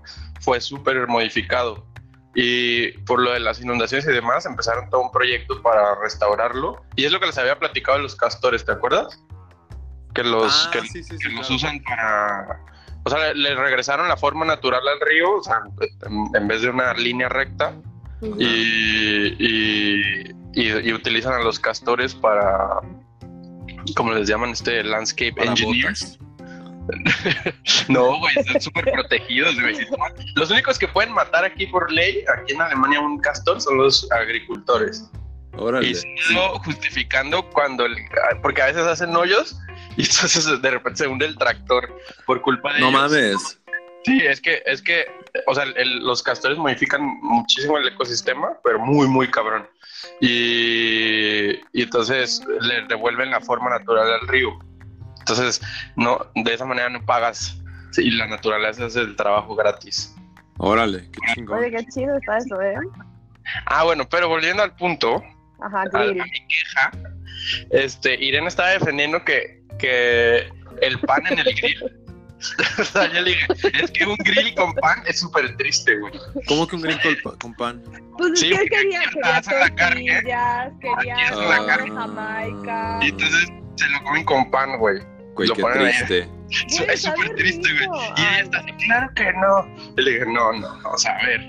fue 0.40 0.60
súper 0.60 1.06
modificado. 1.06 1.86
Y 2.34 2.92
por 2.98 3.20
lo 3.20 3.32
de 3.32 3.40
las 3.40 3.60
inundaciones 3.60 4.06
y 4.06 4.12
demás, 4.12 4.46
empezaron 4.46 4.88
todo 4.90 5.00
un 5.02 5.10
proyecto 5.10 5.60
para 5.62 5.96
restaurarlo. 5.96 6.84
Y 6.94 7.04
es 7.04 7.12
lo 7.12 7.18
que 7.18 7.26
les 7.26 7.38
había 7.38 7.58
platicado 7.58 7.98
de 7.98 8.04
los 8.04 8.14
castores, 8.14 8.64
¿te 8.64 8.72
acuerdas? 8.72 9.20
Que 10.14 10.22
los, 10.22 10.66
Ah, 10.66 10.70
que, 10.72 10.80
sí, 10.82 11.02
sí, 11.02 11.04
sí, 11.04 11.18
que 11.18 11.28
los 11.30 11.46
claro. 11.48 11.54
usan 11.56 11.82
para... 11.82 12.60
O 13.08 13.10
sea, 13.10 13.32
le, 13.32 13.34
le 13.34 13.54
regresaron 13.54 14.06
la 14.06 14.16
forma 14.18 14.44
natural 14.44 14.82
al 14.86 15.00
río, 15.00 15.36
o 15.36 15.42
sea, 15.42 15.60
en, 16.06 16.36
en 16.36 16.46
vez 16.48 16.60
de 16.62 16.68
una 16.68 16.92
línea 16.92 17.28
recta, 17.28 17.72
y, 18.20 18.44
y, 19.38 20.34
y- 20.54 20.88
y 20.88 20.92
utilizan 20.92 21.32
a 21.34 21.38
los 21.38 21.58
castores 21.58 22.14
para, 22.14 22.80
como 23.96 24.12
les 24.12 24.28
llaman, 24.28 24.50
este 24.50 24.82
landscape 24.84 25.32
Para 25.32 25.50
engineers. 25.52 26.18
botas. 26.18 26.28
No, 27.88 28.18
güey, 28.18 28.32
están 28.38 28.60
súper 28.60 28.84
protegidos, 28.90 29.58
güey. 29.60 29.76
Los 30.36 30.50
únicos 30.50 30.78
que 30.78 30.88
pueden 30.88 31.12
matar 31.12 31.44
aquí 31.44 31.66
por 31.66 31.90
ley, 31.92 32.24
aquí 32.36 32.52
en 32.54 32.60
Alemania, 32.62 33.00
un 33.00 33.18
castor 33.20 33.60
son 33.60 33.76
los 33.78 34.10
agricultores. 34.12 35.10
Órale. 35.56 35.88
Y 35.88 35.94
solo 35.94 36.58
justificando 36.60 37.42
cuando, 37.50 37.84
el- 37.86 37.96
porque 38.42 38.62
a 38.62 38.66
veces 38.66 38.82
hacen 38.86 39.14
hoyos 39.16 39.58
y 39.96 40.02
entonces 40.02 40.60
de 40.62 40.70
repente 40.70 40.98
se 40.98 41.08
hunde 41.08 41.26
el 41.26 41.36
tractor 41.36 41.92
por 42.26 42.40
culpa 42.42 42.74
de 42.74 42.80
No 42.80 42.88
ellos. 42.88 43.00
mames. 43.00 43.60
Sí, 44.04 44.20
es 44.24 44.40
que, 44.40 44.62
es 44.64 44.80
que, 44.80 45.06
o 45.46 45.54
sea, 45.54 45.64
el- 45.64 45.98
los 46.04 46.22
castores 46.22 46.56
modifican 46.56 47.02
muchísimo 47.20 47.76
el 47.78 47.88
ecosistema, 47.88 48.52
pero 48.64 48.78
muy, 48.78 49.06
muy 49.08 49.28
cabrón. 49.30 49.68
Y, 50.20 51.50
y 51.72 51.82
entonces 51.82 52.42
le 52.60 52.82
devuelven 52.86 53.30
la 53.30 53.40
forma 53.40 53.70
natural 53.70 54.10
al 54.20 54.28
río. 54.28 54.50
Entonces, 55.18 55.60
no, 55.96 56.18
de 56.34 56.54
esa 56.54 56.64
manera 56.64 56.88
no 56.88 57.04
pagas. 57.04 57.60
Sí, 57.90 58.02
y 58.04 58.10
la 58.12 58.26
naturaleza 58.26 58.86
hace 58.86 59.00
el 59.00 59.16
trabajo 59.16 59.54
gratis. 59.56 60.14
Órale, 60.58 61.10
qué 61.10 61.34
chingón. 61.34 61.58
Oye, 61.58 61.70
qué 61.70 61.84
chido 61.86 62.16
está 62.16 62.38
eso, 62.38 62.60
¿eh? 62.62 62.76
Ah, 63.66 63.84
bueno, 63.84 64.08
pero 64.08 64.28
volviendo 64.28 64.62
al 64.62 64.74
punto, 64.76 65.22
Ajá, 65.60 65.84
a, 65.92 65.98
a 65.98 66.04
mi 66.06 66.14
queja, 66.48 66.90
este, 67.70 68.14
Irene 68.22 68.48
estaba 68.48 68.70
defendiendo 68.70 69.24
que, 69.24 69.57
que 69.78 70.48
el 70.82 70.98
pan 71.00 71.22
en 71.30 71.38
el 71.38 71.54
grill. 71.54 71.84
o 72.78 72.84
sea, 72.84 73.12
yo 73.12 73.20
le 73.22 73.30
dije, 73.30 73.46
es 73.82 73.90
que 73.90 74.04
un 74.06 74.16
grill 74.18 74.54
con 74.54 74.72
pan 74.74 75.02
es 75.06 75.18
súper 75.20 75.56
triste, 75.56 75.96
güey. 75.98 76.12
¿Cómo 76.46 76.66
que 76.68 76.76
un 76.76 76.82
green 76.82 76.98
con, 77.02 77.16
pa- 77.32 77.38
con 77.38 77.54
pan? 77.54 77.82
Pues 78.16 78.32
es 78.34 78.40
Sí, 78.40 78.48
que 78.50 78.54
él 78.54 78.58
porque 78.60 78.76
quería, 78.76 79.00
aquí 79.00 79.08
quería 79.48 79.58
la 79.60 79.74
carne. 79.74 80.04
quería 80.04 80.72
la 81.34 81.66
carne. 81.66 81.90
Jamaica. 81.90 82.98
Y 83.02 83.08
entonces 83.08 83.48
se 83.76 83.88
lo 83.88 84.02
comen 84.04 84.24
con 84.24 84.50
pan, 84.50 84.78
güey. 84.78 84.98
Güey, 85.34 85.48
Lo 85.48 85.54
qué 85.54 85.62
ponen 85.62 85.86
ahí. 85.86 85.92
triste. 85.94 86.28
Güey, 86.78 86.90
es 86.94 87.02
súper 87.02 87.34
triste, 87.34 87.68
güey. 87.74 88.00
Y 88.16 88.20
ella 88.20 88.40
está 88.40 88.58
así, 88.60 88.72
claro 88.86 89.08
que 89.14 89.32
no. 89.34 89.76
Y 89.98 90.02
le 90.02 90.10
dije, 90.12 90.24
no, 90.26 90.52
no, 90.52 90.76
no, 90.80 90.90
o 90.90 90.96
sea, 90.98 91.16
a 91.18 91.26
ver. 91.26 91.40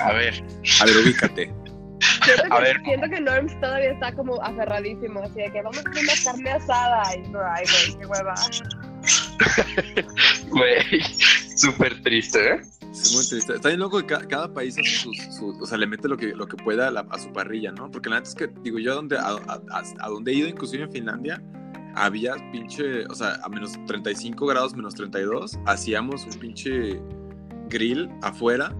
A 0.00 0.12
ver. 0.12 0.44
A 0.80 0.84
ver, 0.84 0.96
ubícate. 0.98 1.52
Siento 2.24 2.54
A 2.54 2.58
que, 2.58 2.62
ver. 2.64 2.80
siento 2.84 3.08
que 3.08 3.20
Norms 3.20 3.60
todavía 3.60 3.90
está 3.92 4.12
como 4.14 4.42
aferradísimo, 4.42 5.22
así 5.22 5.34
de 5.34 5.52
que 5.52 5.62
vamos 5.62 5.78
a 5.78 5.90
hacer 5.90 6.02
una 6.04 6.12
carne 6.24 6.50
asada. 6.50 7.02
Y 7.16 7.28
bro, 7.30 7.40
ay, 7.54 7.64
güey, 7.64 7.98
qué 7.98 8.06
hueva. 8.06 8.34
Güey, 10.50 11.02
súper 11.56 12.02
triste, 12.02 12.54
¿eh? 12.54 12.60
Es 12.92 13.14
muy 13.14 13.26
triste. 13.26 13.54
Está 13.54 13.68
bien 13.68 13.80
loco 13.80 13.98
que 13.98 14.06
ca- 14.06 14.26
cada, 14.28 14.52
país 14.52 14.76
hace 14.78 14.90
sus, 14.90 15.16
su- 15.36 15.58
o 15.60 15.66
sea, 15.66 15.78
le 15.78 15.86
mete 15.86 16.08
lo 16.08 16.16
que, 16.16 16.28
lo 16.34 16.46
que 16.46 16.56
pueda 16.58 16.88
a, 16.88 16.90
la- 16.90 17.06
a 17.10 17.18
su 17.18 17.32
parrilla, 17.32 17.72
¿no? 17.72 17.90
Porque 17.90 18.10
la 18.10 18.16
neta 18.16 18.28
es 18.28 18.34
que, 18.34 18.48
digo, 18.62 18.78
yo 18.78 18.92
a 18.92 18.94
donde, 18.96 19.16
a- 19.18 19.40
a 20.00 20.08
donde 20.08 20.32
he 20.32 20.34
ido, 20.34 20.48
inclusive 20.48 20.84
en 20.84 20.92
Finlandia, 20.92 21.42
había 21.94 22.34
pinche, 22.52 23.06
o 23.06 23.14
sea, 23.14 23.38
a 23.42 23.48
menos 23.48 23.72
35 23.86 24.46
grados, 24.46 24.74
menos 24.76 24.94
32, 24.94 25.58
hacíamos 25.66 26.24
un 26.26 26.34
pinche 26.38 27.00
grill 27.68 28.10
afuera 28.22 28.74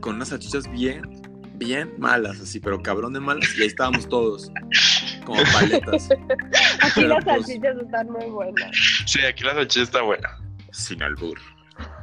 con 0.00 0.16
unas 0.16 0.28
salchichas 0.28 0.70
bien, 0.70 1.02
bien 1.58 1.92
malas, 1.98 2.40
así, 2.40 2.60
pero 2.60 2.82
cabrón 2.82 3.12
de 3.12 3.20
malas, 3.20 3.48
y 3.56 3.62
ahí 3.62 3.66
estábamos 3.68 4.08
todos, 4.08 4.50
como 5.24 5.42
paletas, 5.52 6.08
Aquí 6.82 6.92
Pero, 6.94 7.08
las 7.08 7.24
pues- 7.24 7.46
salchichas 7.46 7.76
están 7.82 8.10
muy 8.10 8.26
buenas. 8.26 8.70
Sí, 9.06 9.20
aquí 9.24 9.44
la 9.44 9.54
salchicha 9.54 9.82
está 9.82 10.02
buena. 10.02 10.38
sin 10.72 11.02
albur. 11.02 11.38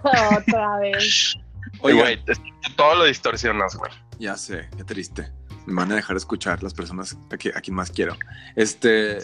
Otra 0.04 0.78
vez. 0.82 1.36
Oiga, 1.80 2.02
Güey, 2.02 2.20
todo 2.76 2.96
lo 2.96 3.04
distorsionas, 3.06 3.76
güey. 3.76 3.92
Ya 4.20 4.38
sé, 4.38 4.70
qué 4.78 4.84
triste. 4.84 5.32
Me 5.66 5.74
van 5.76 5.92
a 5.92 5.96
dejar 5.96 6.16
escuchar 6.16 6.62
las 6.64 6.74
personas 6.74 7.18
a, 7.32 7.38
que- 7.38 7.50
a 7.56 7.62
quien 7.62 7.76
más 7.76 7.90
quiero. 7.92 8.16
Este, 8.56 9.18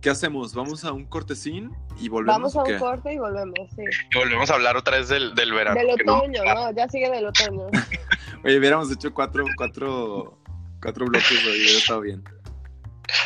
¿Qué 0.00 0.08
hacemos? 0.08 0.54
¿Vamos 0.54 0.84
a 0.84 0.92
un 0.92 1.04
cortecín 1.04 1.76
y 1.98 2.08
volvemos 2.08 2.36
Vamos 2.54 2.56
a 2.56 2.60
un 2.60 2.64
qué? 2.66 2.78
corte 2.78 3.12
y 3.12 3.18
volvemos, 3.18 3.54
sí. 3.76 3.82
Y 4.14 4.18
volvemos 4.18 4.50
a 4.50 4.54
hablar 4.54 4.76
otra 4.76 4.96
vez 4.96 5.08
del, 5.08 5.34
del 5.34 5.52
verano. 5.52 5.78
Del 5.78 6.06
no- 6.06 6.16
otoño, 6.16 6.42
no, 6.42 6.72
ya 6.72 6.88
sigue 6.88 7.10
del 7.10 7.26
otoño. 7.26 7.66
Oye, 8.44 8.58
hubiéramos 8.58 8.90
hecho 8.90 9.12
cuatro, 9.12 9.44
cuatro, 9.56 10.38
cuatro 10.80 11.04
bloques 11.06 11.30
hoy, 11.30 11.60
hubiera 11.60 11.78
estado 11.78 12.00
bien. 12.00 12.24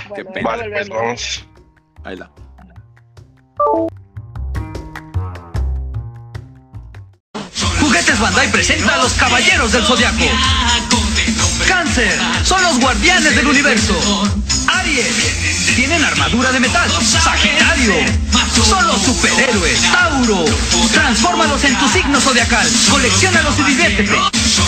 Bueno, 0.09 0.31
pena. 0.33 0.51
Vale, 0.51 0.71
pues 0.71 0.89
vamos. 0.89 1.49
Ahí 2.03 2.17
la. 2.17 2.31
Juguetes 7.81 8.19
Bandai 8.21 8.51
presenta 8.51 8.95
a 8.95 9.03
los 9.03 9.13
Caballeros 9.15 9.73
del 9.73 9.83
Zodiaco. 9.85 10.25
Cáncer, 11.69 12.13
son 12.45 12.63
los 12.63 12.81
guardianes 12.81 13.37
del 13.37 13.47
universo. 13.47 13.95
Tienen 15.75 16.05
armadura 16.05 16.53
de 16.53 16.61
metal. 16.61 16.91
Sagitario, 17.03 17.95
son 18.69 18.87
los 18.87 19.01
superhéroes. 19.01 19.81
Tauro, 19.91 20.45
transfórmalos 20.93 21.65
en 21.65 21.79
tu 21.79 21.89
signo 21.89 22.21
zodiacal. 22.21 22.69
Colecciónalos 22.91 23.59
y 23.61 23.63
diviértete. 23.63 24.15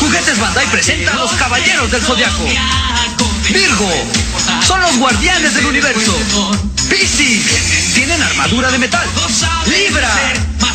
Juguetes 0.01 0.39
Bandai 0.41 0.67
presenta 0.71 1.13
a 1.13 1.17
los 1.17 1.33
Caballeros 1.33 1.91
del 1.91 2.01
Zodiaco. 2.01 2.45
Virgo, 3.51 3.91
son 4.67 4.81
los 4.81 4.97
guardianes 4.97 5.55
del 5.55 5.67
universo. 5.67 6.17
Piscis, 6.89 7.93
tienen 7.95 8.21
armadura 8.23 8.71
de 8.71 8.79
metal. 8.79 9.07
Libra, 9.67 10.09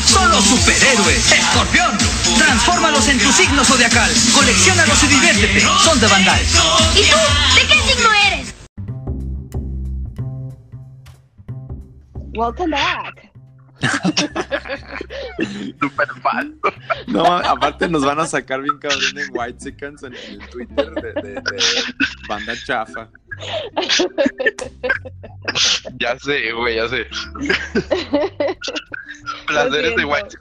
son 0.05 0.29
los 0.29 0.45
superhéroes. 0.45 1.31
Escorpión, 1.31 1.97
transfórmalos 2.37 3.07
en 3.07 3.17
tu 3.17 3.31
signo 3.31 3.65
zodiacal. 3.65 4.11
Colecciónalos 4.35 5.03
y 5.03 5.07
diviértete. 5.07 5.65
Son 5.83 5.99
de 5.99 6.07
Bandai. 6.07 6.41
¿Y 6.95 7.01
tú? 7.09 7.17
¿De 7.55 7.67
qué 7.67 7.81
signo 7.87 8.13
eres? 8.13 8.30
Welcome 12.33 12.71
back. 12.71 13.20
Súper 15.79 16.07
falso. 16.21 16.73
No, 17.07 17.25
aparte 17.25 17.87
nos 17.89 18.03
van 18.05 18.19
a 18.19 18.25
sacar 18.27 18.61
bien 18.61 18.77
cabrón 18.79 19.01
en 19.17 19.27
White 19.31 19.57
Chickens 19.63 20.03
en 20.03 20.13
el 20.15 20.39
Twitter 20.49 20.91
de, 20.91 21.13
de- 21.21 21.33
de 21.33 21.63
banda 22.27 22.53
chafa. 22.65 23.09
Ya 25.99 26.17
sé, 26.19 26.51
güey, 26.51 26.75
ya 26.75 26.87
sé. 26.89 27.07
Placeres 29.47 29.95
de. 29.95 30.05
White 30.05 30.37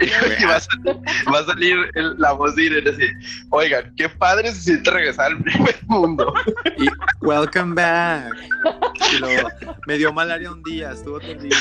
Y 0.00 0.44
va 0.46 0.56
a 0.56 0.60
salir, 0.60 0.96
va 1.34 1.38
a 1.40 1.44
salir 1.44 1.76
el- 1.94 2.14
la 2.18 2.32
voz 2.32 2.54
de 2.56 2.64
Irene 2.64 2.90
así. 2.90 3.06
Oigan, 3.50 3.94
qué 3.96 4.08
padre 4.08 4.50
se 4.52 4.60
siente 4.62 4.90
regresar 4.90 5.26
al 5.32 5.42
primer 5.42 5.76
mundo. 5.86 6.32
Y 6.78 6.88
welcome 7.20 7.74
back. 7.74 8.32
Y 9.12 9.18
luego, 9.18 9.48
me 9.86 9.98
dio 9.98 10.12
malaria 10.12 10.50
un 10.50 10.62
día, 10.62 10.92
estuvo 10.92 11.20
terrible. 11.20 11.56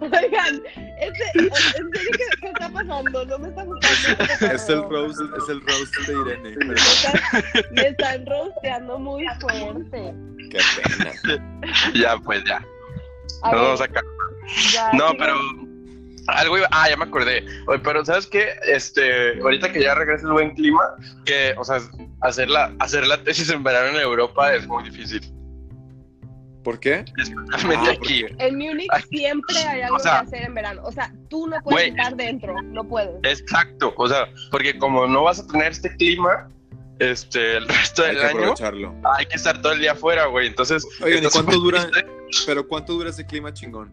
Oigan, 0.00 0.62
este, 1.00 1.24
¿en 1.34 1.54
serio 1.54 1.90
qué, 1.92 2.24
qué 2.40 2.46
está 2.48 2.68
pasando? 2.70 3.24
No 3.24 3.38
me 3.38 3.48
está 3.48 3.64
gustando. 3.64 4.24
Es 4.54 4.68
el 4.68 4.82
roast, 4.82 5.20
es 5.20 5.48
el 5.48 5.60
roast 5.60 5.96
de 6.06 6.12
Irene. 6.12 6.56
Me 6.66 6.74
están, 6.74 7.20
me 7.72 7.88
están 7.88 8.26
rosteando 8.26 8.98
muy 8.98 9.26
fuerte. 9.40 10.14
qué 10.50 10.58
pena. 10.76 11.42
ya, 11.94 12.16
pues 12.18 12.44
ya. 12.44 12.64
A 13.42 13.52
Nos 13.52 13.60
ver, 13.60 13.62
vamos 13.62 13.80
a 13.80 13.88
ya, 14.72 14.92
No, 14.94 15.12
pero 15.18 15.34
algo 16.28 16.58
iba, 16.58 16.68
ah, 16.70 16.88
ya 16.88 16.96
me 16.96 17.04
acordé. 17.04 17.44
Oye, 17.66 17.78
pero 17.78 18.04
¿sabes 18.04 18.26
qué? 18.26 18.54
Este, 18.64 19.40
ahorita 19.40 19.72
que 19.72 19.82
ya 19.82 19.94
regresa 19.94 20.26
el 20.26 20.32
buen 20.32 20.54
clima, 20.54 20.82
que, 21.24 21.54
o 21.56 21.64
sea, 21.64 21.80
hacer 22.22 22.50
la, 22.50 22.72
hacer 22.80 23.06
la 23.06 23.22
tesis 23.22 23.50
en 23.50 23.62
verano 23.62 23.96
en 23.96 24.02
Europa 24.02 24.54
es 24.54 24.66
muy 24.66 24.84
difícil. 24.84 25.22
¿Por 26.68 26.80
qué? 26.80 27.02
Ah, 27.54 27.90
aquí. 27.90 28.26
En 28.36 28.58
Múnich 28.58 28.90
siempre 29.08 29.56
hay 29.56 29.80
algo 29.80 29.96
O 29.96 30.00
sea, 30.00 30.20
que 30.20 30.26
hacer 30.26 30.42
en 30.42 30.54
verano. 30.54 30.82
O 30.84 30.92
sea, 30.92 31.10
tú 31.30 31.46
no 31.46 31.56
puedes 31.62 31.88
güey. 31.88 31.98
estar 31.98 32.14
dentro, 32.14 32.60
no 32.60 32.84
puedes. 32.84 33.14
Exacto, 33.22 33.94
o 33.96 34.06
sea, 34.06 34.26
porque 34.50 34.78
como 34.78 35.06
no 35.06 35.22
vas 35.22 35.38
a 35.40 35.46
tener 35.46 35.72
este 35.72 35.96
clima, 35.96 36.50
este, 36.98 37.56
el 37.56 37.66
resto 37.68 38.02
Hay 38.02 38.08
del 38.16 38.18
que 38.18 38.64
año, 38.66 38.94
hay 39.16 39.24
que 39.24 39.36
estar 39.36 39.62
todo 39.62 39.72
el 39.72 39.80
día 39.80 39.92
afuera, 39.92 40.26
güey. 40.26 40.46
Entonces, 40.46 40.86
Oigan, 41.02 41.22
¿y 41.22 41.26
está 41.26 41.42
cuánto 41.42 41.58
dura? 41.58 41.86
triste. 41.88 42.06
Pero 42.44 42.68
¿cuánto 42.68 42.92
dura 42.92 43.08
ese 43.08 43.24
clima 43.24 43.50
chingón? 43.54 43.90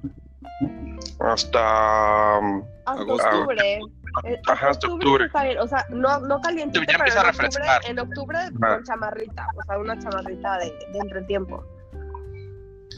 Hasta 1.22 2.40
um, 2.40 2.62
Hasta 2.86 3.02
agosto. 3.02 3.30
octubre. 3.30 3.80
Eh, 4.26 4.42
Ajá, 4.48 4.70
hasta 4.72 4.88
octubre. 4.88 5.26
está 5.28 5.44
bien. 5.46 5.60
O 5.60 5.68
sea, 5.68 5.86
no, 5.92 6.20
no 6.20 6.42
calientito, 6.42 6.84
Ya 6.86 6.98
empieza 6.98 7.22
en 7.22 7.26
a 7.26 7.30
octubre, 7.30 7.48
refrescar. 7.48 7.82
en 7.90 8.00
octubre 8.00 8.38
Ajá. 8.38 8.76
con 8.76 8.84
chamarrita. 8.84 9.48
O 9.58 9.64
sea, 9.64 9.78
una 9.80 9.98
chamarrita 9.98 10.58
de, 10.58 10.66
de 10.92 11.00
entretiempo. 11.00 11.64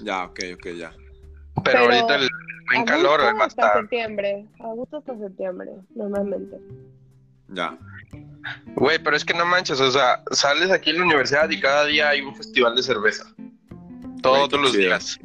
Ya, 0.04 0.26
ok, 0.26 0.40
ok, 0.56 0.66
ya. 0.78 0.92
pero, 0.92 1.64
Pero 1.64 1.80
ahorita 1.80 2.16
el 2.16 2.30
Agosto 2.70 2.86
calor 2.86 3.20
va 3.22 3.26
a 3.28 3.32
hasta 3.32 3.46
estar. 3.48 3.80
septiembre. 3.82 4.46
Agosto 4.60 4.98
hasta 4.98 5.18
septiembre, 5.18 5.72
normalmente. 5.96 6.58
Ya. 7.50 7.78
Güey, 8.76 9.00
pero 9.04 9.16
es 9.16 9.26
que 9.26 9.34
no 9.34 9.46
manches, 9.46 9.80
o 9.82 9.92
sea, 9.92 10.22
sales 10.32 10.70
aquí 10.72 10.92
en 10.92 11.00
la 11.00 11.06
universidad 11.06 11.50
y 11.50 11.60
cada 11.60 11.86
día 11.86 12.10
hay 12.10 12.22
un 12.22 12.36
festival 12.36 12.76
de 12.76 12.84
cerveza. 12.84 13.26
Todos 14.22 14.52
los 14.54 14.72
chido. 14.72 14.84
días. 14.84 15.20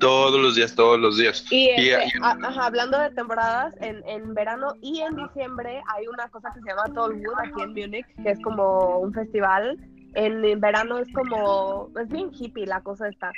Todos 0.00 0.40
los 0.40 0.54
días, 0.54 0.74
todos 0.76 0.98
los 1.00 1.18
días. 1.18 1.44
Y, 1.50 1.56
Y- 1.56 1.68
este, 1.70 2.04
y- 2.18 2.22
a- 2.22 2.30
ajá, 2.40 2.66
hablando 2.66 2.98
de 3.00 3.10
temporadas, 3.10 3.74
en, 3.80 4.00
en 4.08 4.32
verano 4.32 4.74
y 4.80 5.00
en 5.00 5.16
diciembre 5.16 5.82
hay 5.96 6.06
una 6.06 6.28
cosa 6.28 6.52
que 6.54 6.60
se 6.60 6.66
llama 6.68 6.84
Tollwood 6.94 7.38
aquí 7.40 7.62
en 7.62 7.70
Múnich, 7.70 8.06
que 8.22 8.30
es 8.30 8.40
como 8.40 8.98
un 9.00 9.12
festival. 9.12 9.76
En, 10.20 10.44
en 10.44 10.60
verano 10.60 10.98
es 10.98 11.06
como, 11.12 11.90
es 12.00 12.08
bien 12.08 12.30
hippie 12.32 12.66
la 12.66 12.80
cosa 12.80 13.08
esta. 13.08 13.30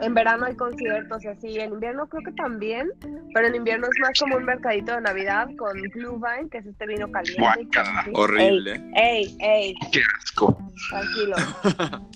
En 0.00 0.14
verano 0.14 0.46
hay 0.46 0.54
conciertos 0.54 1.24
y 1.24 1.26
así, 1.28 1.58
en 1.58 1.72
invierno 1.72 2.06
creo 2.06 2.22
que 2.22 2.30
también, 2.32 2.88
pero 3.34 3.48
en 3.48 3.56
invierno 3.56 3.88
es 3.92 3.98
más 4.00 4.12
como 4.18 4.36
un 4.36 4.44
mercadito 4.44 4.94
de 4.94 5.00
Navidad 5.00 5.48
con 5.58 5.72
Glühwein, 5.82 6.48
que 6.48 6.58
es 6.58 6.66
este 6.66 6.86
vino 6.86 7.10
caliente. 7.10 7.42
Horrible. 8.14 8.80
Ey, 8.94 9.36
ey, 9.40 9.74
Qué 9.92 10.02
asco. 10.22 10.56
tranquilo. 10.90 11.36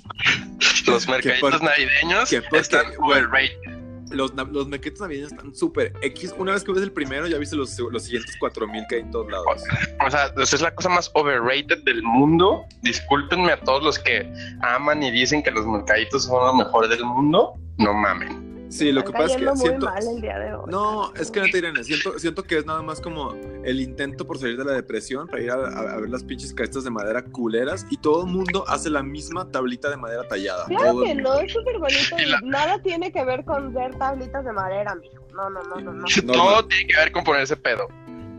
Los 0.86 1.08
mercaditos 1.08 1.50
por- 1.50 1.62
navideños 1.62 2.32
están 2.32 2.86
overrated. 3.00 3.73
Los, 4.14 4.34
los 4.34 4.68
merquetos 4.68 5.00
navideños 5.00 5.32
están 5.32 5.54
súper 5.54 5.92
X. 6.02 6.34
Una 6.38 6.52
vez 6.52 6.64
que 6.64 6.72
ves 6.72 6.82
el 6.82 6.92
primero, 6.92 7.26
ya 7.26 7.38
viste 7.38 7.56
los, 7.56 7.78
los 7.78 8.02
siguientes 8.02 8.36
4000 8.38 8.84
que 8.88 8.96
hay 8.96 9.00
en 9.02 9.10
todos 9.10 9.30
lados. 9.30 9.62
O 10.06 10.10
sea, 10.10 10.32
es 10.36 10.60
la 10.60 10.74
cosa 10.74 10.88
más 10.88 11.10
overrated 11.14 11.82
del 11.84 12.02
mundo. 12.02 12.64
Discúlpenme 12.82 13.52
a 13.52 13.60
todos 13.60 13.82
los 13.82 13.98
que 13.98 14.30
aman 14.62 15.02
y 15.02 15.10
dicen 15.10 15.42
que 15.42 15.50
los 15.50 15.66
mercaditos 15.66 16.24
son 16.24 16.44
lo 16.46 16.54
mejor 16.64 16.88
del 16.88 17.04
mundo. 17.04 17.54
No 17.78 17.92
mamen. 17.92 18.53
Sí, 18.70 18.90
lo 18.90 19.04
que 19.04 19.12
pasa 19.12 19.24
es 19.26 19.30
que 19.30 19.34
cayendo 19.44 19.54
muy 19.54 19.66
siento. 19.68 19.86
mal 19.86 20.02
el 20.16 20.20
día 20.20 20.38
de 20.38 20.54
hoy. 20.54 20.64
No, 20.68 21.12
es 21.14 21.30
que 21.30 21.40
no 21.40 21.46
te 21.50 21.58
Irene, 21.58 21.84
siento, 21.84 22.18
siento 22.18 22.42
que 22.42 22.58
es 22.58 22.66
nada 22.66 22.82
más 22.82 23.00
como 23.00 23.32
el 23.64 23.80
intento 23.80 24.26
por 24.26 24.38
salir 24.38 24.56
de 24.56 24.64
la 24.64 24.72
depresión 24.72 25.28
para 25.28 25.42
ir 25.42 25.50
a, 25.50 25.54
a- 25.54 25.92
a 25.94 26.00
ver 26.00 26.10
las 26.10 26.24
pinches 26.24 26.52
castas 26.52 26.82
de 26.84 26.90
madera 26.90 27.22
culeras 27.24 27.86
y 27.90 27.96
todo 27.98 28.24
el 28.26 28.32
mundo 28.32 28.64
hace 28.66 28.90
la 28.90 29.02
misma 29.02 29.48
tablita 29.50 29.90
de 29.90 29.96
madera 29.96 30.26
tallada. 30.26 30.64
Claro 30.66 31.02
que 31.02 31.14
no, 31.14 31.38
es 31.38 31.52
súper 31.52 31.78
bonito 31.78 32.16
Y 32.18 32.26
la- 32.26 32.40
nada 32.42 32.82
tiene 32.82 33.12
que 33.12 33.24
ver 33.24 33.44
con 33.44 33.72
ver 33.72 33.94
tablitas 33.96 34.44
de 34.44 34.52
madera, 34.52 34.94
mijo. 34.96 35.24
No, 35.34 35.50
no, 35.50 35.62
no, 35.62 35.76
no, 35.80 35.92
no. 35.92 36.04
Todo 36.32 36.66
tiene 36.66 36.86
que 36.92 36.96
ver 36.96 37.12
con 37.12 37.22
ponerse 37.24 37.56
pedo 37.56 37.88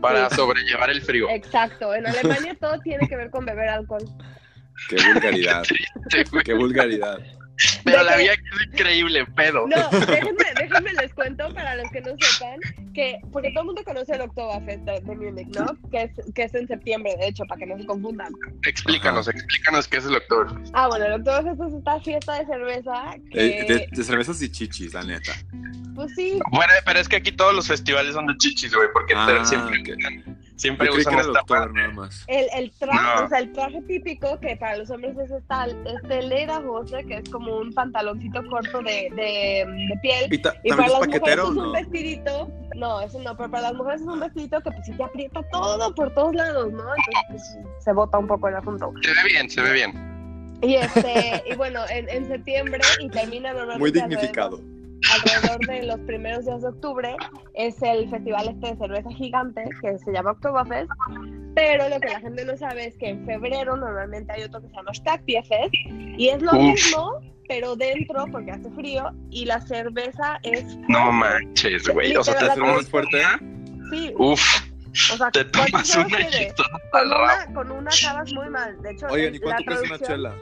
para 0.02 0.28
Sí. 0.28 0.36
sobrellevar 0.36 0.90
el 0.90 1.00
frío. 1.02 1.28
Exacto, 1.30 1.94
en 1.94 2.06
Alemania 2.06 2.56
todo 2.60 2.78
tiene 2.80 3.08
que 3.08 3.16
ver 3.16 3.30
con 3.30 3.44
beber 3.46 3.68
alcohol. 3.70 4.02
Qué 4.90 4.96
vulgaridad, 5.12 5.62
qué 6.44 6.52
vulgaridad. 6.54 7.18
Pero 7.84 8.02
la 8.02 8.16
vida 8.16 8.36
que 8.36 8.42
es 8.42 8.66
increíble, 8.72 9.24
pedo. 9.34 9.66
No, 9.66 9.88
déjenme, 9.90 10.44
déjenme 10.58 10.92
les 10.92 11.14
cuento 11.14 11.52
para 11.54 11.74
los 11.76 11.90
que 11.90 12.00
no 12.02 12.10
sepan 12.18 12.60
que, 12.92 13.18
porque 13.32 13.50
todo 13.50 13.60
el 13.60 13.66
mundo 13.66 13.82
conoce 13.84 14.14
el 14.14 14.20
Oktoberfest 14.22 14.80
de, 14.84 15.00
de 15.00 15.16
Múnich, 15.16 15.48
¿no? 15.48 15.66
Que 15.90 16.02
es, 16.02 16.10
que 16.34 16.42
es 16.44 16.54
en 16.54 16.66
septiembre, 16.68 17.14
de 17.18 17.28
hecho, 17.28 17.44
para 17.46 17.58
que 17.58 17.66
no 17.66 17.78
se 17.78 17.86
confundan. 17.86 18.32
Explícanos, 18.66 19.28
explícanos 19.28 19.88
qué 19.88 19.98
es 19.98 20.04
el 20.06 20.12
doctor. 20.12 20.60
Ah, 20.74 20.88
bueno, 20.88 21.06
el 21.06 21.12
Oktoberfest 21.14 21.60
es 21.68 21.74
esta 21.74 22.00
fiesta 22.00 22.38
de 22.38 22.46
cerveza 22.46 23.14
que, 23.30 23.46
Eh, 23.46 23.64
de, 23.66 23.88
de 23.90 24.04
cervezas 24.04 24.40
y 24.42 24.50
chichis, 24.50 24.92
la 24.94 25.02
neta. 25.02 25.32
pues 25.94 26.14
sí, 26.14 26.38
Bueno, 26.50 26.72
pero 26.84 26.98
es 27.00 27.08
que 27.08 27.16
aquí 27.16 27.32
todos 27.32 27.54
los 27.54 27.66
festivales 27.68 28.12
son 28.14 28.26
de 28.26 28.36
chichis, 28.38 28.74
güey, 28.74 28.88
porque 28.92 29.14
Ah, 29.16 29.42
siempre, 29.44 29.80
ok. 29.80 30.36
Siempre 30.56 30.90
usan 30.90 31.14
esta 31.18 31.22
doctor 31.32 31.58
parte. 31.58 31.72
nada 31.74 31.92
más. 31.92 32.24
El, 32.26 32.46
el 32.54 32.70
traje, 32.72 33.20
No. 33.20 33.24
o 33.24 33.28
sea, 33.28 33.38
el 33.38 33.52
traje 33.52 33.82
típico 33.82 34.40
que 34.40 34.56
para 34.56 34.76
los 34.78 34.90
hombres 34.90 35.16
es 35.18 35.30
esta, 35.30 35.66
este 35.66 36.22
lederhose, 36.22 37.04
que 37.06 37.14
es 37.18 37.28
como 37.30 37.56
un 37.58 37.72
pantaloncito 37.72 38.42
corto 38.48 38.80
de, 38.82 39.10
de, 39.14 39.64
de 39.66 39.98
piel. 40.02 40.32
¿Y, 40.32 40.38
ta- 40.38 40.54
Y 40.64 40.70
también 40.70 40.76
para 40.76 40.98
las 41.00 41.08
mujeres 41.08 41.38
es 41.38 41.44
un 41.44 41.54
no? 41.56 41.72
vestidito, 41.72 42.50
no, 42.74 43.00
eso 43.00 43.20
no, 43.20 43.36
pero 43.36 43.50
para 43.50 43.62
las 43.64 43.74
mujeres 43.74 44.00
es 44.00 44.06
un 44.06 44.20
vestidito 44.20 44.60
que 44.60 44.70
pues 44.70 44.86
sí 44.86 44.92
te 44.92 45.04
aprieta 45.04 45.40
todo 45.52 45.94
por 45.94 46.12
todos 46.14 46.34
lados, 46.34 46.72
¿no? 46.72 46.82
Entonces 46.82 47.58
pues, 47.62 47.84
se 47.84 47.92
bota 47.92 48.18
un 48.18 48.26
poco 48.26 48.48
el 48.48 48.56
asunto. 48.56 48.92
Se 49.02 49.10
ve 49.10 49.28
bien, 49.28 49.48
se 49.50 49.62
ve 49.62 49.72
bien. 49.72 50.16
Y 50.62 50.74
este, 50.76 51.44
y 51.50 51.54
bueno, 51.54 51.80
en, 51.90 52.08
en 52.08 52.26
septiembre 52.28 52.80
y 53.00 53.08
termina 53.10 53.52
normalmente 53.52 53.78
Muy 53.78 53.90
dignificado. 53.92 54.56
alrededor 54.56 54.75
de 55.66 55.82
los 55.84 55.98
primeros 56.00 56.44
días 56.44 56.62
de 56.62 56.68
octubre 56.68 57.16
es 57.54 57.80
el 57.82 58.08
festival 58.10 58.48
este 58.48 58.74
de 58.74 58.76
cerveza 58.76 59.10
gigante 59.10 59.64
que 59.80 59.98
se 59.98 60.12
llama 60.12 60.32
Oktoberfest, 60.32 60.90
pero 61.54 61.88
lo 61.88 62.00
que 62.00 62.08
la 62.08 62.20
gente 62.20 62.44
no 62.44 62.56
sabe 62.56 62.86
es 62.86 62.96
que 62.98 63.10
en 63.10 63.24
febrero 63.26 63.76
normalmente 63.76 64.32
hay 64.32 64.42
otro 64.42 64.60
que 64.60 64.68
se 64.68 64.74
llama 64.74 64.92
Stadtbierfest 64.92 65.74
y 66.16 66.28
es 66.28 66.42
lo 66.42 66.52
Uf. 66.52 66.62
mismo, 66.62 67.20
pero 67.48 67.76
dentro, 67.76 68.26
porque 68.30 68.50
hace 68.50 68.70
frío, 68.72 69.10
y 69.30 69.44
la 69.44 69.60
cerveza 69.60 70.38
es. 70.42 70.76
No 70.88 71.12
manches, 71.12 71.88
güey. 71.88 72.16
O 72.16 72.24
sea, 72.24 72.38
te 72.38 72.44
hace 72.46 72.60
muy 72.60 72.80
¿Es 72.80 72.90
fuerte? 72.90 73.22
Sí, 73.90 74.12
Uf, 74.18 74.40
o 75.12 75.16
sea, 75.16 75.30
te 75.30 75.46
¿cuántos 75.50 75.90
tomas 75.90 75.96
una 75.96 76.18
Con 76.90 77.06
una, 77.06 77.54
con 77.54 77.70
una 77.70 77.90
acabas 77.90 78.32
muy 78.32 78.48
mal. 78.48 78.82
De 78.82 78.92
hecho, 78.92 79.06
Oigan, 79.06 79.34
¿y 79.34 79.38
cuánto 79.38 79.70
la 79.70 79.76
cuesta 79.76 79.96
una 79.96 80.06
chela? 80.06 80.34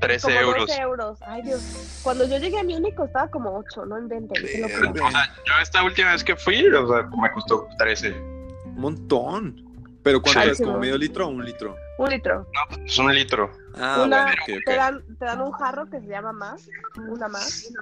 13 0.00 0.26
Como 0.26 0.40
euros. 0.40 0.66
12 0.68 0.80
euros. 0.80 1.18
Ay, 1.26 1.42
Dios. 1.42 2.00
Cuando 2.02 2.26
yo 2.26 2.38
llegué 2.38 2.58
a 2.60 2.64
Múnich 2.64 2.94
costaba 2.94 3.28
como 3.30 3.56
8, 3.58 3.86
no 3.86 3.98
inventen. 3.98 4.42
locura. 4.62 5.06
O 5.06 5.10
sea, 5.10 5.34
yo 5.46 5.52
esta 5.62 5.82
última 5.84 6.12
vez 6.12 6.22
que 6.24 6.36
fui, 6.36 6.66
o 6.66 6.88
sea, 6.88 7.08
me 7.20 7.32
costó 7.32 7.66
13. 7.78 8.10
Un 8.12 8.74
montón. 8.76 9.60
¿Pero 10.02 10.20
cuánto 10.20 10.42
Sí. 10.42 10.48
es? 10.50 10.60
¿Como 10.60 10.78
medio 10.78 10.98
litro 10.98 11.26
o 11.26 11.30
un 11.30 11.44
litro? 11.44 11.76
Un 11.98 12.10
litro. 12.10 12.40
No, 12.40 12.60
pues 12.68 12.80
es 12.84 12.98
un 12.98 13.14
litro. 13.14 13.50
Ah, 13.76 14.02
una, 14.04 14.22
bueno, 14.24 14.32
ok, 14.42 14.48
ok. 14.58 14.62
Te, 14.66 14.74
dan, 14.76 15.02
te 15.18 15.24
dan 15.24 15.40
un 15.40 15.52
jarro 15.52 15.88
que 15.88 16.00
se 16.00 16.06
llama 16.08 16.32
más. 16.32 16.68
Una 17.08 17.28
más. 17.28 17.72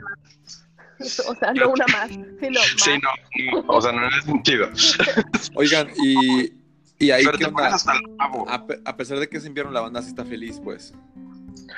O 1.29 1.35
sea, 1.35 1.53
no 1.53 1.71
una 1.71 1.85
más, 1.89 2.11
sino 2.11 2.61
más. 2.61 2.75
Sí, 2.77 2.91
no, 3.03 3.63
no, 3.63 3.75
o 3.75 3.83
sea, 3.83 3.91
no 3.91 4.03
en 4.07 4.09
ese 4.13 4.23
sentido. 4.23 4.69
Oigan, 5.57 5.89
y, 6.01 6.53
y 7.01 7.11
ahí 7.11 7.25
Pero 7.25 7.39
qué 7.39 7.45
onda? 7.47 7.69
el. 7.71 7.75
A, 8.49 8.65
a 8.85 8.97
pesar 8.97 9.19
de 9.19 9.29
que 9.29 9.39
es 9.39 9.45
invierno, 9.45 9.73
la 9.73 9.81
banda 9.81 10.01
sí 10.01 10.11
está 10.11 10.25
feliz, 10.25 10.61
pues. 10.63 10.95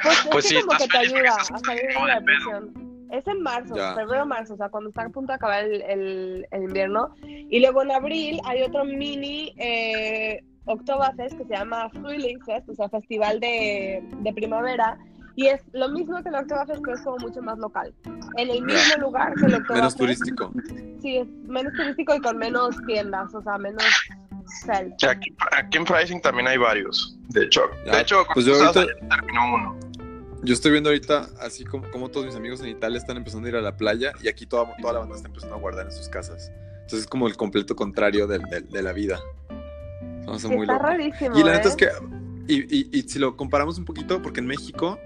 Pues, 0.05 0.19
es 0.25 0.29
Pues 0.31 0.45
sí, 0.49 0.55
como 0.61 0.79
que 0.79 0.85
estás 0.85 0.89
te 0.89 0.99
ayuda 0.99 1.29
estás 1.31 1.51
a 1.53 1.59
salir 1.59 1.83
de 1.87 1.95
la 2.07 2.15
depresión. 2.21 2.85
Es 3.11 3.27
en 3.29 3.43
marzo, 3.43 3.77
Ya. 3.77 3.95
febrero, 3.95 4.27
marzo, 4.27 4.55
o 4.55 4.57
sea, 4.57 4.69
cuando 4.69 4.91
está 4.91 5.03
a 5.03 5.09
punto 5.09 5.33
de 5.33 5.37
acabar 5.37 5.65
el, 5.65 5.83
el- 5.83 6.47
el 6.51 6.63
invierno. 6.65 7.15
Y 7.25 7.61
luego 7.61 7.83
en 7.83 7.93
abril 7.93 8.41
hay 8.45 8.63
otro 8.63 8.85
mini 8.85 9.55
eh, 9.57 10.43
Oktoberfest 10.67 11.37
que 11.39 11.45
se 11.45 11.51
llama 11.55 11.89
Frühlingsfest, 11.91 12.69
o 12.71 12.75
sea, 12.75 12.89
festival 12.89 13.39
de, 13.41 14.03
de 14.21 14.33
primavera. 14.33 14.99
Y 15.37 15.47
es 15.49 15.61
lo 15.73 15.89
mismo 15.91 16.21
que 16.23 16.29
el 16.29 16.35
Oktoberfest, 16.37 16.81
pero 16.83 16.97
es 16.97 17.03
como 17.03 17.17
mucho 17.19 17.43
más 17.43 17.59
local. 17.59 17.95
En 18.37 18.51
el 18.51 18.63
mismo 18.63 18.97
lugar 19.01 19.33
que 19.35 19.47
el 19.47 19.55
Oktoberfest. 19.55 19.71
Menos 19.77 19.97
turístico. 19.97 20.53
Sí, 21.01 21.17
es 21.19 21.29
menos 21.47 21.73
turístico 21.75 22.15
y 22.17 22.21
con 22.21 22.37
menos 22.39 22.75
tiendas, 22.87 23.33
o 23.35 23.43
sea, 23.43 23.59
menos. 23.59 23.83
Sí, 24.99 25.07
aquí, 25.07 25.35
aquí 25.53 25.77
en 25.79 25.85
Pricing 25.85 26.21
también 26.21 26.49
hay 26.49 26.57
varios. 26.57 27.17
De 27.29 27.45
hecho, 27.45 27.63
Ya, 27.87 27.97
de 27.97 28.01
hecho, 28.03 28.25
pues 28.33 28.47
yo 28.47 28.55
ahorita- 28.55 28.87
terminó 29.09 29.55
uno. 29.55 29.84
Yo 30.45 30.53
estoy 30.53 30.73
viendo 30.73 30.91
ahorita, 30.91 31.31
así 31.41 31.65
como, 31.65 31.91
como 31.91 32.11
todos 32.11 32.27
mis 32.27 32.35
amigos 32.35 32.61
en 32.61 32.69
Italia 32.69 32.99
están 32.99 33.17
empezando 33.17 33.47
a 33.47 33.51
ir 33.51 33.57
a 33.57 33.63
la 33.63 33.77
playa 33.77 34.13
y 34.23 34.29
aquí 34.29 34.47
toda, 34.47 34.77
toda 34.81 34.93
la 34.93 34.99
banda 35.01 35.17
está 35.17 35.29
empezando 35.29 35.55
a 35.57 35.59
guardar 35.59 35.87
en 35.87 35.93
sus 35.93 36.09
casas. 36.09 36.53
Entonces 36.75 37.01
es 37.01 37.07
como 37.07 37.27
el 37.27 37.37
completo 37.37 37.75
contrario 37.75 38.27
del- 38.27 38.43
del- 38.51 38.69
de 38.69 38.83
la 38.83 38.93
vida. 38.93 39.21
Sí, 40.39 40.49
muy 40.49 40.63
está 40.63 40.79
rarísimo. 40.79 41.39
Y 41.39 41.43
la 41.43 41.53
neta 41.53 41.69
¿eh? 41.69 41.71
es 41.71 41.77
que, 41.77 41.89
y, 42.47 42.61
y- 42.79 42.89
y 42.93 43.03
si 43.09 43.19
lo 43.19 43.37
comparamos 43.37 43.79
un 43.79 43.85
poquito, 43.85 44.21
porque 44.21 44.41
en 44.41 44.47
México, 44.47 44.99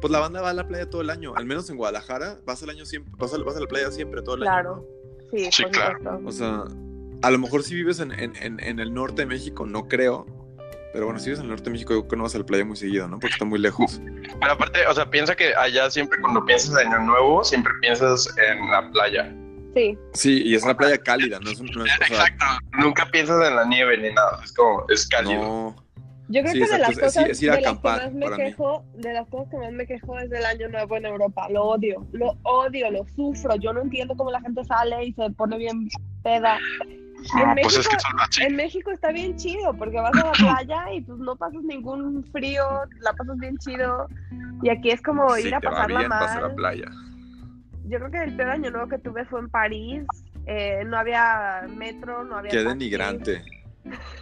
pues 0.00 0.10
la 0.10 0.18
banda 0.18 0.40
va 0.40 0.50
a 0.50 0.54
la 0.54 0.66
playa 0.66 0.88
todo 0.88 1.02
el 1.02 1.10
año. 1.10 1.34
Al 1.36 1.44
menos 1.46 1.68
en 1.70 1.76
Guadalajara, 1.76 2.38
vas 2.46 2.62
al 2.62 2.70
año 2.70 2.84
siempre, 2.86 3.12
vas 3.18 3.32
a, 3.34 3.38
vas 3.38 3.56
a 3.56 3.60
la 3.60 3.66
playa 3.66 3.90
siempre 3.90 4.22
todo 4.22 4.36
el 4.36 4.42
Claro. 4.42 4.74
año. 4.74 4.84
Sí, 5.30 5.48
Sí, 5.52 5.62
por 5.64 5.72
claro. 5.72 6.20
O 6.24 6.32
sea, 6.32 6.64
a 7.22 7.30
lo 7.30 7.38
mejor 7.38 7.62
si 7.64 7.74
vives 7.74 8.00
en, 8.00 8.12
en- 8.12 8.36
en- 8.36 8.60
en 8.60 8.78
el 8.80 8.94
norte 8.94 9.22
de 9.22 9.26
México, 9.26 9.66
no 9.66 9.88
creo. 9.88 10.26
Pero 10.96 11.04
bueno, 11.06 11.18
si 11.20 11.26
vives 11.26 11.40
en 11.40 11.44
el 11.44 11.50
norte 11.50 11.64
de 11.64 11.70
México, 11.72 11.92
yo 11.92 12.00
creo 12.00 12.08
que 12.08 12.16
no 12.16 12.22
vas 12.22 12.34
a 12.34 12.38
la 12.38 12.46
playa 12.46 12.64
muy 12.64 12.76
seguido, 12.76 13.06
¿no? 13.06 13.18
Porque 13.18 13.34
está 13.34 13.44
muy 13.44 13.58
lejos. 13.58 14.00
Pero 14.40 14.52
aparte, 14.52 14.86
o 14.86 14.94
sea, 14.94 15.10
piensa 15.10 15.36
que 15.36 15.54
allá 15.54 15.90
siempre 15.90 16.18
cuando 16.22 16.42
piensas 16.46 16.80
en 16.80 16.88
Año 16.92 17.04
Nuevo, 17.04 17.44
siempre 17.44 17.70
piensas 17.82 18.34
en 18.38 18.70
la 18.70 18.90
playa. 18.90 19.30
Sí, 19.74 19.98
Sí, 20.14 20.42
y 20.42 20.54
es 20.54 20.62
una 20.64 20.74
playa 20.74 20.96
cálida, 20.96 21.38
no 21.38 21.50
es, 21.50 21.60
un- 21.60 21.66
no 21.66 21.84
es- 21.84 21.92
o 21.92 21.96
sea, 22.06 22.06
Exacto. 22.06 22.46
Nunca 22.78 23.04
piensas 23.10 23.46
en 23.46 23.56
la 23.56 23.66
nieve 23.66 23.98
ni 23.98 24.08
nada. 24.14 24.40
Es 24.42 24.52
como, 24.54 24.84
es 24.88 25.06
cálido. 25.06 25.42
no. 25.42 25.86
Yo 26.28 26.40
creo 26.40 26.54
Sí, 26.54 26.58
que 26.60 26.64
de 26.66 26.78
las 26.78 26.88
exacto, 26.90 27.06
es- 27.06 27.14
cosas 27.14 27.28
es 27.30 27.42
ir 27.42 27.50
a 27.50 27.54
de 27.56 27.60
las 27.60 27.78
que 27.78 27.88
más 27.88 28.12
me 28.14 28.30
mí. 28.30 28.36
quejo, 28.36 28.84
de 28.94 29.12
las 29.12 29.28
cosas 29.28 29.48
que 29.50 29.58
más 29.58 29.72
me 29.72 29.86
quejo 29.86 30.18
es 30.18 30.28
del 30.30 30.44
año 30.44 30.68
nuevo 30.68 30.96
en 30.96 31.06
Europa. 31.06 31.46
Lo 31.50 31.64
odio, 31.66 32.04
lo 32.12 32.36
odio, 32.42 32.90
lo 32.90 33.06
sufro. 33.14 33.54
Yo 33.56 33.72
no 33.72 33.82
entiendo 33.82 34.16
cómo 34.16 34.30
la 34.32 34.40
gente 34.40 34.64
sale 34.64 35.04
y 35.04 35.12
se 35.12 35.30
pone 35.30 35.56
bien 35.58 35.88
peda. 36.24 36.58
No, 37.34 37.42
en, 37.50 37.56
pues 37.62 37.76
es 37.76 37.86
México, 37.86 37.90
que 37.90 38.00
son 38.00 38.20
así. 38.20 38.42
en 38.42 38.56
México 38.56 38.90
está 38.90 39.10
bien 39.12 39.36
chido 39.36 39.74
porque 39.76 39.96
vas 40.00 40.12
a 40.14 40.26
la 40.26 40.32
playa 40.32 40.92
y 40.92 41.00
pues 41.00 41.18
no 41.18 41.34
pasas 41.36 41.62
ningún 41.62 42.24
frío, 42.32 42.64
la 43.00 43.12
pasas 43.14 43.36
bien 43.38 43.56
chido. 43.58 44.06
Y 44.62 44.68
aquí 44.70 44.90
es 44.90 45.02
como 45.02 45.34
Sí, 45.36 45.48
ir 45.48 45.54
a 45.54 45.60
pasarla 45.60 45.98
bien, 46.00 46.12
a 46.12 46.20
la 46.20 46.40
mal. 46.40 46.54
playa. 46.54 46.90
Yo 47.88 47.98
creo 47.98 48.10
que 48.10 48.22
el 48.24 48.36
peor 48.36 48.50
año 48.50 48.70
nuevo 48.70 48.88
que 48.88 48.98
tuve 48.98 49.24
fue 49.26 49.40
en 49.40 49.48
París. 49.48 50.02
Eh, 50.46 50.82
no 50.86 50.96
había 50.98 51.66
metro, 51.68 52.24
no 52.24 52.36
había 52.36 52.50
Qué 52.52 52.58
taxi. 52.58 52.68
denigrante. 52.78 53.44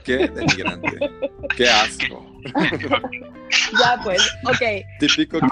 Qué 0.04 0.28
denigrante. 0.28 0.98
Qué 1.56 1.68
asco. 1.68 2.30
Ya 3.80 3.98
pues, 4.02 4.20
ok. 4.44 4.84
Típico 4.98 5.38
que, 5.40 5.46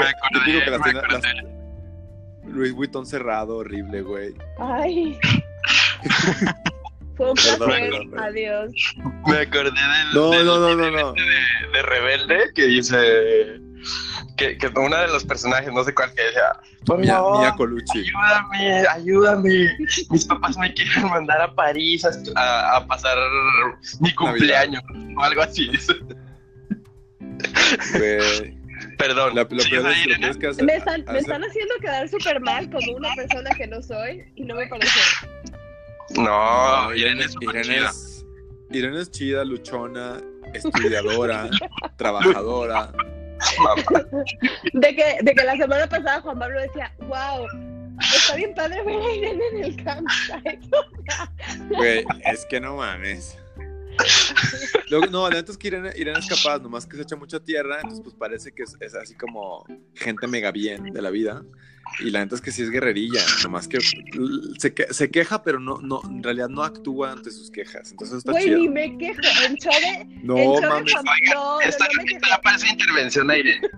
típico 0.44 0.64
que 0.64 0.70
las 0.70 0.82
tiendas. 0.82 1.22
Louis 2.46 2.72
Vuitton 2.72 3.06
cerrado, 3.06 3.58
horrible, 3.58 4.02
güey. 4.02 4.34
Ay. 4.58 5.18
Fue 7.16 7.28
un 7.30 7.34
placer. 7.34 7.58
perdón, 7.58 8.10
perdón. 8.10 8.18
Adiós. 8.24 8.72
Me 9.26 9.36
acordé 9.38 9.70
del, 9.70 10.14
No, 10.14 10.30
del- 10.30 10.46
no, 10.46 10.58
no, 10.58 10.74
no, 10.76 10.90
no. 10.90 11.12
de, 11.12 11.22
de 11.72 11.82
Rebelde 11.82 12.50
que 12.54 12.66
dice 12.66 13.60
que, 14.36 14.56
que 14.58 14.66
uno 14.74 14.96
de 14.96 15.08
los 15.08 15.24
personajes, 15.24 15.72
no 15.72 15.84
sé 15.84 15.94
cuál, 15.94 16.12
que 16.14 16.22
decía, 16.22 16.52
por 16.86 16.98
Mia, 16.98 17.14
favor, 17.14 17.40
Mia 17.40 17.52
Colucci. 17.52 17.98
ayúdame, 18.00 18.86
ayúdame. 18.88 19.76
Mis 20.10 20.24
papás 20.24 20.56
me 20.56 20.72
quieren 20.72 21.04
mandar 21.10 21.42
a 21.42 21.54
París 21.54 22.04
a, 22.04 22.10
a- 22.40 22.76
a 22.78 22.86
pasar 22.86 23.16
mi 24.00 24.12
cumpleaños 24.14 24.82
o 25.16 25.22
algo 25.22 25.42
así. 25.42 25.70
Perdón. 28.98 29.34
La- 29.34 29.42
Lo 29.42 29.48
que 29.48 30.46
hace- 30.48 30.62
Me 30.62 30.76
están, 30.76 31.04
me 31.04 31.10
hace- 31.10 31.18
están 31.18 31.44
haciendo 31.44 31.74
quedar 31.80 32.08
súper 32.08 32.40
mal 32.40 32.70
como 32.70 32.92
una 32.96 33.14
persona 33.14 33.50
que 33.56 33.66
no 33.66 33.82
soy 33.82 34.22
y 34.36 34.44
no 34.44 34.54
me 34.56 34.66
parece. 34.66 34.98
No, 36.16 36.94
Irene 36.94 37.24
es 37.24 37.36
Irene 37.40 37.62
chida. 37.62 37.90
es, 37.90 38.26
Irene 38.70 39.00
es 39.00 39.10
chida, 39.10 39.44
luchona, 39.44 40.20
estudiadora, 40.52 41.48
trabajadora. 41.96 42.92
De 44.72 44.94
que, 44.94 45.18
de 45.22 45.34
que 45.34 45.44
la 45.44 45.56
semana 45.56 45.86
pasada 45.88 46.20
Juan 46.20 46.38
Pablo 46.38 46.60
decía, 46.60 46.94
wow, 47.00 47.46
está 48.00 48.36
bien 48.36 48.54
padre 48.54 48.82
ver 48.84 49.00
a 49.00 49.14
Irene 49.14 49.44
en 49.52 49.64
el 49.64 49.84
campsite. 49.84 50.60
Güey, 51.70 52.04
es 52.24 52.46
que 52.46 52.60
no 52.60 52.76
mames. 52.76 53.38
Luego, 54.90 55.06
no, 55.06 55.28
la 55.28 55.36
neta 55.36 55.52
es 55.52 55.58
que 55.58 55.68
Irene, 55.68 55.90
Irene 55.96 56.18
es 56.18 56.26
capaz, 56.28 56.58
nomás 56.60 56.86
que 56.86 56.96
se 56.96 57.02
echa 57.02 57.16
mucha 57.16 57.40
tierra, 57.40 57.76
entonces 57.76 58.00
pues 58.02 58.14
parece 58.14 58.52
que 58.52 58.62
es, 58.64 58.76
es 58.80 58.94
así 58.94 59.14
como 59.14 59.64
gente 59.94 60.26
mega 60.26 60.50
bien 60.50 60.84
de 60.92 61.02
la 61.02 61.10
vida. 61.10 61.42
Y 62.00 62.10
la 62.10 62.20
neta 62.20 62.36
es 62.36 62.40
que 62.40 62.52
sí 62.52 62.62
es 62.62 62.70
guerrerilla, 62.70 63.20
nomás 63.42 63.68
que 63.68 63.78
se, 64.58 64.72
que- 64.72 64.92
se 64.94 65.10
queja, 65.10 65.42
pero 65.42 65.58
no, 65.60 65.78
no, 65.82 66.00
en 66.08 66.22
realidad 66.22 66.48
no 66.48 66.62
actúa 66.62 67.12
ante 67.12 67.30
sus 67.30 67.50
quejas. 67.50 67.90
Entonces 67.90 68.18
está 68.18 68.32
Güey, 68.32 68.44
chido. 68.44 68.58
ni 68.58 68.68
me 68.68 68.96
quejo. 68.98 69.20
En 69.46 69.56
Chove, 69.56 70.06
No 70.22 70.36
en 70.38 70.68
mames. 70.68 70.92
No, 70.94 71.34
no, 71.34 71.60
Esta 71.60 71.84
no 71.86 72.02
no 72.20 72.28
la 72.28 72.40
parece 72.40 72.68
intervención 72.68 73.30
a 73.30 73.36
Irene. 73.36 73.68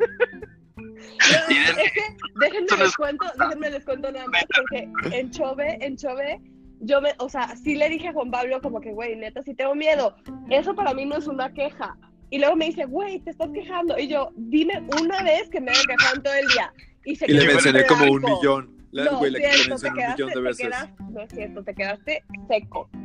No, 0.77 1.55
Irene, 1.55 1.83
es 1.83 1.93
que 1.93 2.01
déjenme 2.41 2.77
les 2.79 2.89
es- 2.89 2.97
cuento, 2.97 3.25
déjenme 3.39 3.71
les 3.71 3.85
cuento 3.85 4.12
nada 4.12 4.27
más, 4.29 4.45
porque 4.55 4.89
en 5.19 5.31
Chove, 5.31 5.79
en 5.81 5.97
Chove, 5.97 6.41
yo 6.81 7.01
me, 7.01 7.14
o 7.18 7.29
sea, 7.29 7.55
sí 7.57 7.75
le 7.77 7.89
dije 7.89 8.09
a 8.09 8.12
Juan 8.12 8.31
Pablo 8.31 8.61
como 8.61 8.81
que, 8.81 8.93
güey, 8.93 9.16
neta, 9.16 9.43
sí 9.43 9.55
tengo 9.55 9.75
miedo. 9.75 10.16
Eso 10.51 10.75
para 10.75 10.95
mí 10.95 11.05
no 11.07 11.16
es 11.16 11.27
una 11.27 11.53
queja. 11.53 11.97
Y 12.31 12.39
luego 12.39 12.57
me 12.57 12.66
dice, 12.66 12.85
güey, 12.87 13.20
te 13.20 13.31
estás 13.31 13.51
quejando. 13.53 13.99
Y 13.99 14.09
yo, 14.09 14.31
dime 14.37 14.83
una 15.01 15.22
vez 15.22 15.49
que 15.51 15.61
me 15.61 15.70
haya 15.70 15.83
quejado 15.87 16.16
en 16.16 16.22
todo 16.22 16.35
el 16.35 16.49
día. 16.49 16.72
Y, 17.05 17.16
se 17.16 17.31
Y 17.31 17.35
le 17.35 17.47
mencioné 17.47 17.87
como 17.87 18.11
un 18.11 18.22
millón. 18.22 18.87
La- 18.91 19.05
No, 19.05 19.18
güey, 19.18 19.33
cierto, 19.35 19.77
te 19.77 19.89
un 19.89 19.95
millón 19.97 20.31
de 20.31 20.41
veces. 20.41 20.66
quedaste, 20.66 21.03
no 21.11 21.20
es 21.20 21.33
cierto, 21.33 21.64
te 21.64 21.75
quedaste 21.75 22.25
seco. 22.49 22.89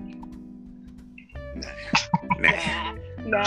Nah. 3.25 3.43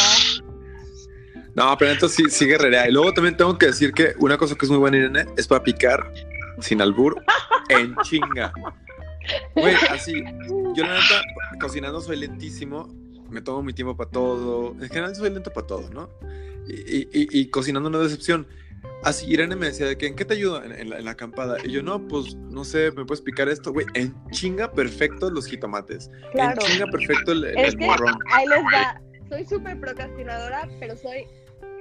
No, 1.54 1.76
pero 1.76 1.92
entonces 1.92 2.16
sí, 2.16 2.30
sí 2.30 2.46
guerrerea. 2.46 2.88
Y 2.88 2.92
luego 2.92 3.12
también 3.12 3.36
tengo 3.36 3.56
que 3.58 3.66
decir 3.66 3.92
que 3.92 4.14
una 4.18 4.36
cosa 4.38 4.54
que 4.54 4.64
es 4.64 4.70
muy 4.70 4.78
buena, 4.78 4.96
Irene, 4.96 5.26
es 5.36 5.46
para 5.46 5.62
picar 5.62 6.12
sin 6.60 6.80
albur 6.80 7.22
en 7.68 7.94
chinga. 8.02 8.52
Güey, 9.54 9.74
así, 9.90 10.12
yo 10.74 10.84
la 10.84 10.94
neta, 10.94 11.22
cocinando 11.60 12.00
soy 12.00 12.16
lentísimo, 12.16 12.88
me 13.30 13.40
tomo 13.40 13.62
mi 13.62 13.72
tiempo 13.72 13.96
para 13.96 14.10
todo. 14.10 14.72
En 14.72 14.88
general 14.88 15.14
soy 15.14 15.30
lento 15.30 15.52
para 15.52 15.66
todo, 15.66 15.88
¿no? 15.90 16.08
Y, 16.68 17.02
y- 17.12 17.28
y- 17.40 17.46
cocinando 17.48 17.90
no 17.90 17.98
es 18.02 18.10
decepción. 18.10 18.46
Así, 19.04 19.26
Irene 19.30 19.56
me 19.56 19.66
decía 19.66 19.86
de 19.86 19.96
que, 19.98 20.06
¿en 20.06 20.14
qué 20.16 20.24
te 20.24 20.34
ayudo 20.34 20.62
en, 20.62 20.72
en 20.72 20.90
la, 20.90 20.98
en 20.98 21.04
la 21.04 21.10
acampada? 21.12 21.56
Y 21.64 21.70
yo, 21.72 21.82
no, 21.82 22.06
pues, 22.08 22.34
no 22.36 22.64
sé, 22.64 22.90
¿me 22.92 23.04
puedes 23.04 23.20
picar 23.20 23.48
esto? 23.48 23.72
Güey, 23.72 23.86
en 23.94 24.14
chinga 24.30 24.70
perfecto 24.72 25.30
los 25.30 25.46
jitomates. 25.46 26.10
Claro. 26.32 26.60
En 26.64 26.72
chinga 26.72 26.86
perfecto 26.86 27.32
el, 27.32 27.44
el- 27.44 27.58
Es 27.58 27.72
el 27.74 27.78
que 27.80 27.86
morrón. 27.86 28.14
ahí 28.32 28.46
les 28.46 28.58
va. 28.64 29.00
Soy 29.28 29.44
súper 29.46 29.80
procrastinadora, 29.80 30.68
pero 30.78 30.96
soy 30.96 31.24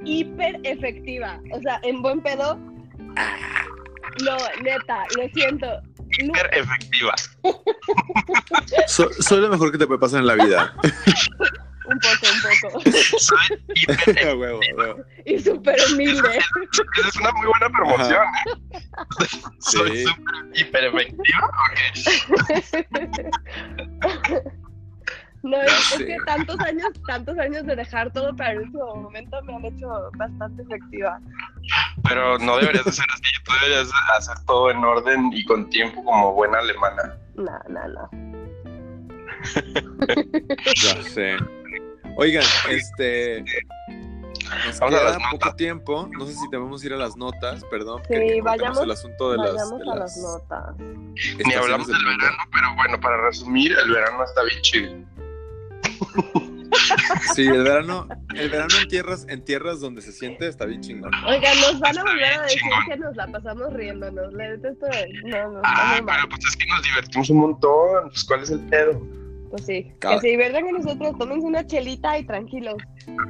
hiper 0.05 0.59
efectiva. 0.63 1.39
O 1.53 1.59
sea, 1.61 1.79
en 1.83 2.01
buen 2.01 2.21
pedo. 2.21 2.55
No, 4.23 4.37
neta, 4.63 5.03
lo 5.17 5.27
siento. 5.33 5.67
Hiper 6.19 6.49
efectiva. 6.53 7.13
So- 8.87 9.11
soy 9.21 9.41
lo 9.41 9.49
mejor 9.49 9.71
que 9.71 9.77
te 9.77 9.87
puede 9.87 9.99
pasar 9.99 10.19
en 10.21 10.27
la 10.27 10.35
vida. 10.35 10.73
Un 11.85 11.99
poco, 11.99 12.27
un 12.31 12.41
poco. 12.71 12.81
Soy 13.19 13.63
hiper- 13.75 14.37
huevo, 14.37 14.59
huevo. 14.77 15.03
Y 15.25 15.39
súper 15.39 15.77
humilde. 15.91 16.29
Esa 16.37 17.07
es 17.07 17.15
una 17.17 17.31
muy 17.33 17.47
buena 17.47 17.69
promoción. 17.69 18.21
¿eh? 18.21 19.27
Soy 19.59 19.97
Sí. 19.97 20.05
súper 20.05 20.45
hiper 20.55 20.83
efectivo. 20.85 21.47
No, 25.43 25.57
es, 25.61 25.91
es 25.93 25.97
que 25.97 26.17
tantos 26.25 26.59
años, 26.59 26.89
tantos 27.07 27.37
años 27.39 27.65
de 27.65 27.75
dejar 27.75 28.11
todo 28.13 28.35
para 28.35 28.51
el 28.51 28.59
último 28.59 28.95
momento 28.95 29.41
me 29.43 29.55
han 29.55 29.65
hecho 29.65 29.87
bastante 30.17 30.61
efectiva. 30.63 31.19
Pero 32.07 32.37
no 32.39 32.57
deberías 32.57 32.85
de 32.85 32.91
ser 32.91 33.05
así. 33.13 33.23
Tú 33.43 33.51
deberías 33.61 33.87
de 33.87 33.93
hacer 34.17 34.35
todo 34.45 34.69
en 34.71 34.77
orden 34.83 35.31
y 35.33 35.43
con 35.45 35.69
tiempo 35.69 36.03
como 36.03 36.33
buena 36.33 36.59
alemana. 36.59 37.15
No, 37.35 37.59
no, 37.69 37.87
no. 37.87 38.09
Ya 40.83 41.03
sé. 41.03 41.37
Oigan, 42.17 42.43
este. 42.69 43.43
Nos 44.65 44.79
Vamos 44.79 44.95
a 44.95 44.99
queda 44.99 45.17
las 45.17 45.31
poco 45.31 45.55
tiempo. 45.55 46.09
No 46.11 46.25
sé 46.25 46.33
si 46.33 46.47
debemos 46.51 46.83
ir 46.83 46.93
a 46.93 46.97
las 46.97 47.15
notas, 47.15 47.63
perdón. 47.65 48.01
Sí, 48.07 48.41
vayamos- 48.41 48.81
el 48.81 48.91
asunto 48.91 49.31
de 49.31 49.37
las, 49.37 49.53
Vayamos 49.53 49.79
de 49.79 49.83
a 49.83 49.95
las 49.95 49.99
las 49.99 50.17
notas. 50.17 50.75
Ni 51.45 51.53
hablamos 51.53 51.87
del 51.87 52.03
verano, 52.03 52.37
pero 52.51 52.75
bueno, 52.75 52.99
para 52.99 53.17
resumir, 53.25 53.71
el 53.71 53.89
verano 53.91 54.23
está 54.23 54.43
bien 54.43 54.61
chido. 54.61 54.91
Sí, 57.35 57.45
el 57.47 57.63
verano, 57.63 58.07
el 58.35 58.49
verano 58.49 58.73
en 58.81 58.87
tierras, 58.87 59.25
en 59.29 59.43
tierras 59.43 59.79
donde 59.79 60.01
se 60.01 60.11
siente 60.11 60.47
está 60.47 60.65
bien 60.65 60.81
chingón. 60.81 61.11
Oigan, 61.25 61.59
nos 61.61 61.79
van 61.79 61.97
a 61.97 62.03
volver 62.03 62.23
a 62.33 62.41
decir 62.43 62.59
chingón. 62.59 62.79
que 62.89 62.97
nos 62.97 63.15
la 63.15 63.27
pasamos 63.27 63.73
riéndonos. 63.73 64.33
La 64.33 64.49
neta, 64.49 64.69
esto 64.69 64.87
no, 65.25 65.51
no, 65.53 65.61
Ah, 65.63 66.01
mal. 66.03 66.05
pero 66.17 66.29
pues 66.29 66.45
es 66.45 66.55
que 66.57 66.65
nos 66.67 66.81
divertimos 66.83 67.29
un 67.29 67.37
montón. 67.37 68.09
Pues, 68.09 68.23
¿cuál 68.23 68.41
es 68.43 68.49
el 68.49 68.59
pedo? 68.61 69.01
Pues 69.51 69.65
sí, 69.65 69.91
Cada- 69.99 70.15
que 70.15 70.21
se 70.21 70.27
diviertan 70.29 70.63
con 70.63 70.73
nosotros, 70.81 71.17
tómense 71.17 71.45
una 71.47 71.65
chelita 71.67 72.17
y 72.17 72.25
tranquilos. 72.25 72.75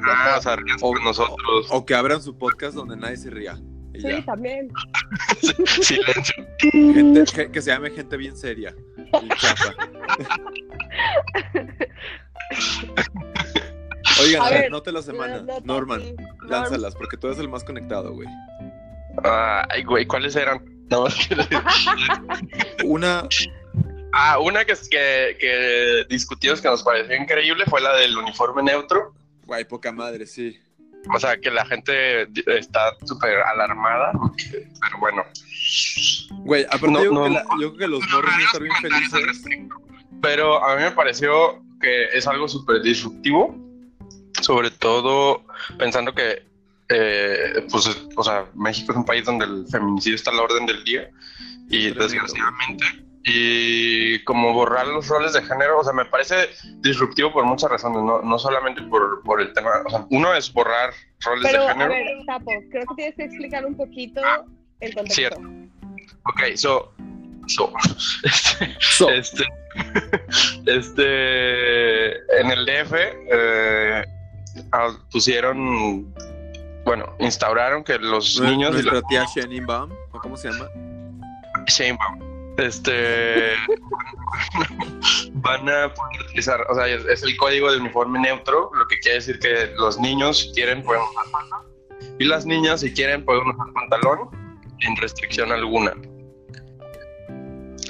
Ah, 0.06 0.36
o 0.38 0.42
sea, 0.42 0.56
O- 0.82 0.94
con 0.94 1.04
nosotros. 1.04 1.68
O 1.72 1.86
que 1.86 1.94
abran 1.96 2.22
su 2.22 2.38
podcast 2.38 2.76
donde 2.76 2.96
nadie 2.96 3.18
se 3.18 3.30
ría. 3.30 3.56
Sí, 3.94 4.02
ya. 4.04 4.24
también. 4.26 4.70
Silencio. 5.82 6.46
Gente, 6.60 7.24
que, 7.36 7.52
que 7.52 7.62
se 7.62 7.72
llame 7.72 7.90
gente 7.92 8.18
bien 8.18 8.36
seria. 8.38 8.74
y 9.22 9.28
chapa. 9.38 9.76
Oigan, 14.22 14.50
ver, 14.50 14.62
ver, 14.64 14.72
nota 14.72 14.92
de 14.92 14.94
la 14.98 15.02
semana. 15.02 15.44
Norman, 15.64 16.02
sí. 16.02 16.16
Lánzalas, 16.48 16.96
porque 16.96 17.18
tú 17.18 17.28
eres 17.28 17.40
el 17.40 17.50
más 17.50 17.64
conectado, 17.64 18.14
güey. 18.14 18.28
Ay, 19.24 19.84
güey, 19.84 20.06
¿cuáles 20.06 20.36
eran? 20.36 20.64
No, 20.90 21.06
Una, 22.84 23.28
ah, 24.14 24.40
una 24.40 24.66
que, 24.66 24.74
que, 24.90 25.38
que 25.40 26.06
discutimos 26.10 26.62
que 26.62 26.68
nos 26.68 26.84
pareció 26.84 27.16
increíble 27.16 27.64
fue 27.68 27.80
la 27.82 27.96
del 27.96 28.18
uniforme 28.18 28.64
neutro. 28.64 29.14
guay, 29.46 29.64
poca 29.66 29.92
madre, 29.92 30.26
sí. 30.28 30.60
O 31.14 31.20
sea, 31.20 31.38
que 31.38 31.50
la 31.50 31.66
gente 31.66 32.24
está 32.46 32.94
súper 33.06 33.40
alarmada. 33.42 34.12
Pero 34.52 34.98
bueno. 35.00 35.24
Güey, 36.44 36.64
aparte 36.66 36.88
No, 36.92 37.04
yo, 37.04 37.12
no. 37.12 37.24
creo 37.24 37.28
que 37.28 37.34
la- 37.34 37.44
yo 37.62 37.74
creo 37.74 37.78
que 37.78 37.88
los 37.88 38.10
morros 38.12 38.32
van 38.32 38.42
a 38.42 38.44
estar 38.46 38.62
bien 38.62 38.76
felices. 38.82 39.42
Pero 40.22 40.64
a 40.64 40.76
mí 40.76 40.84
me 40.84 40.92
pareció 40.92 41.64
que 41.82 42.06
es 42.14 42.28
algo 42.28 42.48
súper 42.48 42.82
disruptivo. 42.82 43.56
Sobre 44.42 44.72
todo 44.72 45.44
pensando 45.78 46.14
que, 46.14 46.44
eh, 46.90 47.66
pues, 47.72 47.88
es- 47.88 48.08
o 48.16 48.24
sea, 48.24 48.46
México 48.56 48.92
es 48.92 48.98
un 48.98 49.06
país 49.06 49.26
donde 49.26 49.46
el 49.46 49.66
feminicidio 49.70 50.16
está 50.16 50.32
a 50.32 50.36
la 50.36 50.44
orden 50.44 50.66
del 50.66 50.84
día. 50.84 51.10
Y 51.70 51.92
desgraciadamente. 51.92 52.86
Y 53.24 54.24
como 54.24 54.52
borrar 54.54 54.88
los 54.88 55.08
roles 55.08 55.34
de 55.34 55.44
género, 55.44 55.80
o 55.80 55.84
sea, 55.84 55.94
me 55.94 56.06
parece 56.06 56.50
disruptivo 56.80 57.32
por 57.32 57.46
muchas 57.46 57.70
razones, 57.70 58.02
no, 58.04 58.22
no 58.22 58.40
solamente 58.40 58.82
por, 58.84 59.22
por 59.24 59.40
el 59.42 59.54
tema. 59.54 59.70
O 59.86 59.90
sea, 59.90 60.06
uno 60.10 60.34
es 60.34 60.52
borrar 60.52 60.92
roles 61.24 61.46
Pero, 61.52 61.64
de 61.64 61.70
a 61.70 61.74
género. 61.74 61.92
ver, 61.94 62.26
Tapo, 62.26 62.52
creo 62.72 62.84
que 62.88 62.96
tienes 62.96 63.16
que 63.16 63.24
explicar 63.26 63.66
un 63.66 63.76
poquito 63.78 64.22
el 64.80 64.94
contexto. 64.96 65.14
Cierto. 65.16 65.40
Ok, 66.26 66.56
so. 66.56 66.94
So. 67.56 67.74
Este. 68.24 68.78
So. 68.80 69.10
Este. 69.10 69.44
este, 70.66 72.16
en 72.40 72.52
el 72.52 72.66
DF 72.66 72.94
eh, 73.32 74.04
pusieron. 75.12 76.14
Bueno, 76.84 77.16
instauraron 77.20 77.84
que 77.84 78.00
los 78.00 78.40
niños 78.42 78.72
y 78.72 78.74
Nuestra 78.74 78.94
los 78.94 79.08
tía 79.08 79.26
Sheinbaum, 79.36 79.92
¿o 80.12 80.20
cómo 80.20 80.36
se 80.36 80.52
llama? 80.52 80.68
Sheinbaum, 81.68 82.58
este 82.58 83.54
van 85.34 85.70
a 85.70 85.94
poder 85.94 86.22
utilizar, 86.26 86.60
o 86.70 86.76
sea, 86.76 86.88
es, 86.88 87.22
el 87.22 87.38
código 87.38 87.72
de 87.72 87.78
uniforme 87.78 88.20
neutro, 88.20 88.72
lo 88.74 88.88
que 88.88 88.98
quiere 89.00 89.20
decir 89.20 89.38
que 89.38 89.72
los 89.78 90.00
niños 90.00 90.40
si 90.40 90.52
quieren 90.54 90.84
pueden 90.84 91.04
usar 91.04 91.26
falda 91.28 91.62
y 92.18 92.26
las 92.26 92.48
niñas 92.48 92.82
si 92.82 92.92
quieren 92.92 93.24
pueden 93.24 93.48
usar 93.48 93.72
pantalón 93.74 94.30
sin 94.80 94.96
restricción 94.98 95.52
alguna. 95.52 95.94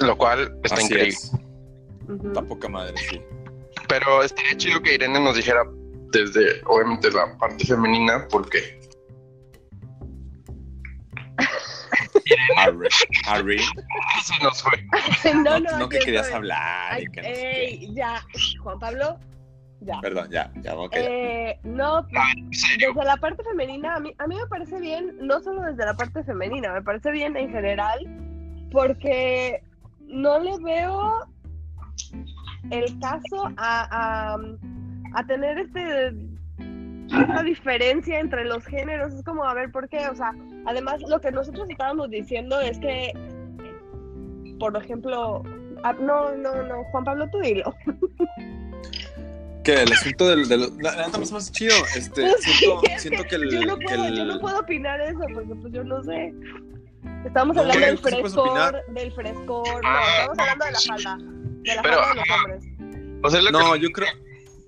Lo 0.06 0.16
cual 0.16 0.52
está 0.64 0.76
Así 0.76 0.84
increíble. 0.84 1.08
es. 1.10 1.32
Está 2.26 2.42
poca 2.42 2.68
madre, 2.68 2.94
sí. 3.10 3.20
Pero 3.88 4.22
estaría 4.22 4.56
chido 4.56 4.82
que 4.82 4.94
Irene 4.94 5.20
nos 5.20 5.36
dijera 5.36 5.62
desde, 6.12 6.60
obviamente, 6.66 7.10
la 7.10 7.36
parte 7.38 7.64
femenina, 7.64 8.26
porque 8.30 8.80
Arre, 12.56 12.88
arre. 13.26 13.58
se 14.24 14.42
nos 14.42 14.62
fue. 14.62 14.72
no, 15.34 15.42
No, 15.42 15.60
no, 15.60 15.78
no 15.80 15.88
que 15.88 15.98
querías 15.98 16.24
estoy. 16.26 16.36
hablar. 16.38 16.92
Ay, 16.92 17.04
y 17.04 17.10
que 17.10 17.22
no 17.22 17.28
sé 17.28 17.34
qué. 17.34 17.64
ey, 17.64 17.94
ya, 17.94 18.22
Juan 18.62 18.78
Pablo, 18.78 19.18
ya. 19.80 20.00
Perdón, 20.00 20.28
ya, 20.30 20.50
ya, 20.62 20.74
ok. 20.76 20.92
Eh, 20.96 21.58
no, 21.64 22.06
serio. 22.52 22.92
desde 22.94 23.04
la 23.04 23.16
parte 23.16 23.42
femenina, 23.42 23.96
a 23.96 24.00
mí, 24.00 24.14
a 24.18 24.26
mí 24.26 24.36
me 24.36 24.46
parece 24.46 24.78
bien, 24.80 25.16
no 25.20 25.40
solo 25.40 25.62
desde 25.62 25.84
la 25.84 25.94
parte 25.94 26.22
femenina, 26.24 26.72
me 26.72 26.82
parece 26.82 27.10
bien 27.10 27.36
en 27.36 27.50
general, 27.50 27.98
porque 28.70 29.62
no 30.12 30.38
le 30.38 30.56
veo 30.62 31.26
el 32.70 32.98
caso 33.00 33.48
a, 33.56 34.34
a, 34.36 34.38
a 35.14 35.26
tener 35.26 35.58
este 35.58 36.14
esta 37.08 37.42
diferencia 37.42 38.20
entre 38.20 38.44
los 38.44 38.64
géneros. 38.64 39.12
Es 39.12 39.22
como, 39.24 39.44
a 39.44 39.52
ver, 39.54 39.70
¿por 39.70 39.88
qué? 39.88 40.08
O 40.08 40.14
sea, 40.14 40.32
además, 40.66 41.00
lo 41.08 41.20
que 41.20 41.30
nosotros 41.30 41.68
estábamos 41.68 42.08
diciendo 42.10 42.58
es 42.60 42.78
que, 42.78 43.12
por 44.58 44.74
ejemplo, 44.76 45.42
ah, 45.82 45.92
no, 46.00 46.34
no, 46.36 46.62
no, 46.62 46.84
Juan 46.84 47.04
Pablo, 47.04 47.28
tú 47.30 47.38
dilo. 47.40 47.74
Que 49.64 49.82
el 49.82 49.92
asunto 49.92 50.28
del. 50.28 50.48
del 50.48 50.60
la, 50.80 50.96
la 50.96 51.06
neta 51.06 51.18
más 51.18 51.30
más 51.32 51.52
chido. 51.52 51.74
Este, 51.96 52.26
siento, 52.38 52.80
siento 52.98 53.24
que 53.24 53.34
el. 53.36 53.50
yo, 53.50 53.60
no 53.66 53.76
que 53.78 53.84
puedo, 53.86 54.04
el- 54.06 54.16
yo 54.16 54.24
no 54.24 54.40
puedo 54.40 54.58
opinar 54.60 55.00
eso 55.02 55.20
porque 55.34 55.54
pues 55.54 55.72
yo 55.72 55.84
no 55.84 56.02
sé. 56.02 56.32
Estamos 57.24 57.56
No, 57.56 57.62
hablando 57.62 57.86
del 57.86 57.98
frescor, 57.98 58.72
del 58.94 59.12
frescor, 59.12 59.66
no, 59.68 59.80
Ah, 59.84 60.02
estamos 60.20 60.38
hablando 60.38 60.64
de 60.66 60.72
la 60.72 60.80
falda, 60.80 61.16
de 61.18 61.74
la 61.74 61.82
Pero, 61.82 61.96
falda 61.98 62.08
de 62.08 62.14
los 62.16 62.30
hombres. 62.38 63.20
O 63.24 63.30
sea, 63.30 63.42
lo 63.42 63.50
No, 63.50 63.72
que- 63.74 63.80
yo 63.80 63.90
creo. 63.90 64.08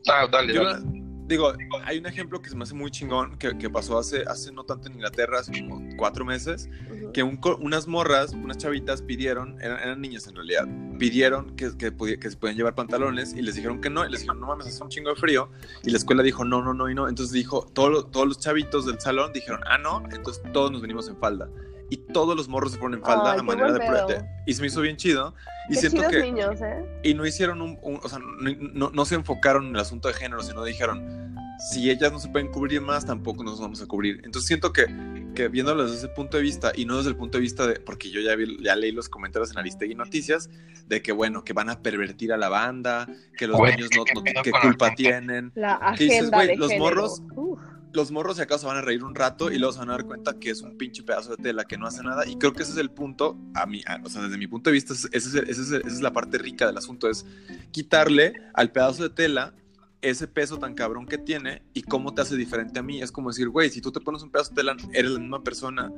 Ah, 0.08 0.26
dale, 0.30 0.54
Yo 0.54 0.64
dale. 0.64 0.84
digo, 1.26 1.52
hay 1.84 1.98
un 1.98 2.06
ejemplo 2.06 2.40
que 2.42 2.50
se 2.50 2.56
me 2.56 2.62
hace 2.64 2.74
muy 2.74 2.90
chingón 2.90 3.36
que, 3.38 3.56
que 3.56 3.70
pasó 3.70 3.98
hace, 3.98 4.22
hace 4.26 4.52
no 4.52 4.64
tanto 4.64 4.88
en 4.88 4.94
Inglaterra, 4.94 5.40
hace 5.40 5.52
como 5.66 5.80
cuatro 5.96 6.24
meses, 6.24 6.68
Ujú. 6.90 7.12
que 7.12 7.22
un 7.22 7.40
unas 7.60 7.88
morras, 7.88 8.32
unas 8.32 8.58
chavitas 8.58 9.00
pidieron, 9.02 9.60
eran, 9.62 9.78
eran 9.80 10.00
niñas 10.00 10.26
en 10.26 10.34
realidad, 10.36 10.68
pidieron 10.98 11.56
que, 11.56 11.76
que, 11.76 11.92
que 12.18 12.30
se 12.30 12.36
pueden 12.36 12.56
llevar 12.56 12.74
pantalones 12.74 13.32
y 13.32 13.42
les 13.42 13.54
dijeron 13.54 13.80
que 13.80 13.90
no, 13.90 14.04
y 14.06 14.10
les 14.10 14.20
dijeron, 14.20 14.40
no 14.40 14.46
mames, 14.48 14.66
hace 14.66 14.82
un 14.82 14.90
chingo 14.90 15.10
de 15.10 15.16
frío, 15.16 15.48
y 15.82 15.90
la 15.90 15.96
escuela 15.98 16.22
dijo, 16.22 16.44
no, 16.44 16.62
no, 16.62 16.74
no, 16.74 16.90
y 16.90 16.94
no, 16.94 17.08
entonces 17.08 17.32
dijo, 17.32 17.66
todo 17.72 18.04
todos 18.06 18.26
los 18.28 18.38
chavitos 18.38 18.84
del 18.86 19.00
salón 19.00 19.32
dijeron, 19.32 19.60
ah, 19.66 19.78
no, 19.78 20.02
entonces 20.12 20.42
todos 20.52 20.70
nos 20.70 20.82
venimos 20.82 21.08
en 21.08 21.16
falda. 21.16 21.48
Y 21.94 22.12
todos 22.12 22.36
los 22.36 22.48
morros 22.48 22.72
se 22.72 22.78
fueron 22.78 22.98
en 22.98 23.04
falda 23.04 23.32
Ay, 23.34 23.38
a 23.38 23.42
manera 23.44 23.72
de, 23.72 23.78
de- 23.78 24.24
Y 24.46 24.54
se 24.54 24.60
me 24.60 24.66
hizo 24.66 24.80
bien 24.80 24.96
chido. 24.96 25.34
Y 25.70 25.74
Qué 25.74 25.88
siento 25.90 26.08
que 26.08 26.22
niños, 26.22 26.60
¿eh? 26.60 26.84
y 27.04 27.14
no 27.14 27.24
hicieron 27.24 27.62
un, 27.62 27.78
un- 27.82 28.00
o 28.02 28.08
sea, 28.08 28.18
no, 28.18 28.50
no- 28.72 28.90
no 28.92 29.04
se 29.04 29.14
enfocaron 29.14 29.66
en 29.66 29.74
el 29.76 29.80
asunto 29.80 30.08
de 30.08 30.14
género, 30.14 30.42
sino 30.42 30.64
dijeron, 30.64 31.36
si 31.70 31.88
ellas 31.88 32.10
no 32.12 32.18
se 32.18 32.28
pueden 32.28 32.48
cubrir 32.50 32.80
más, 32.80 33.06
tampoco 33.06 33.44
nos 33.44 33.60
vamos 33.60 33.80
a 33.80 33.86
cubrir. 33.86 34.20
Entonces 34.24 34.48
siento 34.48 34.72
que, 34.72 34.86
que 35.36 35.46
viéndolo 35.48 35.84
desde 35.84 35.98
ese 35.98 36.08
punto 36.08 36.36
de 36.36 36.42
vista, 36.42 36.72
y 36.74 36.84
no 36.84 36.96
desde 36.96 37.10
el 37.10 37.16
punto 37.16 37.38
de 37.38 37.42
vista 37.42 37.66
de, 37.66 37.78
porque 37.78 38.10
yo 38.10 38.20
ya, 38.20 38.34
vi, 38.34 38.60
ya 38.62 38.74
leí 38.74 38.90
los 38.90 39.08
comentarios 39.08 39.52
en 39.52 39.58
Aristegui 39.58 39.94
Noticias, 39.94 40.50
de 40.88 41.00
que 41.00 41.12
bueno, 41.12 41.44
que 41.44 41.52
van 41.52 41.70
a 41.70 41.80
pervertir 41.80 42.32
a 42.32 42.36
la 42.36 42.48
banda, 42.48 43.06
que 43.38 43.46
los 43.46 43.56
Güey, 43.56 43.76
niños 43.76 43.90
no, 43.96 44.02
no- 44.14 44.42
¿qué 44.42 44.50
culpa 44.50 44.94
tienen. 44.96 45.52
La 45.54 45.94
¿Qué 45.96 46.04
dices, 46.04 46.18
agenda 46.18 46.36
güey? 46.38 46.48
de 46.48 46.56
Los 46.56 46.68
género. 46.70 46.84
morros- 46.84 47.22
Uf. 47.36 47.60
Los 47.94 48.10
morros 48.10 48.36
si 48.36 48.42
acaso 48.42 48.66
van 48.66 48.76
a 48.76 48.80
reír 48.80 49.04
un 49.04 49.14
rato 49.14 49.52
y 49.52 49.58
luego 49.58 49.72
se 49.72 49.78
van 49.78 49.90
a 49.90 49.92
dar 49.92 50.04
cuenta 50.04 50.38
que 50.38 50.50
es 50.50 50.62
un 50.62 50.76
pinche 50.76 51.04
pedazo 51.04 51.36
de 51.36 51.42
tela 51.42 51.64
que 51.64 51.78
no 51.78 51.86
hace 51.86 52.02
nada. 52.02 52.26
Y 52.26 52.36
creo 52.36 52.52
que 52.52 52.64
ese 52.64 52.72
es 52.72 52.78
el 52.78 52.90
punto, 52.90 53.38
a 53.54 53.66
mí, 53.66 53.82
o 54.02 54.08
sea, 54.08 54.22
desde 54.22 54.36
mi 54.36 54.48
punto 54.48 54.68
de 54.70 54.74
vista, 54.74 54.92
es, 54.92 55.08
es- 55.12 55.34
esa 55.34 55.76
es 55.78 56.00
la 56.00 56.12
parte 56.12 56.36
rica 56.38 56.66
del 56.66 56.76
asunto, 56.76 57.08
es 57.08 57.24
quitarle 57.70 58.34
al 58.52 58.72
pedazo 58.72 59.04
de 59.04 59.10
tela 59.10 59.54
ese 60.02 60.26
peso 60.26 60.58
tan 60.58 60.74
cabrón 60.74 61.06
que 61.06 61.18
tiene 61.18 61.62
y 61.72 61.82
cómo 61.82 62.12
te 62.12 62.22
hace 62.22 62.36
diferente 62.36 62.78
a 62.80 62.82
mí. 62.82 63.00
Es 63.00 63.12
como 63.12 63.30
decir, 63.30 63.48
güey, 63.48 63.70
si 63.70 63.80
tú 63.80 63.92
te 63.92 64.00
pones 64.00 64.22
un 64.22 64.30
pedazo 64.30 64.50
de 64.50 64.56
tela, 64.56 64.76
eres 64.92 65.12
la 65.12 65.20
misma 65.20 65.42
persona 65.44 65.90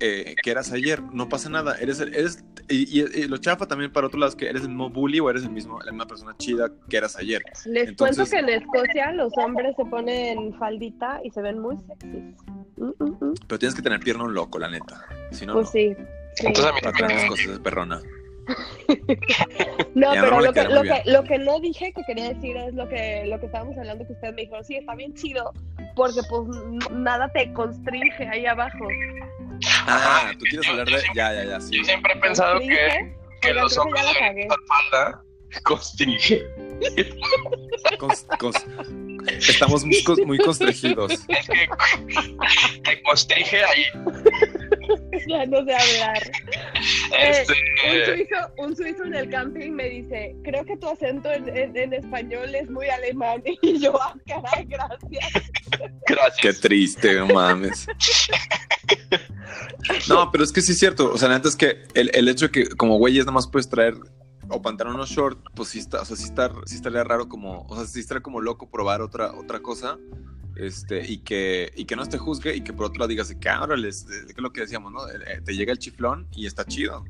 eh, 0.00 0.34
que 0.42 0.50
eras 0.50 0.72
ayer, 0.72 1.02
no 1.02 1.28
pasa 1.28 1.48
nada. 1.48 1.76
Eres, 1.78 2.00
eres, 2.00 2.44
Y, 2.70 3.00
y- 3.00 3.22
y 3.22 3.28
lo 3.28 3.38
chafa 3.38 3.66
también 3.66 3.90
para 3.92 4.06
otro 4.08 4.18
lado 4.20 4.28
es 4.28 4.36
que 4.36 4.46
eres 4.46 4.60
el 4.62 4.68
mismo 4.68 4.90
bully 4.90 5.20
o 5.20 5.30
eres 5.30 5.42
el 5.44 5.50
mismo, 5.50 5.80
la 5.80 5.90
misma 5.90 6.06
persona 6.06 6.36
chida 6.36 6.70
que 6.90 6.96
eras 6.98 7.16
ayer. 7.16 7.42
Les 7.64 7.88
Entonces- 7.88 8.28
cuento 8.28 8.30
que 8.30 8.52
en 8.54 8.62
Escocia 8.62 9.12
los 9.12 9.32
hombres 9.38 9.74
se 9.76 9.84
ponen 9.86 10.52
faldita 10.58 11.20
y 11.24 11.30
se 11.30 11.40
ven 11.40 11.58
muy 11.60 11.76
sexys. 11.86 12.34
Mm, 12.76 12.84
mm, 12.98 13.24
mm. 13.24 13.34
Pero 13.46 13.58
tienes 13.58 13.74
que 13.74 13.80
tener 13.82 14.00
pierna 14.00 14.24
un 14.24 14.34
loco, 14.34 14.58
la 14.58 14.68
neta. 14.68 15.02
Si 15.30 15.46
no, 15.46 15.54
Pues 15.54 15.66
no. 15.66 15.72
sí. 15.72 15.96
sí, 16.34 16.46
Entonces 16.46 16.64
a 16.66 16.74
mí 16.74 16.80
Para 16.82 16.92
tener 16.92 17.10
claro. 17.10 17.14
esas 17.16 17.30
cosas 17.30 17.52
de 17.56 17.60
perrona. 17.60 18.00
No, 19.94 20.14
Ya, 20.14 20.22
pero 20.22 20.40
lo 20.40 20.52
que, 20.52 20.64
lo, 20.64 20.82
que, 20.82 21.02
lo 21.06 21.24
que 21.24 21.38
no 21.38 21.60
dije 21.60 21.92
que 21.92 22.02
quería 22.06 22.28
decir 22.28 22.56
es 22.56 22.74
lo 22.74 22.88
que, 22.88 23.24
lo 23.26 23.38
que 23.40 23.46
estábamos 23.46 23.76
hablando 23.76 24.06
que 24.06 24.12
usted 24.12 24.34
me 24.34 24.42
dijo, 24.42 24.62
sí, 24.62 24.76
está 24.76 24.94
bien 24.94 25.14
chido, 25.14 25.52
porque 25.96 26.20
pues 26.28 26.42
nada 26.90 27.28
te 27.32 27.52
constringe 27.52 28.28
ahí 28.28 28.46
abajo. 28.46 28.86
Ah, 29.86 30.30
tú 30.38 30.44
quieres 30.48 30.68
hablar 30.68 30.86
de. 30.86 31.02
Ya, 31.14 31.32
ya, 31.32 31.44
ya, 31.44 31.60
sí. 31.60 31.78
Yo 31.78 31.84
siempre 31.84 32.12
he 32.14 32.16
pensado 32.18 32.60
que, 32.60 33.16
que 33.40 33.54
los 33.54 33.76
hombres 33.76 34.04
la 34.92 35.20
cagué. 35.50 35.60
usar 35.60 35.62
falda 35.62 35.62
constringe. 35.64 36.46
Cons- 37.98 38.26
cons- 38.38 39.28
estamos 39.48 39.84
muy, 39.84 40.02
muy 40.26 40.38
constregidos. 40.38 41.12
Es 41.12 41.26
que 41.26 41.68
te 42.84 43.02
constringe 43.02 43.64
ahí. 43.64 43.84
Ya 45.26 45.44
no 45.46 45.64
sé 45.64 45.74
hablar. 45.74 46.22
Eh, 47.18 47.30
Este, 47.30 47.52
un, 47.52 48.04
suizo, 48.06 48.36
un 48.58 48.76
suizo 48.76 49.04
en 49.04 49.14
el 49.14 49.28
camping 49.30 49.72
me 49.72 49.88
dice, 49.88 50.34
creo 50.44 50.64
que 50.64 50.76
tu 50.76 50.88
acento 50.88 51.30
en, 51.32 51.48
en- 51.56 51.76
en 51.76 51.92
español 51.94 52.54
es 52.54 52.70
muy 52.70 52.88
alemán. 52.88 53.42
Y 53.62 53.80
yo, 53.80 54.00
ah, 54.00 54.14
caray, 54.26 54.64
gracias. 54.66 55.50
Qué 56.06 56.14
gracias. 56.14 56.60
triste, 56.60 57.14
no 57.14 57.26
mames. 57.26 57.86
No, 60.08 60.30
pero 60.30 60.44
es 60.44 60.52
que 60.52 60.60
sí 60.62 60.72
es 60.72 60.78
cierto. 60.78 61.12
O 61.12 61.18
sea, 61.18 61.28
la 61.28 61.34
neta 61.36 61.48
es 61.48 61.56
que 61.56 61.82
el, 61.94 62.10
el 62.14 62.28
hecho 62.28 62.46
de 62.46 62.52
que 62.52 62.68
como 62.68 62.96
güeyes 62.98 63.24
nada 63.26 63.32
más 63.32 63.46
puedes 63.48 63.68
traer 63.68 63.94
o 64.48 64.62
pantalones 64.62 65.08
short, 65.08 65.38
pues 65.54 65.70
sí 65.70 65.78
está, 65.78 66.02
o 66.02 66.04
sea, 66.04 66.16
sí 66.16 66.24
está, 66.24 66.50
sí 66.64 66.76
estaría 66.76 67.04
raro 67.04 67.28
como, 67.28 67.66
o 67.68 67.76
sea, 67.76 67.86
sí 67.86 68.00
estaría 68.00 68.22
como 68.22 68.40
loco 68.40 68.70
probar 68.70 69.02
otra, 69.02 69.32
otra 69.32 69.60
cosa. 69.60 69.98
Este, 70.58 71.06
y 71.06 71.18
que, 71.18 71.70
y 71.76 71.84
que 71.84 71.94
no 71.94 72.04
te 72.04 72.18
juzgue 72.18 72.56
y 72.56 72.62
que 72.62 72.72
por 72.72 72.86
otro 72.86 72.98
lado 72.98 73.08
digas, 73.08 73.28
que 73.28 73.34
eh, 73.34 73.36
que 73.38 74.32
es 74.32 74.38
lo 74.38 74.52
que 74.52 74.62
decíamos, 74.62 74.92
¿no? 74.92 75.08
Eh, 75.08 75.40
Te 75.44 75.54
llega 75.54 75.70
el 75.70 75.78
chiflón 75.78 76.26
y 76.32 76.46
está 76.46 76.64
chido. 76.64 77.04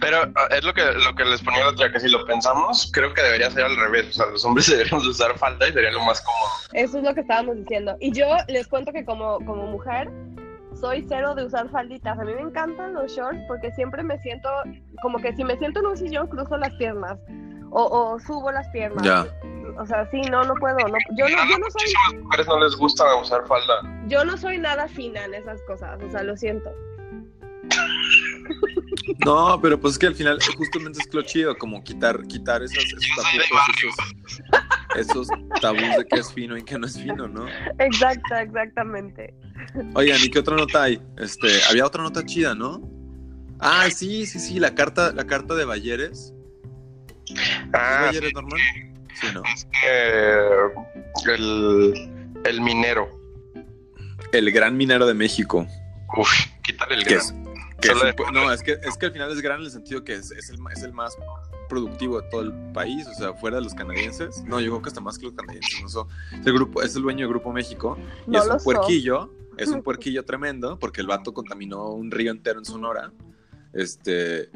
Pero 0.00 0.22
ah, 0.34 0.48
es 0.50 0.64
lo 0.64 0.74
que, 0.74 0.82
lo 0.82 1.14
que 1.14 1.24
les 1.24 1.40
ponía 1.42 1.60
la 1.60 1.70
otra, 1.70 1.92
que 1.92 2.00
si 2.00 2.08
lo 2.08 2.26
pensamos, 2.26 2.90
creo 2.92 3.14
que 3.14 3.22
debería 3.22 3.52
ser 3.52 3.66
al 3.66 3.76
revés. 3.76 4.08
O 4.08 4.12
sea, 4.14 4.26
los 4.26 4.44
hombres 4.44 4.66
deberíamos 4.70 5.06
usar 5.06 5.38
falda 5.38 5.68
y 5.68 5.72
sería 5.72 5.92
lo 5.92 6.04
más 6.04 6.20
cómodo. 6.22 6.50
Eso 6.72 6.98
es 6.98 7.04
lo 7.04 7.14
que 7.14 7.20
estábamos 7.20 7.56
diciendo. 7.56 7.96
Y 8.00 8.10
yo 8.10 8.26
les 8.48 8.66
cuento 8.66 8.92
que 8.92 9.04
como, 9.04 9.38
como 9.46 9.66
mujer 9.66 10.10
soy 10.82 11.06
cero 11.08 11.34
de 11.36 11.46
usar 11.46 11.70
falditas. 11.70 12.18
A 12.18 12.24
mí 12.24 12.34
me 12.34 12.40
encantan 12.40 12.92
los 12.92 13.12
shorts 13.12 13.40
porque 13.46 13.70
siempre 13.72 14.02
me 14.02 14.18
siento 14.18 14.48
como 15.00 15.18
que 15.20 15.32
si 15.34 15.44
me 15.44 15.56
siento 15.56 15.78
en 15.78 15.86
un 15.86 15.96
sillón 15.96 16.26
cruzo 16.26 16.56
las 16.56 16.74
piernas 16.74 17.16
o, 17.70 17.84
o 17.84 18.18
subo 18.18 18.50
las 18.50 18.68
piernas. 18.70 19.02
Ya. 19.04 19.24
O 19.78 19.86
sea, 19.86 20.10
sí, 20.10 20.20
no, 20.22 20.42
no 20.42 20.54
puedo. 20.56 20.76
No, 20.76 20.98
yo, 21.16 21.28
no, 21.28 21.30
yo, 21.30 21.58
no 21.58 21.70
soy, 21.70 21.82
Muchísimas 21.82 22.24
mujeres 22.24 22.46
no 22.48 22.60
les 22.64 22.76
gusta 22.76 23.04
usar 23.16 23.46
falda. 23.46 23.80
yo 24.08 24.24
no 24.24 24.36
soy 24.36 24.58
nada 24.58 24.88
fina 24.88 25.24
en 25.24 25.34
esas 25.34 25.62
cosas. 25.62 26.02
O 26.02 26.10
sea, 26.10 26.24
lo 26.24 26.36
siento. 26.36 26.68
No, 29.24 29.60
pero 29.62 29.80
pues 29.80 29.94
es 29.94 29.98
que 29.98 30.08
al 30.08 30.14
final 30.16 30.38
justamente 30.56 30.98
es 30.98 31.14
lo 31.14 31.22
chido, 31.22 31.56
como 31.56 31.82
quitar, 31.84 32.26
quitar 32.26 32.62
esos, 32.62 32.84
esos 32.84 33.00
taputos, 33.16 33.58
esos, 33.76 33.94
esos 34.96 35.28
tabús 35.60 35.96
de 35.96 36.06
que 36.10 36.20
es 36.20 36.32
fino 36.32 36.56
y 36.56 36.62
que 36.62 36.78
no 36.78 36.86
es 36.86 36.98
fino, 36.98 37.28
¿no? 37.28 37.46
Exacto, 37.78 38.34
exactamente. 38.34 39.34
Oigan, 39.94 40.18
¿y 40.22 40.30
qué 40.30 40.38
otra 40.40 40.56
nota 40.56 40.84
hay? 40.84 41.00
Este, 41.18 41.48
había 41.70 41.86
otra 41.86 42.02
nota 42.02 42.24
chida, 42.24 42.54
¿no? 42.54 42.80
Ah, 43.60 43.88
sí, 43.94 44.26
sí, 44.26 44.38
sí, 44.40 44.58
la 44.58 44.74
carta, 44.74 45.12
la 45.12 45.24
carta 45.26 45.54
de 45.54 45.64
Balleres. 45.64 46.34
¿Es 47.28 47.38
Ah, 47.72 48.04
Balleres 48.06 48.32
normal? 48.34 48.60
Sí, 49.14 49.26
¿no? 49.32 49.42
eh, 49.86 50.38
el, 51.26 52.10
el 52.44 52.60
minero. 52.60 53.08
El 54.32 54.50
gran 54.50 54.76
minero 54.76 55.06
de 55.06 55.14
México. 55.14 55.66
Uf, 56.16 56.30
quítale 56.62 56.94
el 56.96 57.04
gran. 57.04 57.18
es, 57.18 57.32
que 57.80 57.88
es 57.88 58.32
no, 58.32 58.52
es 58.52 58.62
que, 58.62 58.72
es 58.82 58.96
que 58.96 59.06
al 59.06 59.12
final 59.12 59.30
es 59.30 59.40
gran 59.40 59.60
en 59.60 59.66
el 59.66 59.70
sentido 59.70 60.02
que 60.04 60.14
es, 60.14 60.30
es 60.32 60.50
el, 60.50 60.58
es 60.72 60.82
el 60.82 60.92
más 60.92 61.16
productivo 61.72 62.20
de 62.20 62.28
todo 62.28 62.42
el 62.42 62.52
país, 62.72 63.06
o 63.06 63.14
sea, 63.14 63.32
fuera 63.32 63.56
de 63.56 63.62
los 63.62 63.72
canadienses. 63.72 64.44
No, 64.44 64.60
yo 64.60 64.70
creo 64.72 64.82
que 64.82 64.88
hasta 64.90 65.00
más 65.00 65.18
que 65.18 65.24
los 65.24 65.34
canadienses. 65.34 65.82
¿no? 65.82 65.88
So, 65.88 66.08
es, 66.32 66.46
el 66.46 66.52
grupo, 66.52 66.82
es 66.82 66.94
el 66.94 67.02
dueño 67.02 67.20
del 67.20 67.28
Grupo 67.28 67.50
México 67.50 67.96
y 68.30 68.36
es 68.36 68.46
un 68.46 68.60
so. 68.60 68.64
puerquillo, 68.64 69.32
es 69.56 69.68
un 69.68 69.82
puerquillo 69.86 70.24
tremendo 70.24 70.78
porque 70.78 71.00
el 71.00 71.06
vato 71.06 71.32
contaminó 71.32 71.88
un 71.88 72.10
río 72.10 72.30
entero 72.30 72.58
en 72.58 72.66
Sonora. 72.66 73.10
Este, 73.72 74.50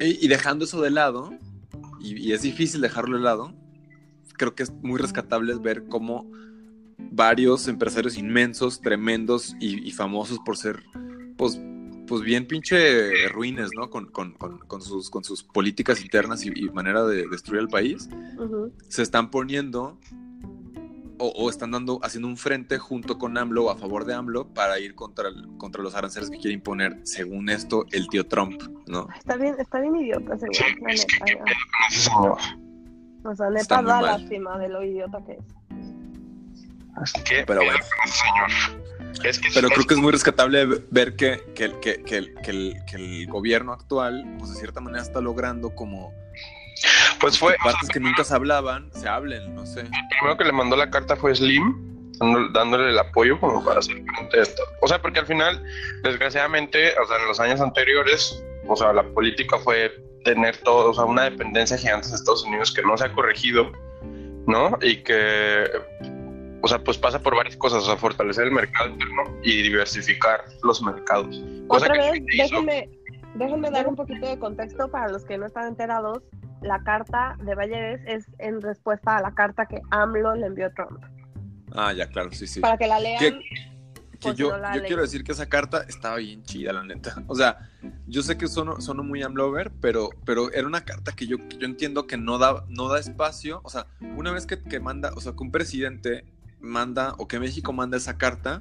y, 0.00 0.24
y 0.24 0.28
dejando 0.28 0.64
eso 0.64 0.82
de 0.82 0.90
lado, 0.90 1.30
y, 2.00 2.16
y 2.16 2.32
es 2.32 2.42
difícil 2.42 2.80
dejarlo 2.80 3.16
de 3.16 3.22
lado, 3.22 3.54
creo 4.36 4.56
que 4.56 4.64
es 4.64 4.72
muy 4.82 5.00
rescatable 5.00 5.54
ver 5.54 5.86
cómo 5.86 6.28
varios 6.98 7.68
empresarios 7.68 8.18
inmensos, 8.18 8.80
tremendos 8.80 9.54
y, 9.60 9.86
y 9.86 9.92
famosos 9.92 10.40
por 10.40 10.56
ser, 10.56 10.82
pues, 11.36 11.60
pues 12.06 12.22
bien 12.22 12.46
pinche 12.46 13.28
ruines, 13.28 13.70
¿no? 13.76 13.90
Con, 13.90 14.06
con- 14.06 14.32
con- 14.34 14.58
con 14.58 14.80
sus, 14.82 15.10
con 15.10 15.24
sus 15.24 15.42
políticas 15.42 16.00
internas 16.02 16.44
y, 16.44 16.52
y 16.54 16.68
manera 16.70 17.04
de 17.04 17.26
destruir 17.28 17.60
el 17.62 17.68
país, 17.68 18.08
se 18.88 19.02
están 19.02 19.30
poniendo 19.30 19.98
o, 21.18 21.28
o 21.28 21.48
están 21.48 21.70
dando, 21.70 21.98
haciendo 22.02 22.28
un 22.28 22.36
frente 22.36 22.76
junto 22.78 23.16
con 23.18 23.38
AMLO 23.38 23.64
o 23.64 23.70
a 23.70 23.76
favor 23.76 24.04
de 24.04 24.12
AMLO 24.14 24.48
para 24.52 24.78
ir 24.78 24.94
contra, 24.94 25.28
el- 25.28 25.48
contra 25.58 25.82
los 25.82 25.94
aranceles 25.94 26.28
que 26.30 26.36
quiere 26.38 26.52
imponer, 26.54 27.00
según 27.04 27.48
esto, 27.48 27.86
el 27.92 28.06
tío 28.08 28.26
Trump, 28.26 28.60
¿no? 28.86 29.08
Está 29.16 29.36
bien, 29.36 29.54
está 29.58 29.80
bien 29.80 29.96
idiota 29.96 30.36
ya. 30.36 30.46
Ese 30.88 31.06
señor. 31.90 32.38
O 33.24 33.34
sea, 33.34 33.50
neta 33.50 33.82
da 33.82 34.00
lástima 34.02 34.58
de 34.58 34.68
lo 34.68 34.84
idiota 34.84 35.18
que 35.26 35.32
es. 35.32 35.44
Es 37.02 37.12
que, 37.24 37.44
Pero 37.46 37.62
bueno. 37.64 37.78
señor. 38.06 38.85
Es 39.28 39.38
que 39.38 39.48
Pero 39.54 39.68
creo 39.68 39.86
que 39.86 39.94
es 39.94 40.00
muy 40.00 40.12
rescatable 40.12 40.66
ver 40.90 41.16
que, 41.16 41.42
que, 41.54 41.64
el- 41.64 41.80
que, 41.80 42.02
que 42.02 42.16
el, 42.16 42.34
que 42.86 42.96
el- 42.96 43.26
gobierno 43.26 43.72
actual, 43.72 44.24
pues 44.38 44.52
de 44.52 44.58
cierta 44.58 44.80
manera 44.80 45.02
está 45.02 45.20
logrando 45.20 45.74
como 45.74 46.12
Pues 47.20 47.38
fue, 47.38 47.56
partes 47.62 47.88
que 47.88 47.98
nunca 48.00 48.22
se 48.24 48.34
hablaban, 48.34 48.90
se 48.92 49.08
hablen, 49.08 49.54
no 49.54 49.66
sé. 49.66 49.80
el 49.80 49.90
primero 50.18 50.36
que 50.38 50.44
le 50.44 50.52
mandó 50.52 50.76
la 50.76 50.90
carta 50.90 51.16
fue 51.16 51.34
Slim, 51.34 51.74
dándole 52.52 52.90
el 52.90 52.98
apoyo 52.98 53.38
como 53.40 53.64
para 53.64 53.80
hacer 53.80 53.96
frente 54.16 54.38
a 54.38 54.42
esto. 54.42 54.62
O 54.80 54.88
sea, 54.88 55.00
porque 55.02 55.20
al 55.20 55.26
final, 55.26 55.62
desgraciadamente, 56.02 56.92
o 56.98 57.06
sea, 57.06 57.18
en 57.18 57.26
los 57.28 57.40
años 57.40 57.60
anteriores, 57.60 58.42
o 58.68 58.76
sea, 58.76 58.92
la 58.92 59.02
política 59.02 59.58
fue 59.58 59.90
tener 60.24 60.56
todo, 60.58 60.90
o 60.90 60.94
sea, 60.94 61.04
una 61.04 61.24
dependencia 61.24 61.76
gigante 61.78 62.08
de 62.08 62.14
Estados 62.14 62.44
Unidos 62.44 62.72
que 62.72 62.82
no 62.82 62.96
se 62.96 63.04
ha 63.04 63.12
corregido, 63.12 63.70
¿no? 64.46 64.78
Y 64.82 65.02
que, 65.02 65.64
o 66.66 66.68
sea, 66.68 66.82
pues 66.82 66.98
pasa 66.98 67.20
por 67.20 67.36
varias 67.36 67.56
cosas, 67.56 67.84
o 67.84 67.86
sea, 67.86 67.96
fortalecer 67.96 68.46
el 68.46 68.50
mercado 68.50 68.90
interno 68.90 69.22
y 69.44 69.62
diversificar 69.62 70.44
los 70.64 70.82
mercados. 70.82 71.40
Cosa 71.68 71.86
Otra 71.86 71.94
que 71.94 72.10
vez, 72.10 72.22
déjenme, 72.36 72.90
déjenme 73.36 73.70
dar 73.70 73.86
un 73.86 73.94
poquito 73.94 74.26
de 74.26 74.36
contexto 74.36 74.90
para 74.90 75.08
los 75.08 75.24
que 75.24 75.38
no 75.38 75.46
están 75.46 75.68
enterados. 75.68 76.24
La 76.62 76.82
carta 76.82 77.36
de 77.40 77.54
Balleres 77.54 78.00
es 78.04 78.26
en 78.38 78.60
respuesta 78.60 79.16
a 79.16 79.22
la 79.22 79.32
carta 79.32 79.66
que 79.66 79.80
AMLO 79.92 80.34
le 80.34 80.46
envió 80.46 80.66
a 80.66 80.70
Trump. 80.70 81.04
Ah, 81.70 81.92
ya, 81.92 82.08
claro, 82.08 82.32
sí, 82.32 82.48
sí. 82.48 82.58
Para 82.58 82.76
que 82.76 82.88
la 82.88 82.98
lean. 82.98 83.20
Que- 83.20 83.38
yo, 84.34 84.50
no 84.50 84.58
la 84.58 84.74
yo 84.74 84.82
quiero 84.82 85.02
decir 85.02 85.22
que 85.22 85.30
esa 85.32 85.46
carta 85.48 85.84
estaba 85.88 86.16
bien 86.16 86.42
chida, 86.42 86.72
la 86.72 86.82
neta. 86.82 87.22
O 87.28 87.36
sea, 87.36 87.70
yo 88.08 88.22
sé 88.22 88.36
que 88.36 88.48
sono, 88.48 88.80
sono 88.80 89.04
muy 89.04 89.22
amlover, 89.22 89.70
pero, 89.80 90.10
pero 90.24 90.50
era 90.52 90.66
una 90.66 90.84
carta 90.84 91.12
que 91.12 91.28
yo, 91.28 91.36
yo 91.36 91.66
entiendo 91.66 92.08
que 92.08 92.16
no 92.16 92.38
da, 92.38 92.64
no 92.68 92.88
da 92.88 92.98
espacio. 92.98 93.60
O 93.62 93.70
sea, 93.70 93.86
una 94.16 94.32
vez 94.32 94.46
que, 94.46 94.60
que 94.60 94.80
manda, 94.80 95.12
o 95.14 95.20
sea, 95.20 95.32
que 95.32 95.44
un 95.44 95.52
presidente 95.52 96.24
manda 96.60 97.14
o 97.18 97.28
que 97.28 97.38
México 97.38 97.72
manda 97.72 97.96
esa 97.96 98.16
carta, 98.18 98.60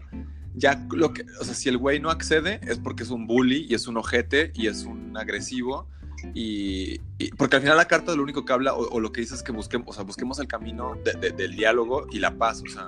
ya 0.56 0.86
lo 0.92 1.14
que, 1.14 1.26
o 1.40 1.44
sea, 1.44 1.54
si 1.54 1.70
el 1.70 1.78
güey 1.78 2.00
no 2.00 2.10
accede 2.10 2.62
es 2.64 2.78
porque 2.80 3.04
es 3.04 3.10
un 3.10 3.28
bully 3.28 3.66
y 3.70 3.74
es 3.74 3.88
un 3.88 3.98
ojete 3.98 4.52
y 4.56 4.68
es 4.68 4.84
un 4.86 5.18
agresivo. 5.18 5.88
Y, 6.34 7.02
y- 7.20 7.30
porque 7.38 7.58
al 7.58 7.62
final 7.62 7.78
la 7.78 7.86
carta 7.86 8.16
lo 8.16 8.24
único 8.24 8.46
que 8.46 8.54
habla 8.54 8.74
o, 8.74 8.88
o 8.90 9.00
lo 9.00 9.12
que 9.12 9.22
dice 9.22 9.36
es 9.36 9.44
que 9.44 9.52
busquemos, 9.52 9.88
o 9.90 9.94
sea, 9.94 10.04
busquemos 10.04 10.40
el 10.40 10.48
camino 10.48 10.96
de- 11.04 11.14
de- 11.14 11.32
del 11.32 11.56
diálogo 11.56 12.08
y 12.10 12.20
la 12.20 12.32
paz, 12.38 12.64
o 12.66 12.70
sea, 12.72 12.86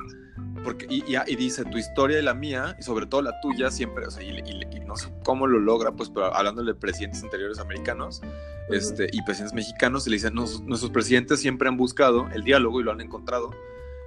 porque 0.63 0.87
y, 0.89 1.03
y- 1.11 1.17
y 1.27 1.35
dice 1.35 1.63
tu 1.65 1.77
historia 1.77 2.19
y 2.19 2.23
la 2.23 2.33
mía 2.33 2.75
y 2.79 2.83
sobre 2.83 3.05
todo 3.05 3.21
la 3.21 3.39
tuya 3.41 3.69
siempre, 3.69 4.07
o 4.07 4.11
sea, 4.11 4.23
y, 4.23 4.41
no 4.87 4.95
sé 4.95 5.09
cómo 5.23 5.45
lo 5.45 5.59
logra, 5.59 5.91
pues, 5.91 6.09
pero 6.09 6.33
hablándole 6.33 6.73
de 6.73 6.79
presidentes 6.79 7.21
anteriores 7.21 7.59
americanos 7.59 8.21
este, 8.69 9.07
y 9.11 9.21
presidentes 9.23 9.53
mexicanos, 9.53 10.07
y 10.07 10.09
le 10.09 10.15
dicen, 10.15 10.33
"Nos- 10.33 10.61
nuestros 10.63 10.91
presidentes 10.91 11.39
siempre 11.41 11.67
han 11.67 11.77
buscado 11.77 12.27
el 12.33 12.43
diálogo 12.43 12.79
y 12.81 12.83
lo 12.85 12.91
han 12.91 13.01
encontrado. 13.01 13.51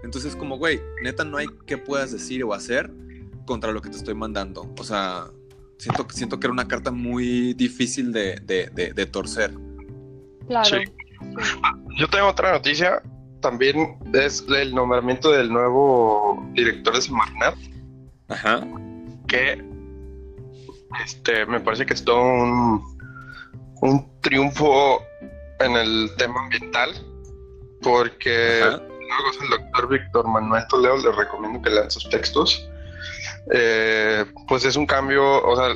Entonces, 0.02 0.34
como, 0.36 0.56
güey, 0.58 0.80
neta, 1.02 1.24
no 1.24 1.36
hay 1.36 1.46
que 1.66 1.76
puedas 1.78 2.12
decir 2.12 2.42
o 2.44 2.52
hacer 2.54 2.90
contra 3.46 3.72
lo 3.72 3.80
que 3.82 3.90
te 3.90 3.96
estoy 3.96 4.14
mandando. 4.14 4.72
O 4.78 4.84
sea, 4.84 5.26
siento, 5.78 6.06
que- 6.06 6.14
siento 6.14 6.38
que 6.40 6.46
era 6.46 6.52
una 6.52 6.68
carta 6.68 6.90
muy 6.90 7.54
difícil 7.54 8.12
de, 8.12 8.40
de- 8.40 8.70
de- 8.74 8.92
de 8.92 9.06
torcer. 9.06 9.52
Claro. 10.46 10.64
Sí. 10.68 10.76
Yo 11.98 12.08
tengo 12.08 12.28
otra 12.28 12.52
noticia. 12.52 13.02
También 13.40 13.96
es 14.12 14.44
el 14.54 14.74
nombramiento 14.74 15.30
del 15.32 15.50
nuevo 15.50 16.46
director 16.52 16.94
de 16.94 17.00
Semarnat, 17.00 17.54
Ajá. 18.28 18.66
que 19.26 19.62
este, 21.04 21.46
me 21.46 21.60
parece 21.60 21.86
que 21.86 21.94
es 21.94 22.04
todo 22.04 22.20
un, 22.22 22.82
un 23.80 24.20
triunfo 24.20 25.00
en 25.60 25.72
el 25.72 26.10
tema 26.18 26.42
ambiental, 26.42 26.90
porque 27.80 28.60
Ajá. 28.62 28.82
El 29.42 29.50
doctor 29.50 29.88
Víctor 29.88 30.28
Manuel 30.28 30.64
Toledo, 30.68 30.96
les 30.98 31.16
recomiendo 31.16 31.60
que 31.62 31.70
lean 31.70 31.90
sus 31.90 32.08
textos. 32.08 32.68
Eh, 33.52 34.24
pues 34.48 34.64
es 34.64 34.76
un 34.76 34.86
cambio, 34.86 35.42
o 35.44 35.56
sea, 35.56 35.74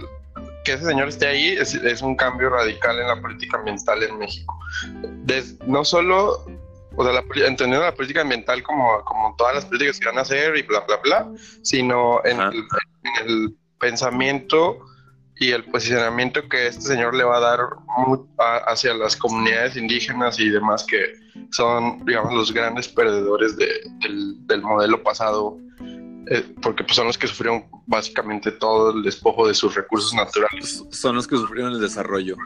que 0.64 0.72
ese 0.74 0.84
señor 0.84 1.08
esté 1.08 1.26
ahí 1.26 1.48
es, 1.48 1.74
es 1.74 2.02
un 2.02 2.16
cambio 2.16 2.50
radical 2.50 2.98
en 2.98 3.08
la 3.08 3.20
política 3.20 3.58
ambiental 3.58 4.02
en 4.02 4.18
México. 4.18 4.58
Des- 5.24 5.58
no 5.66 5.84
solo, 5.84 6.44
o 6.96 7.04
sea, 7.04 7.12
la 7.12 7.20
entendiendo 7.46 7.80
la 7.84 7.94
política 7.94 8.20
ambiental 8.22 8.62
como, 8.62 9.02
como 9.04 9.34
todas 9.36 9.54
las 9.54 9.64
políticas 9.66 9.98
que 9.98 10.06
van 10.06 10.18
a 10.18 10.22
hacer 10.22 10.56
y 10.56 10.62
bla, 10.62 10.80
bla, 10.80 10.96
bla, 11.02 11.28
sino 11.62 12.24
en 12.24 12.40
Ajá. 12.40 12.50
el, 12.50 12.64
en 13.04 13.26
el 13.28 13.56
pensamiento 13.78 14.78
y 15.36 15.50
el 15.50 15.64
posicionamiento 15.64 16.48
que 16.48 16.68
este 16.68 16.82
señor 16.82 17.14
le 17.14 17.24
va 17.24 17.38
a 17.38 17.40
dar 17.40 17.60
hacia 18.66 18.94
las 18.94 19.16
comunidades 19.16 19.76
indígenas 19.76 20.38
y 20.38 20.48
demás 20.48 20.84
que 20.84 20.98
son, 21.50 22.04
digamos, 22.04 22.32
los 22.32 22.52
grandes 22.52 22.86
perdedores 22.88 23.56
de- 23.56 23.80
del, 24.02 24.46
del 24.46 24.62
modelo 24.62 25.02
pasado, 25.02 25.58
eh, 26.30 26.54
porque 26.62 26.84
pues, 26.84 26.96
son 26.96 27.06
los 27.08 27.18
que 27.18 27.26
sufrieron 27.26 27.64
básicamente 27.86 28.52
todo 28.52 28.92
el 28.92 29.02
despojo 29.02 29.46
de 29.48 29.54
sus 29.54 29.74
recursos 29.74 30.14
naturales. 30.14 30.82
Son 30.90 31.16
los 31.16 31.26
que 31.26 31.36
sufrieron 31.36 31.72
el 31.72 31.80
desarrollo. 31.80 32.36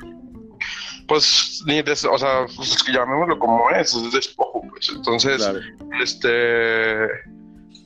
Pues, 1.06 1.62
ni 1.66 1.80
des- 1.82 2.04
o 2.04 2.18
sea, 2.18 2.46
pues, 2.56 2.84
llamémoslo 2.92 3.38
como 3.38 3.70
es, 3.70 3.94
es 3.94 4.12
despojo, 4.12 4.62
pues. 4.70 4.90
Entonces, 4.94 5.36
Claro. 5.38 5.60
este, 6.02 7.06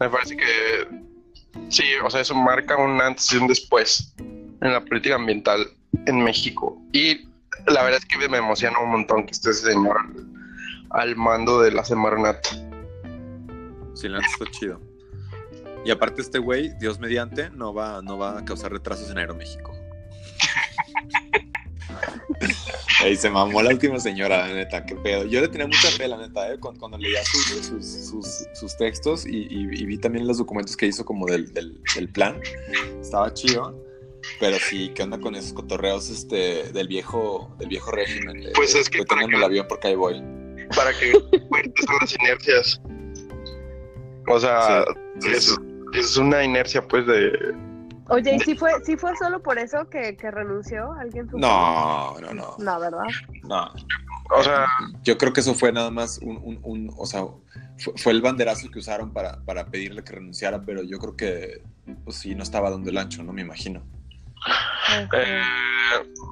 me 0.00 0.08
parece 0.10 0.36
que 0.36 0.88
sí, 1.68 1.84
o 2.04 2.10
sea, 2.10 2.20
eso 2.22 2.34
marca 2.34 2.76
un 2.76 3.00
antes 3.00 3.32
y 3.32 3.36
un 3.36 3.46
después 3.48 4.14
en 4.62 4.72
la 4.72 4.80
política 4.84 5.16
ambiental 5.16 5.66
en 6.06 6.22
México. 6.22 6.80
Y 6.92 7.28
la 7.66 7.82
verdad 7.82 8.00
es 8.00 8.06
que 8.06 8.16
me 8.28 8.38
emociona 8.38 8.78
un 8.80 8.90
montón 8.90 9.26
que 9.26 9.32
esté 9.32 9.50
ese 9.50 9.72
señor 9.72 9.96
al, 10.90 11.16
mando 11.16 11.60
de 11.60 11.72
la 11.72 11.84
Semarnat. 11.84 12.44
Sí, 13.94 14.08
la 14.08 14.20
está 14.20 14.46
chido. 14.50 14.80
Y 15.84 15.90
aparte 15.90 16.22
este 16.22 16.38
güey, 16.38 16.70
Dios 16.78 16.98
mediante, 17.00 17.50
no 17.50 17.74
va, 17.74 18.00
no 18.02 18.16
va 18.16 18.38
a 18.38 18.44
causar 18.44 18.72
retrasos 18.72 19.10
en 19.10 19.18
Aeroméxico. 19.18 19.72
Ey, 23.04 23.16
se 23.16 23.28
mamó 23.30 23.62
la 23.62 23.70
última 23.70 23.98
señora, 23.98 24.46
la 24.46 24.54
neta, 24.54 24.86
qué 24.86 24.94
pedo. 24.94 25.24
Yo 25.24 25.40
le 25.40 25.48
tenía 25.48 25.66
mucha 25.66 25.88
fe, 25.88 26.06
la 26.06 26.16
neta, 26.16 26.52
¿eh? 26.52 26.58
cuando, 26.60 26.78
cuando 26.78 26.98
leía 26.98 27.22
sus, 27.24 27.66
sus, 27.66 27.84
sus, 27.84 28.46
sus 28.54 28.76
textos 28.76 29.26
y, 29.26 29.48
y- 29.50 29.82
y 29.82 29.86
vi 29.86 29.98
también 29.98 30.26
los 30.26 30.38
documentos 30.38 30.76
que 30.76 30.86
hizo 30.86 31.04
como 31.04 31.26
del, 31.26 31.52
del, 31.52 31.80
del 31.96 32.08
plan. 32.08 32.36
Estaba 33.00 33.32
chido. 33.34 33.76
Pero 34.42 34.58
sí, 34.58 34.90
¿qué 34.92 35.04
onda 35.04 35.20
con 35.20 35.36
esos 35.36 35.52
cotorreos 35.52 36.10
este, 36.10 36.72
del 36.72 36.88
viejo, 36.88 37.54
del 37.60 37.68
viejo 37.68 37.92
régimen? 37.92 38.40
De- 38.40 38.50
Pues 38.56 38.74
es 38.74 38.90
que 38.90 38.98
"Voy 38.98 39.06
para 39.06 39.24
que- 39.28 39.36
el 39.36 39.44
avión 39.44 39.66
porque 39.68 39.86
ahí 39.86 39.94
voy. 39.94 40.20
Para 40.74 40.90
que 40.98 41.12
fuertes 41.48 41.84
son 41.86 41.96
las 42.00 42.14
inercias. 42.20 42.80
O 44.26 44.40
sea, 44.40 44.84
Sí, 45.20 45.28
sí, 45.28 45.30
es, 45.36 45.44
sí. 45.44 45.54
es 45.94 46.16
una 46.16 46.42
inercia, 46.42 46.82
pues, 46.88 47.06
de. 47.06 47.54
Oye, 48.08 48.34
¿y 48.34 48.40
si 48.40 48.56
fue, 48.56 48.72
si 48.84 48.96
fue 48.96 49.16
solo 49.16 49.40
por 49.40 49.58
eso 49.60 49.88
que, 49.88 50.16
que 50.16 50.28
renunció? 50.32 50.92
¿Alguien 50.94 51.26
supo? 51.26 51.38
No, 51.38 52.18
no, 52.20 52.34
no. 52.34 52.56
No, 52.58 52.80
¿verdad? 52.80 53.04
No. 53.44 53.72
O 54.36 54.42
sea, 54.42 54.66
Yo 55.04 55.16
creo 55.18 55.32
que 55.32 55.38
eso 55.40 55.54
fue 55.54 55.70
nada 55.72 55.92
más 55.92 56.18
un, 56.18 56.36
un- 56.38 56.58
un- 56.64 56.92
o 56.98 57.06
sea, 57.06 57.26
fue, 57.78 57.92
fue 57.96 58.12
el 58.12 58.22
banderazo 58.22 58.68
que 58.72 58.80
usaron 58.80 59.12
para, 59.12 59.40
para 59.44 59.66
pedirle 59.66 60.02
que 60.02 60.14
renunciara, 60.14 60.64
pero 60.64 60.82
yo 60.82 60.98
creo 60.98 61.14
que, 61.16 61.62
pues 62.04 62.16
sí, 62.16 62.34
no 62.34 62.42
estaba 62.42 62.70
dando 62.70 62.90
el 62.90 62.98
ancho, 62.98 63.22
¿no? 63.22 63.32
Me 63.32 63.42
imagino. 63.42 63.84
Eh, 65.14 65.42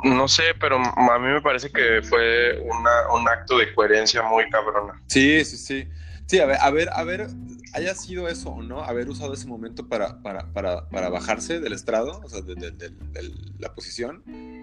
no 0.05 0.29
sé, 0.29 0.43
pero 0.59 0.77
a 0.79 1.19
mí 1.19 1.27
me 1.29 1.41
parece 1.41 1.71
que 1.71 2.01
fue 2.03 2.59
una- 2.61 3.13
un 3.15 3.29
acto 3.29 3.59
de 3.59 3.73
coherencia 3.75 4.23
muy 4.23 4.49
cabrona. 4.51 5.01
Sí, 5.09 5.45
sí, 5.45 5.57
sí. 5.57 5.89
Sí, 6.27 6.39
a 6.39 6.47
ver, 6.47 6.59
a 6.61 6.71
ver, 6.71 6.89
a 6.93 7.03
ver, 7.03 7.27
haya 7.75 7.95
sido 7.95 8.29
eso 8.29 8.51
o 8.51 8.63
no, 8.63 8.83
haber 8.85 9.09
usado 9.09 9.35
ese 9.35 9.47
momento 9.49 9.89
para, 9.89 10.23
para, 10.23 10.47
para, 10.53 10.89
para 10.89 11.09
bajarse 11.09 11.59
del 11.61 11.73
estrado, 11.73 12.21
o 12.25 12.29
sea, 12.29 12.41
de, 12.41 12.55
de- 12.55 12.71
de- 12.71 12.91
de 12.91 13.31
la 13.59 13.75
posición, 13.75 14.23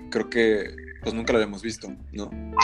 creo 0.10 0.30
que 0.30 0.74
pues 1.04 1.14
nunca 1.14 1.34
lo 1.34 1.40
habíamos 1.40 1.62
visto, 1.62 1.90
¿no? 2.14 2.30
No, 2.32 2.58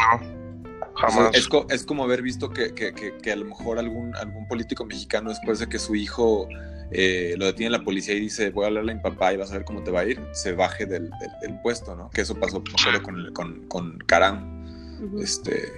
O 0.95 0.99
sea, 0.99 1.09
jamás. 1.09 1.36
es, 1.36 1.47
co- 1.49 1.67
es 1.69 1.86
como 1.86 2.03
haber 2.05 2.21
visto 2.21 2.49
que, 2.51 2.73
que- 2.73 2.93
que- 2.93 3.17
que 3.17 3.31
a 3.31 3.36
lo 3.36 3.45
mejor 3.45 3.77
algún, 3.77 4.15
algún 4.15 4.47
político 4.47 4.86
mexicano 4.86 5.29
después 5.31 5.59
de 5.59 5.67
que 5.67 5.79
su 5.79 5.95
hijo 5.95 6.47
eh, 6.94 7.36
lo 7.38 7.46
detiene 7.46 7.72
la 7.72 7.84
policía 7.84 8.14
y 8.14 8.20
dice 8.20 8.50
voy 8.52 8.64
a 8.66 8.68
hablarle 8.68 8.91
a 8.91 8.96
mi 8.96 9.02
papá 9.02 9.34
y 9.34 9.38
vas 9.38 9.52
a 9.52 9.56
ver 9.56 9.66
cómo 9.66 9.84
te 9.84 9.91
va 9.91 10.02
a 10.02 10.06
ir, 10.06 10.22
se 10.34 10.54
baje 10.54 10.86
del, 10.86 11.10
del- 11.20 11.32
del 11.41 11.60
puesto, 11.62 11.96
¿no? 11.96 12.10
Que 12.12 12.22
eso 12.22 12.36
pasó 12.39 12.64
con, 13.02 13.20
el- 13.20 13.34
con, 13.34 13.68
con 13.68 13.98
Caram, 14.00 14.64
Ujú. 15.04 15.20
este, 15.22 15.72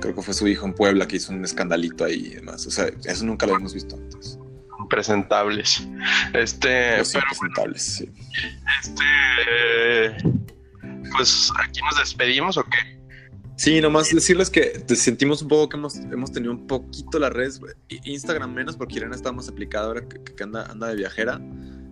creo 0.00 0.14
que 0.14 0.22
fue 0.22 0.32
su 0.34 0.46
hijo 0.48 0.66
en 0.66 0.74
Puebla 0.74 1.06
que 1.08 1.16
hizo 1.16 1.32
un 1.32 1.44
escandalito 1.44 2.04
ahí 2.04 2.26
y 2.26 2.34
demás, 2.36 2.66
o 2.66 2.70
sea, 2.70 2.86
eso 3.04 3.24
nunca 3.24 3.46
lo 3.46 3.54
habíamos 3.54 3.74
visto 3.74 3.96
antes. 3.96 4.38
Presentables. 4.90 5.86
Este, 6.34 6.98
Los 6.98 7.12
pero 7.12 7.24
impresentables, 7.24 7.82
sí. 7.82 8.10
este. 8.82 10.16
Pues 11.16 11.50
aquí 11.62 11.80
nos 11.82 11.98
despedimos 11.98 12.56
o 12.58 12.64
qué? 12.64 13.00
Sí, 13.56 13.80
nomás 13.80 14.12
decirles 14.12 14.50
que 14.50 14.80
te 14.80 14.96
sentimos 14.96 15.42
un 15.42 15.48
poco 15.48 15.68
que 15.68 15.76
hemos, 15.76 15.96
hemos 15.96 16.32
tenido 16.32 16.52
un 16.52 16.66
poquito 16.66 17.18
las 17.18 17.32
redes, 17.32 17.60
Instagram 17.88 18.52
menos, 18.52 18.76
porque 18.76 18.96
Irene 18.96 19.14
está 19.14 19.30
más 19.32 19.48
aplicada 19.48 19.86
ahora 19.86 20.08
que, 20.08 20.22
que 20.22 20.42
anda, 20.42 20.66
anda 20.66 20.88
de 20.88 20.96
viajera, 20.96 21.40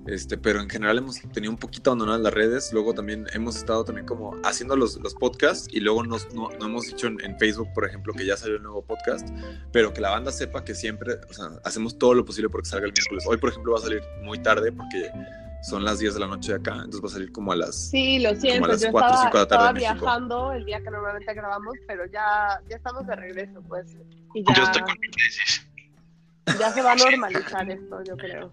este, 0.06 0.36
pero 0.36 0.60
en 0.60 0.68
general 0.68 0.98
hemos 0.98 1.20
tenido 1.32 1.52
un 1.52 1.58
poquito 1.58 1.90
abandonadas 1.90 2.20
las 2.20 2.34
redes, 2.34 2.70
luego 2.72 2.92
también 2.92 3.26
hemos 3.32 3.56
estado 3.56 3.84
también 3.84 4.04
como 4.04 4.36
haciendo 4.42 4.74
los, 4.74 4.96
los 4.96 5.14
podcasts 5.14 5.68
y 5.70 5.78
luego 5.78 6.02
nos, 6.02 6.34
no, 6.34 6.50
no 6.58 6.66
hemos 6.66 6.86
dicho 6.86 7.06
en, 7.06 7.24
en 7.24 7.38
Facebook, 7.38 7.68
por 7.72 7.84
ejemplo, 7.84 8.12
que 8.12 8.26
ya 8.26 8.36
salió 8.36 8.56
el 8.56 8.62
nuevo 8.64 8.84
podcast, 8.84 9.28
pero 9.70 9.92
que 9.92 10.00
la 10.00 10.10
banda 10.10 10.32
sepa 10.32 10.64
que 10.64 10.74
siempre, 10.74 11.14
o 11.30 11.32
sea, 11.32 11.50
hacemos 11.62 11.96
todo 11.96 12.14
lo 12.14 12.24
posible 12.24 12.50
porque 12.50 12.68
salga 12.68 12.86
el 12.86 12.92
miércoles. 12.92 13.24
Hoy, 13.28 13.36
por 13.36 13.50
ejemplo, 13.50 13.72
va 13.72 13.78
a 13.78 13.82
salir 13.82 14.02
muy 14.22 14.40
tarde 14.40 14.72
porque 14.72 15.08
son 15.62 15.84
las 15.84 15.98
10 16.00 16.14
de 16.14 16.20
la 16.20 16.26
noche 16.26 16.52
de 16.52 16.58
acá, 16.58 16.72
entonces 16.74 17.02
va 17.02 17.06
a 17.08 17.10
salir 17.12 17.32
como 17.32 17.52
a 17.52 17.56
las... 17.56 17.90
Sí, 17.90 18.18
lo 18.18 18.34
siento, 18.34 18.66
las 18.68 18.80
yo 18.82 18.90
4 18.90 19.08
o 19.10 19.12
estaba, 19.12 19.22
5 19.30 19.38
de 19.38 19.42
la 19.44 19.48
tarde 19.48 19.78
estaba 19.78 19.94
viajando 20.00 20.52
el 20.52 20.64
día 20.64 20.78
que 20.82 20.90
normalmente 20.90 21.34
grabamos, 21.34 21.74
pero 21.86 22.04
ya, 22.06 22.60
ya 22.68 22.76
estamos 22.76 23.06
de 23.06 23.14
regreso, 23.16 23.62
pues. 23.68 23.86
Y 24.34 24.42
Yo 24.44 24.52
ya, 24.56 24.62
estoy 24.64 24.82
con 24.82 24.94
mi 25.00 25.08
tesis. 25.10 25.66
ya 26.58 26.70
se 26.72 26.82
va 26.82 26.92
a 26.92 26.96
normalizar 26.96 27.70
esto, 27.70 28.02
yo 28.04 28.16
creo. 28.16 28.52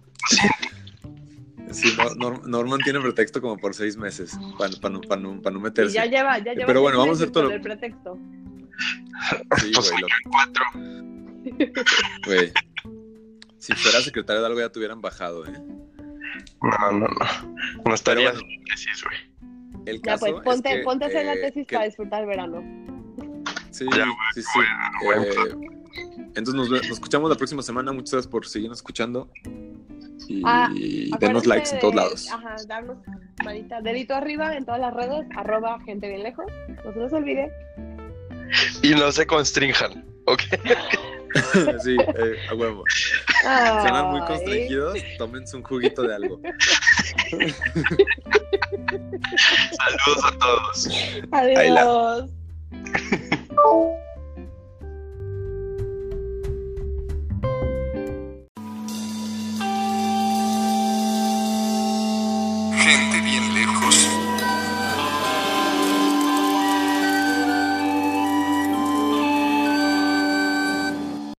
Sí, 1.72 1.94
no- 1.96 2.10
Nor- 2.14 2.46
Norman 2.46 2.80
tiene 2.80 3.00
pretexto 3.00 3.40
como 3.40 3.56
por 3.56 3.74
seis 3.74 3.96
meses 3.96 4.36
para, 4.58 4.72
para 4.80 4.94
no, 4.94 5.00
para 5.02 5.20
no- 5.20 5.40
para 5.40 5.52
no 5.54 5.60
Y 5.60 5.62
meterse. 5.62 5.94
ya 5.94 6.04
lleva, 6.06 6.38
ya 6.38 6.52
lleva 6.52 6.66
Pero 6.66 6.80
bueno, 6.82 6.98
vamos 6.98 7.18
a 7.20 7.22
hacer 7.22 7.32
todo 7.32 7.44
lo- 7.44 7.50
el 7.50 7.60
pretexto. 7.60 8.18
Sí, 9.58 9.70
Pues 9.74 9.90
güey, 9.90 10.00
lo- 10.02 10.08
cuatro. 10.30 10.64
güey. 12.26 12.52
Si 13.58 13.72
fuera 13.74 14.00
secretario 14.00 14.40
de 14.40 14.46
algo 14.46 14.60
ya 14.60 14.70
te 14.70 14.78
hubieran 14.78 15.00
bajado, 15.00 15.44
¿eh? 15.46 15.52
No, 16.62 16.92
no, 16.92 17.06
no. 17.08 17.84
No 17.84 17.94
estaría 17.94 18.32
Pero 18.32 18.44
en 18.46 18.64
tesis, 18.64 19.04
güey. 19.04 19.18
El 19.86 19.96
Ya 20.02 20.12
caso 20.12 20.26
pues, 20.26 20.42
ponte, 20.44 20.68
es 20.70 20.76
que, 20.78 20.82
ponte 20.82 21.04
a 21.04 21.08
hacer 21.08 21.24
la 21.26 21.34
eh, 21.34 21.38
tesis 21.40 21.66
que- 21.66 21.74
para 21.74 21.86
disfrutar 21.86 22.20
el 22.22 22.26
verano. 22.28 22.62
Sí, 23.70 23.86
Ya, 23.96 24.04
sí, 24.34 24.42
sí. 24.42 24.58
bueno, 25.04 25.22
Eh, 25.22 25.68
entonces 26.36 26.54
nos, 26.54 26.70
nos 26.70 26.90
escuchamos 26.90 27.30
la 27.30 27.36
próxima 27.36 27.62
semana. 27.62 27.92
Muchas 27.92 28.12
gracias 28.12 28.30
por 28.30 28.46
seguirnos 28.46 28.78
escuchando. 28.78 29.30
Y 30.28 30.42
Ah, 30.44 30.70
denos 31.18 31.46
likes 31.46 31.70
en 31.72 31.80
todos 31.80 31.94
lados. 31.94 32.30
Ajá, 32.30 32.54
darnos 32.68 32.98
manita, 33.44 33.80
dedito 33.80 34.14
arriba 34.14 34.54
en 34.56 34.64
todas 34.64 34.80
las 34.80 34.92
redes, 34.94 35.26
arroba 35.34 35.80
gente 35.80 36.08
bien 36.08 36.22
lejos. 36.22 36.44
No 36.84 36.92
se 36.92 36.98
les 37.00 37.12
olvide. 37.12 37.50
Y 38.82 38.90
no 38.90 39.12
se 39.12 39.26
constrinjan, 39.26 40.04
¿ok? 40.26 40.42
sí, 41.82 41.96
eh, 41.98 42.36
a 42.48 42.54
huevo. 42.54 42.84
Suenan 43.42 44.06
muy 44.10 44.20
Ay. 44.20 44.26
constreñidos. 44.26 44.98
Tómense 45.18 45.56
un 45.56 45.62
juguito 45.62 46.02
de 46.02 46.14
algo. 46.14 46.40
Saludos 49.76 50.24
a 50.24 50.38
todos. 50.38 50.88
Adiós. 51.32 52.30